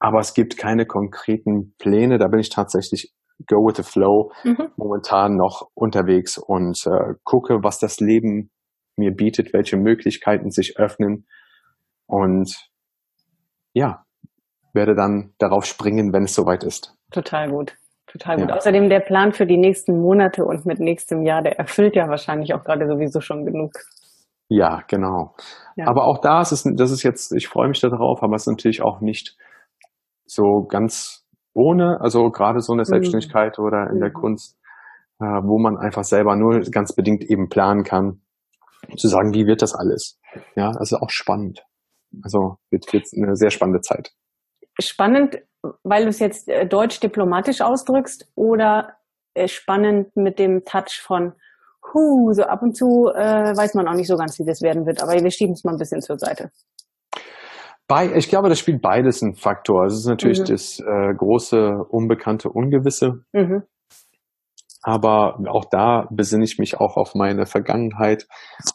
Aber 0.00 0.18
es 0.18 0.34
gibt 0.34 0.56
keine 0.56 0.84
konkreten 0.84 1.76
Pläne. 1.78 2.18
Da 2.18 2.26
bin 2.26 2.40
ich 2.40 2.50
tatsächlich 2.50 3.14
go 3.46 3.56
with 3.66 3.76
the 3.76 3.82
flow 3.82 4.32
mhm. 4.44 4.70
momentan 4.76 5.36
noch 5.36 5.68
unterwegs 5.74 6.38
und 6.38 6.86
äh, 6.86 7.14
gucke, 7.24 7.62
was 7.62 7.78
das 7.78 8.00
Leben 8.00 8.50
mir 8.96 9.12
bietet, 9.12 9.52
welche 9.52 9.76
Möglichkeiten 9.76 10.50
sich 10.50 10.78
öffnen 10.78 11.26
und 12.06 12.50
ja, 13.74 14.04
werde 14.72 14.94
dann 14.94 15.34
darauf 15.38 15.64
springen, 15.66 16.12
wenn 16.12 16.24
es 16.24 16.34
soweit 16.34 16.64
ist. 16.64 16.94
Total 17.10 17.50
gut. 17.50 17.74
Total 18.06 18.36
gut. 18.36 18.48
Ja. 18.48 18.56
Außerdem 18.56 18.88
der 18.88 19.00
Plan 19.00 19.32
für 19.32 19.46
die 19.46 19.58
nächsten 19.58 20.00
Monate 20.00 20.44
und 20.44 20.64
mit 20.64 20.78
nächstem 20.80 21.22
Jahr, 21.22 21.42
der 21.42 21.58
erfüllt 21.58 21.96
ja 21.96 22.08
wahrscheinlich 22.08 22.54
auch 22.54 22.62
gerade 22.64 22.86
sowieso 22.86 23.20
schon 23.20 23.44
genug. 23.44 23.72
Ja, 24.48 24.82
genau. 24.88 25.34
Ja. 25.74 25.88
Aber 25.88 26.06
auch 26.06 26.18
da 26.18 26.40
ist 26.40 26.52
es, 26.52 26.62
das 26.76 26.92
ist 26.92 27.02
jetzt, 27.02 27.32
ich 27.32 27.48
freue 27.48 27.68
mich 27.68 27.80
darauf, 27.80 28.22
aber 28.22 28.36
es 28.36 28.42
ist 28.42 28.52
natürlich 28.52 28.82
auch 28.82 29.00
nicht 29.00 29.36
so 30.24 30.64
ganz 30.68 31.25
ohne, 31.56 32.00
also 32.00 32.30
gerade 32.30 32.60
so 32.60 32.72
eine 32.72 32.82
mhm. 32.82 32.86
Selbstständigkeit 32.86 33.58
mhm. 33.58 33.64
oder 33.64 33.90
in 33.90 33.98
der 33.98 34.10
mhm. 34.10 34.14
Kunst, 34.14 34.58
äh, 35.20 35.24
wo 35.24 35.58
man 35.58 35.76
einfach 35.78 36.04
selber 36.04 36.36
nur 36.36 36.60
ganz 36.70 36.94
bedingt 36.94 37.24
eben 37.24 37.48
planen 37.48 37.82
kann. 37.82 38.20
zu 38.96 39.08
sagen, 39.08 39.32
wie 39.34 39.46
wird 39.46 39.62
das 39.62 39.74
alles? 39.74 40.20
Ja, 40.54 40.70
also 40.70 40.98
auch 40.98 41.10
spannend. 41.10 41.64
Also 42.22 42.58
wird 42.70 42.92
jetzt 42.92 43.14
eine 43.16 43.34
sehr 43.36 43.50
spannende 43.50 43.80
Zeit. 43.80 44.12
Spannend, 44.78 45.38
weil 45.82 46.04
du 46.04 46.10
es 46.10 46.18
jetzt 46.18 46.48
äh, 46.48 46.66
deutsch 46.66 47.00
diplomatisch 47.00 47.62
ausdrückst 47.62 48.30
oder 48.34 48.92
äh, 49.34 49.48
spannend 49.48 50.14
mit 50.14 50.38
dem 50.38 50.64
Touch 50.64 51.00
von 51.02 51.32
Huh, 51.94 52.32
so 52.32 52.42
ab 52.42 52.62
und 52.62 52.76
zu 52.76 53.08
äh, 53.14 53.56
weiß 53.56 53.74
man 53.74 53.88
auch 53.88 53.94
nicht 53.94 54.08
so 54.08 54.16
ganz, 54.16 54.38
wie 54.38 54.44
das 54.44 54.60
werden 54.60 54.86
wird, 54.86 55.02
aber 55.02 55.12
wir 55.12 55.30
schieben 55.30 55.54
es 55.54 55.64
mal 55.64 55.72
ein 55.72 55.78
bisschen 55.78 56.02
zur 56.02 56.18
Seite. 56.18 56.50
Bei, 57.88 58.12
ich 58.16 58.28
glaube, 58.28 58.48
das 58.48 58.58
spielt 58.58 58.82
beides 58.82 59.22
ein 59.22 59.34
Faktor. 59.34 59.84
Es 59.86 59.94
ist 59.94 60.06
natürlich 60.06 60.40
mhm. 60.40 60.44
das 60.46 60.80
äh, 60.80 61.14
große, 61.14 61.84
unbekannte, 61.88 62.48
ungewisse. 62.48 63.24
Mhm. 63.32 63.62
Aber 64.82 65.38
auch 65.48 65.64
da 65.70 66.06
besinne 66.10 66.44
ich 66.44 66.58
mich 66.58 66.78
auch 66.78 66.96
auf 66.96 67.14
meine 67.14 67.46
Vergangenheit 67.46 68.26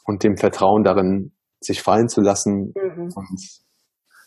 und 0.05 0.23
dem 0.23 0.37
Vertrauen 0.37 0.83
darin, 0.83 1.31
sich 1.59 1.81
fallen 1.81 2.07
zu 2.07 2.21
lassen. 2.21 2.73
Mhm. 2.75 3.09
Und 3.15 3.61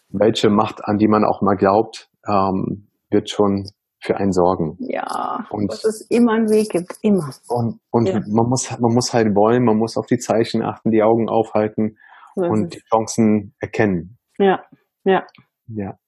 welche 0.08 0.50
Macht, 0.50 0.84
an 0.84 0.98
die 0.98 1.08
man 1.08 1.24
auch 1.24 1.42
mal 1.42 1.56
glaubt, 1.56 2.10
ähm, 2.26 2.88
wird 3.10 3.30
schon 3.30 3.64
für 4.00 4.16
einen 4.18 4.32
sorgen. 4.32 4.76
Ja, 4.80 5.46
und 5.50 5.72
dass 5.72 5.84
es 5.84 6.06
immer 6.10 6.32
einen 6.32 6.50
Weg 6.50 6.70
gibt, 6.70 6.98
immer. 7.00 7.30
Und, 7.48 7.80
und 7.90 8.08
ja. 8.08 8.20
man 8.28 8.48
muss, 8.48 8.70
man 8.70 8.92
muss 8.94 9.14
halt 9.14 9.34
wollen, 9.34 9.64
man 9.64 9.78
muss 9.78 9.96
auf 9.96 10.06
die 10.06 10.18
Zeichen 10.18 10.62
achten, 10.62 10.90
die 10.90 11.02
Augen 11.02 11.28
aufhalten 11.28 11.96
und 12.34 12.74
die 12.74 12.82
Chancen 12.90 13.54
erkennen. 13.60 14.18
Ja, 14.38 14.64
ja. 15.04 15.26
Ja, 15.68 15.98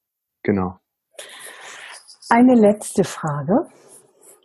genau. 0.43 0.79
Eine 2.29 2.55
letzte 2.55 3.05
Frage. 3.05 3.67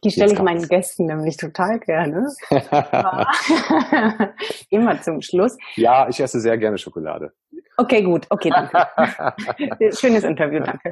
Die 0.03 0.11
stelle 0.11 0.34
ich 0.34 0.41
meinen 0.41 0.67
Gästen 0.67 1.05
nämlich 1.05 1.38
total 1.38 1.79
gerne. 1.79 2.27
Immer 4.69 4.99
zum 5.01 5.21
Schluss. 5.21 5.55
Ja, 5.75 6.07
ich 6.09 6.19
esse 6.19 6.39
sehr 6.39 6.57
gerne 6.57 6.79
Schokolade. 6.79 7.34
Okay, 7.77 8.01
gut. 8.01 8.25
Okay, 8.29 8.49
danke. 8.49 8.88
Schönes 9.95 10.23
Interview, 10.23 10.59
danke. 10.59 10.91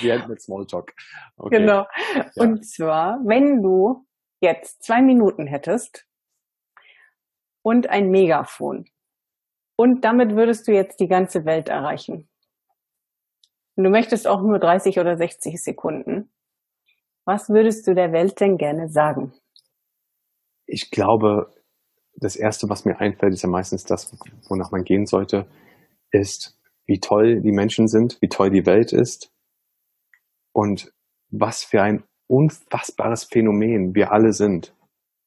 Wir 0.00 0.14
enden 0.14 0.28
mit 0.28 0.40
Smalltalk. 0.40 0.92
Okay. 1.36 1.58
Genau. 1.58 1.86
Ja. 2.14 2.26
Und 2.36 2.64
zwar, 2.64 3.18
wenn 3.24 3.60
du 3.62 4.06
jetzt 4.40 4.84
zwei 4.84 5.02
Minuten 5.02 5.46
hättest 5.46 6.06
und 7.62 7.90
ein 7.90 8.10
Megafon 8.10 8.84
und 9.76 10.04
damit 10.04 10.34
würdest 10.36 10.68
du 10.68 10.72
jetzt 10.72 11.00
die 11.00 11.08
ganze 11.08 11.44
Welt 11.44 11.68
erreichen. 11.68 12.28
Und 13.76 13.84
du 13.84 13.90
möchtest 13.90 14.26
auch 14.28 14.42
nur 14.42 14.58
30 14.58 14.98
oder 14.98 15.16
60 15.16 15.62
Sekunden. 15.62 16.30
Was 17.24 17.48
würdest 17.48 17.86
du 17.86 17.94
der 17.94 18.12
Welt 18.12 18.40
denn 18.40 18.56
gerne 18.56 18.88
sagen? 18.88 19.32
Ich 20.66 20.90
glaube, 20.90 21.52
das 22.16 22.36
Erste, 22.36 22.68
was 22.68 22.84
mir 22.84 22.98
einfällt, 23.00 23.32
ist 23.32 23.42
ja 23.42 23.48
meistens 23.48 23.84
das, 23.84 24.12
wonach 24.48 24.70
man 24.70 24.84
gehen 24.84 25.06
sollte, 25.06 25.48
ist, 26.10 26.58
wie 26.86 26.98
toll 26.98 27.40
die 27.40 27.52
Menschen 27.52 27.86
sind, 27.86 28.18
wie 28.20 28.28
toll 28.28 28.50
die 28.50 28.66
Welt 28.66 28.92
ist 28.92 29.32
und 30.52 30.92
was 31.30 31.64
für 31.64 31.82
ein 31.82 32.04
unfassbares 32.28 33.24
Phänomen 33.24 33.94
wir 33.94 34.12
alle 34.12 34.32
sind. 34.32 34.74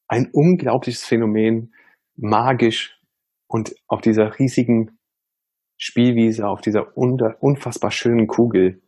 Ein 0.08 0.30
unglaubliches 0.32 1.04
Phänomen, 1.04 1.74
magisch 2.16 3.00
und 3.48 3.76
auf 3.88 4.02
dieser 4.02 4.38
riesigen 4.40 5.00
Spielwiese, 5.78 6.48
auf 6.48 6.62
dieser 6.62 6.96
unfassbar 6.96 7.92
schönen 7.92 8.28
Kugel, 8.28 8.82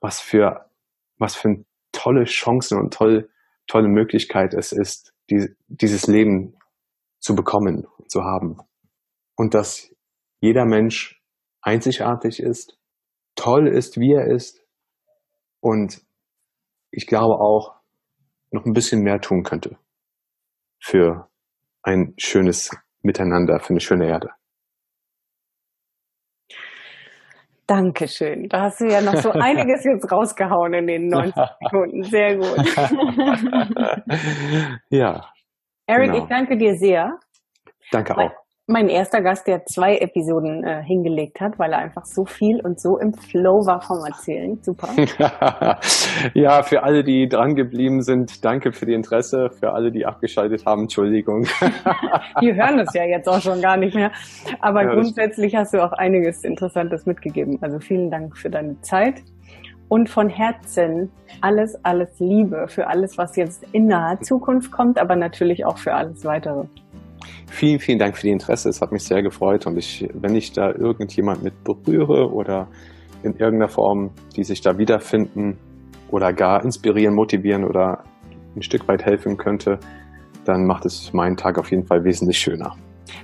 was 0.00 0.20
für, 0.20 0.70
was 1.18 1.36
für 1.36 1.48
ein 1.48 1.66
tolle 1.92 2.24
Chancen 2.24 2.78
und 2.78 2.92
toll, 2.92 3.30
tolle 3.66 3.88
Möglichkeit 3.88 4.54
es 4.54 4.72
ist, 4.72 5.14
die, 5.30 5.48
dieses 5.68 6.06
Leben 6.06 6.56
zu 7.20 7.34
bekommen, 7.34 7.86
zu 8.08 8.22
haben. 8.22 8.58
Und 9.36 9.54
dass 9.54 9.94
jeder 10.40 10.64
Mensch 10.64 11.22
einzigartig 11.62 12.40
ist, 12.40 12.78
toll 13.34 13.68
ist, 13.68 13.98
wie 13.98 14.12
er 14.12 14.26
ist 14.26 14.64
und 15.60 16.02
ich 16.90 17.06
glaube 17.06 17.40
auch 17.40 17.74
noch 18.50 18.64
ein 18.64 18.72
bisschen 18.72 19.02
mehr 19.02 19.20
tun 19.20 19.42
könnte 19.42 19.78
für 20.80 21.28
ein 21.82 22.14
schönes 22.16 22.70
Miteinander, 23.08 23.58
für 23.58 23.70
eine 23.70 23.80
schöne 23.80 24.06
Erde. 24.06 24.28
Dankeschön. 27.66 28.48
Da 28.48 28.62
hast 28.64 28.80
du 28.80 28.86
ja 28.86 29.00
noch 29.00 29.16
so 29.16 29.30
einiges 29.48 29.82
jetzt 29.84 30.12
rausgehauen 30.12 30.74
in 30.74 30.86
den 30.86 31.08
90 31.08 31.34
Sekunden. 31.62 32.02
Sehr 32.02 32.36
gut. 32.36 32.76
ja. 34.90 35.20
Eric, 35.86 36.12
genau. 36.12 36.22
ich 36.22 36.28
danke 36.28 36.56
dir 36.58 36.74
sehr. 36.74 37.18
Danke 37.90 38.14
auch 38.14 38.47
mein 38.70 38.90
erster 38.90 39.22
Gast, 39.22 39.46
der 39.46 39.64
zwei 39.64 39.96
Episoden 39.96 40.62
äh, 40.62 40.82
hingelegt 40.82 41.40
hat, 41.40 41.58
weil 41.58 41.72
er 41.72 41.78
einfach 41.78 42.04
so 42.04 42.26
viel 42.26 42.60
und 42.60 42.78
so 42.78 42.98
im 42.98 43.14
Flow 43.14 43.64
war 43.64 43.80
vom 43.80 44.04
Erzählen. 44.04 44.58
Super. 44.62 44.88
ja, 46.34 46.62
für 46.62 46.82
alle, 46.82 47.02
die 47.02 47.30
dran 47.30 47.54
geblieben 47.54 48.02
sind, 48.02 48.44
danke 48.44 48.72
für 48.72 48.84
die 48.84 48.92
Interesse. 48.92 49.48
Für 49.58 49.72
alle, 49.72 49.90
die 49.90 50.04
abgeschaltet 50.04 50.66
haben, 50.66 50.82
Entschuldigung. 50.82 51.46
die 52.42 52.54
hören 52.54 52.78
es 52.80 52.92
ja 52.92 53.04
jetzt 53.04 53.26
auch 53.26 53.40
schon 53.40 53.62
gar 53.62 53.78
nicht 53.78 53.94
mehr. 53.94 54.12
Aber 54.60 54.82
ja, 54.82 54.92
grundsätzlich 54.92 55.56
hast 55.56 55.72
du 55.72 55.82
auch 55.82 55.92
einiges 55.92 56.44
Interessantes 56.44 57.06
mitgegeben. 57.06 57.58
Also 57.62 57.80
vielen 57.80 58.10
Dank 58.10 58.36
für 58.36 58.50
deine 58.50 58.78
Zeit. 58.82 59.22
Und 59.88 60.10
von 60.10 60.28
Herzen 60.28 61.10
alles, 61.40 61.82
alles 61.86 62.10
Liebe 62.20 62.68
für 62.68 62.86
alles, 62.88 63.16
was 63.16 63.34
jetzt 63.36 63.64
in 63.72 63.86
naher 63.86 64.20
Zukunft 64.20 64.70
kommt, 64.70 64.98
aber 64.98 65.16
natürlich 65.16 65.64
auch 65.64 65.78
für 65.78 65.94
alles 65.94 66.26
weitere. 66.26 66.64
Vielen, 67.50 67.78
vielen 67.78 67.98
Dank 67.98 68.16
für 68.16 68.22
die 68.22 68.32
Interesse. 68.32 68.68
Es 68.68 68.80
hat 68.80 68.92
mich 68.92 69.04
sehr 69.04 69.22
gefreut. 69.22 69.66
Und 69.66 69.76
ich, 69.76 70.08
wenn 70.14 70.34
ich 70.34 70.52
da 70.52 70.72
irgendjemand 70.72 71.42
mit 71.42 71.64
berühre 71.64 72.30
oder 72.32 72.68
in 73.22 73.32
irgendeiner 73.32 73.68
Form, 73.68 74.10
die 74.36 74.44
sich 74.44 74.60
da 74.60 74.78
wiederfinden 74.78 75.58
oder 76.10 76.32
gar 76.32 76.64
inspirieren, 76.64 77.14
motivieren 77.14 77.64
oder 77.64 78.04
ein 78.54 78.62
Stück 78.62 78.86
weit 78.88 79.04
helfen 79.04 79.36
könnte, 79.36 79.78
dann 80.44 80.64
macht 80.66 80.86
es 80.86 81.12
meinen 81.12 81.36
Tag 81.36 81.58
auf 81.58 81.70
jeden 81.70 81.86
Fall 81.86 82.04
wesentlich 82.04 82.38
schöner. 82.38 82.74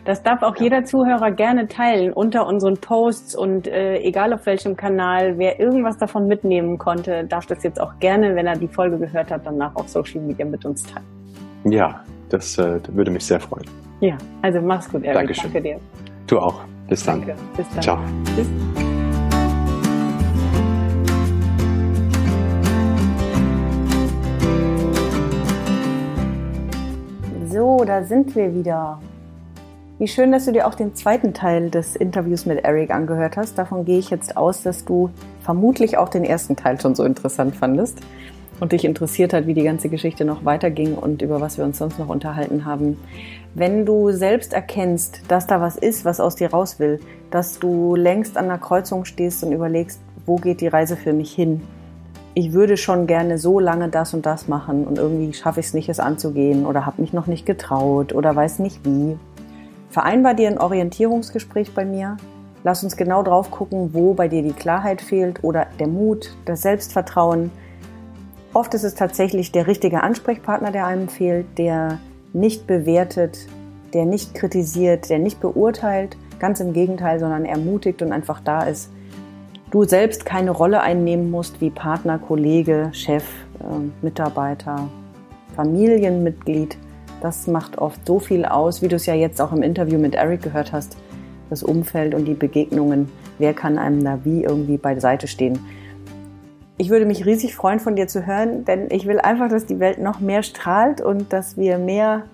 Das 0.05 0.23
darf 0.23 0.43
auch 0.43 0.57
jeder 0.57 0.85
Zuhörer 0.85 1.31
gerne 1.31 1.67
teilen 1.67 2.13
unter 2.13 2.47
unseren 2.47 2.77
Posts 2.77 3.37
und 3.37 3.67
äh, 3.67 3.99
egal 4.01 4.33
auf 4.33 4.45
welchem 4.47 4.77
Kanal, 4.77 5.39
wer 5.39 5.61
irgendwas 5.61 5.97
davon 5.97 6.27
mitnehmen 6.27 6.79
konnte, 6.79 7.25
darf 7.25 7.47
das 7.47 7.63
jetzt 7.63 7.81
auch 7.81 7.99
gerne, 8.01 8.35
wenn 8.35 8.47
er 8.47 8.57
die 8.57 8.69
Folge 8.69 8.99
gehört 8.99 9.31
hat, 9.31 9.43
danach 9.45 9.75
auf 9.77 9.89
Social 9.89 10.21
Media 10.21 10.45
mit 10.45 10.65
uns 10.65 10.83
teilen. 10.83 11.07
Ja, 11.65 12.03
das 12.35 12.59
äh, 12.59 12.81
würde 12.89 13.13
mich 13.13 13.25
sehr 13.25 13.39
freuen. 13.39 13.65
Ja, 14.01 14.19
also 14.43 14.61
mach's 14.61 14.89
gut, 14.89 15.05
Eric. 15.05 15.19
Dankeschön. 15.19 15.53
Danke 15.53 15.69
dir. 15.69 15.81
Du 16.27 16.41
auch. 16.41 16.61
Bis 16.89 17.05
dann. 17.05 17.21
Danke. 17.21 17.37
Bis 17.57 17.67
dann. 17.71 17.83
Ciao. 17.83 17.99
Bis. 18.37 18.47
So, 27.53 27.85
da 27.85 28.03
sind 28.03 28.35
wir 28.35 28.53
wieder. 28.53 29.01
Wie 30.01 30.09
schön, 30.09 30.33
dass 30.33 30.45
du 30.45 30.53
dir 30.53 30.67
auch 30.67 30.75
den 30.75 30.97
zweiten 30.97 31.35
Teil 31.35 31.71
des 31.71 31.95
Interviews 31.95 32.47
mit 32.47 32.65
Eric 32.65 32.91
angehört 32.91 33.37
hast. 33.37 33.57
Davon 33.57 33.85
gehe 33.85 34.01
ich 34.01 34.11
jetzt 34.11 34.37
aus, 34.37 34.65
dass 34.65 34.85
du 34.85 35.11
vermutlich 35.43 35.97
auch 35.99 36.09
den 36.09 36.25
ersten 36.25 36.57
Teil 36.57 36.81
schon 36.81 36.97
so 36.97 37.05
interessant 37.05 37.55
fandest 37.55 38.01
und 38.61 38.73
dich 38.73 38.85
interessiert 38.85 39.33
hat, 39.33 39.47
wie 39.47 39.55
die 39.55 39.63
ganze 39.63 39.89
Geschichte 39.89 40.25
noch 40.25 40.45
weiterging 40.45 40.95
und 40.95 41.23
über 41.23 41.41
was 41.41 41.59
wir 41.59 41.65
uns 41.65 41.79
sonst 41.79 41.99
noch 41.99 42.09
unterhalten 42.09 42.65
haben. 42.65 42.99
Wenn 43.55 43.87
du 43.87 44.13
selbst 44.13 44.53
erkennst, 44.53 45.23
dass 45.29 45.47
da 45.47 45.61
was 45.61 45.77
ist, 45.77 46.05
was 46.05 46.21
aus 46.21 46.37
dir 46.37 46.51
raus 46.51 46.79
will, 46.79 47.01
dass 47.31 47.59
du 47.59 47.95
längst 47.95 48.37
an 48.37 48.49
der 48.49 48.59
Kreuzung 48.59 49.05
stehst 49.05 49.45
und 49.45 49.53
überlegst, 49.53 50.01
wo 50.27 50.37
geht 50.37 50.61
die 50.61 50.69
Reise 50.69 50.97
für 50.97 51.13
mich 51.13 51.33
hin? 51.33 51.63
Ich 52.35 52.53
würde 52.53 52.77
schon 52.77 53.07
gerne 53.07 53.39
so 53.39 53.61
lange 53.61 53.89
das 53.89 54.13
und 54.13 54.27
das 54.27 54.49
machen 54.49 54.85
und 54.85 54.99
irgendwie 54.99 55.33
schaffe 55.35 55.61
ich 55.61 55.67
es 55.67 55.75
nicht, 55.75 55.89
es 55.89 56.01
anzugehen 56.01 56.67
oder 56.67 56.85
habe 56.85 57.01
mich 57.01 57.13
noch 57.13 57.27
nicht 57.27 57.47
getraut 57.47 58.13
oder 58.13 58.35
weiß 58.35 58.59
nicht 58.59 58.85
wie. 58.85 59.17
Vereinbar 59.91 60.35
dir 60.35 60.49
ein 60.49 60.59
Orientierungsgespräch 60.59 61.73
bei 61.75 61.85
mir. 61.85 62.17
Lass 62.65 62.83
uns 62.83 62.97
genau 62.97 63.23
drauf 63.23 63.53
gucken, 63.53 63.91
wo 63.93 64.15
bei 64.15 64.27
dir 64.27 64.43
die 64.43 64.53
Klarheit 64.53 65.01
fehlt 65.01 65.45
oder 65.45 65.69
der 65.79 65.87
Mut, 65.87 66.35
das 66.47 66.63
Selbstvertrauen. 66.63 67.53
Oft 68.55 68.73
ist 68.75 68.85
es 68.85 68.95
tatsächlich 68.95 69.51
der 69.51 69.67
richtige 69.67 70.05
Ansprechpartner, 70.05 70.71
der 70.71 70.87
einem 70.87 71.09
fehlt, 71.09 71.59
der 71.59 71.99
nicht 72.33 72.69
bewertet, 72.69 73.49
der 73.93 74.05
nicht 74.07 74.33
kritisiert, 74.35 75.11
der 75.11 75.19
nicht 75.19 75.41
beurteilt, 75.41 76.17
ganz 76.39 76.61
im 76.61 76.73
Gegenteil, 76.73 77.19
sondern 77.19 77.45
ermutigt 77.45 78.01
und 78.01 78.13
einfach 78.13 78.41
da 78.41 78.63
ist. 78.63 78.91
Du 79.73 79.83
selbst 79.83 80.25
keine 80.25 80.53
Rolle 80.53 80.83
einnehmen 80.83 81.33
musst 81.33 81.61
wie 81.61 81.71
Partner, 81.71 82.21
Kollege, 82.21 82.91
Chef, 82.93 83.25
äh, 83.59 83.65
Mitarbeiter, 84.03 84.89
Familienmitglied. 85.57 86.79
Das 87.21 87.49
macht 87.49 87.79
oft 87.79 88.07
so 88.07 88.21
viel 88.21 88.45
aus, 88.45 88.83
wie 88.83 88.89
du 88.89 88.95
es 88.95 89.07
ja 89.07 89.15
jetzt 89.15 89.41
auch 89.41 89.53
im 89.53 89.65
Interview 89.65 89.99
mit 89.99 90.15
Eric 90.15 90.43
gehört 90.43 90.73
hast. 90.73 90.97
Das 91.51 91.65
Umfeld 91.65 92.15
und 92.15 92.25
die 92.27 92.35
Begegnungen. 92.35 93.11
Wer 93.39 93.53
kann 93.53 93.79
einem 93.79 94.05
da 94.05 94.21
wie 94.25 94.45
irgendwie 94.45 94.77
beiseite 94.77 95.27
stehen? 95.27 95.59
Ich 96.77 96.91
würde 96.91 97.07
mich 97.07 97.25
riesig 97.25 97.55
freuen, 97.55 97.79
von 97.79 97.95
dir 97.95 98.09
zu 98.09 98.27
hören, 98.27 98.65
denn 98.65 98.89
ich 98.91 99.07
will 99.07 99.21
einfach, 99.21 99.49
dass 99.49 99.65
die 99.65 99.79
Welt 99.79 99.99
noch 99.99 100.19
mehr 100.19 100.43
strahlt 100.43 101.01
und 101.01 101.33
dass 101.33 101.57
wir 101.57 101.79
mehr 101.79 102.25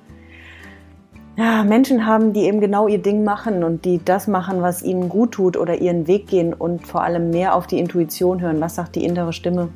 ja, 1.37 1.63
Menschen 1.63 2.07
haben, 2.07 2.33
die 2.33 2.45
eben 2.45 2.61
genau 2.61 2.89
ihr 2.89 3.03
Ding 3.03 3.23
machen 3.23 3.65
und 3.65 3.85
die 3.85 4.01
das 4.03 4.29
machen, 4.29 4.63
was 4.63 4.83
ihnen 4.83 5.11
gut 5.11 5.33
tut 5.33 5.59
oder 5.59 5.81
ihren 5.81 6.07
Weg 6.07 6.27
gehen 6.27 6.55
und 6.55 6.87
vor 6.87 7.03
allem 7.03 7.31
mehr 7.31 7.55
auf 7.55 7.67
die 7.67 7.79
Intuition 7.79 8.41
hören. 8.41 8.61
Was 8.61 8.77
sagt 8.77 8.97
die 8.97 9.05
innere 9.05 9.35
Stimme? 9.35 9.69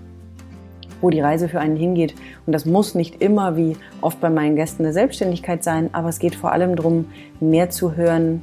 Wo 1.03 1.11
die 1.11 1.21
Reise 1.21 1.49
für 1.49 1.61
einen 1.61 1.77
hingeht. 1.77 2.15
Und 2.47 2.55
das 2.55 2.65
muss 2.65 2.95
nicht 2.95 3.21
immer, 3.21 3.57
wie 3.57 3.77
oft 4.01 4.19
bei 4.21 4.31
meinen 4.31 4.57
Gästen, 4.57 4.85
eine 4.85 4.95
Selbstständigkeit 4.95 5.62
sein, 5.62 5.91
aber 5.93 6.09
es 6.09 6.19
geht 6.19 6.35
vor 6.35 6.53
allem 6.53 6.75
darum, 6.77 7.07
mehr 7.39 7.69
zu 7.69 7.97
hören, 7.97 8.43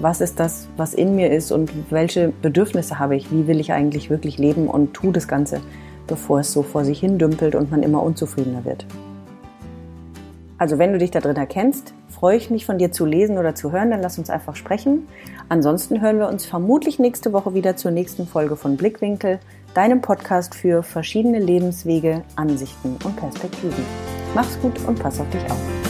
was 0.00 0.20
ist 0.20 0.40
das, 0.40 0.68
was 0.76 0.94
in 0.94 1.14
mir 1.14 1.30
ist 1.30 1.52
und 1.52 1.70
welche 1.90 2.32
Bedürfnisse 2.42 2.98
habe 2.98 3.16
ich, 3.16 3.30
wie 3.30 3.46
will 3.46 3.60
ich 3.60 3.72
eigentlich 3.72 4.10
wirklich 4.10 4.38
leben 4.38 4.68
und 4.68 4.94
tu 4.94 5.12
das 5.12 5.28
Ganze, 5.28 5.60
bevor 6.06 6.40
es 6.40 6.52
so 6.52 6.62
vor 6.62 6.84
sich 6.84 7.00
hin 7.00 7.18
dümpelt 7.18 7.54
und 7.54 7.70
man 7.70 7.82
immer 7.82 8.02
unzufriedener 8.02 8.64
wird. 8.64 8.86
Also 10.58 10.78
wenn 10.78 10.92
du 10.92 10.98
dich 10.98 11.10
da 11.10 11.20
drin 11.20 11.36
erkennst, 11.36 11.94
freue 12.08 12.36
ich 12.36 12.48
mich 12.48 12.64
von 12.64 12.78
dir 12.78 12.92
zu 12.92 13.04
lesen 13.04 13.38
oder 13.38 13.54
zu 13.54 13.72
hören, 13.72 13.90
dann 13.90 14.00
lass 14.00 14.18
uns 14.18 14.30
einfach 14.30 14.56
sprechen. 14.56 15.08
Ansonsten 15.48 16.00
hören 16.00 16.18
wir 16.18 16.28
uns 16.28 16.46
vermutlich 16.46 16.98
nächste 16.98 17.32
Woche 17.32 17.54
wieder 17.54 17.76
zur 17.76 17.90
nächsten 17.90 18.26
Folge 18.26 18.56
von 18.56 18.76
Blickwinkel, 18.76 19.40
deinem 19.74 20.00
Podcast 20.00 20.54
für 20.54 20.82
verschiedene 20.82 21.40
Lebenswege, 21.40 22.22
Ansichten 22.36 22.96
und 23.04 23.16
Perspektiven. 23.16 23.84
Mach's 24.34 24.58
gut 24.60 24.78
und 24.86 24.98
pass 24.98 25.20
auf 25.20 25.28
dich 25.30 25.44
auf. 25.50 25.83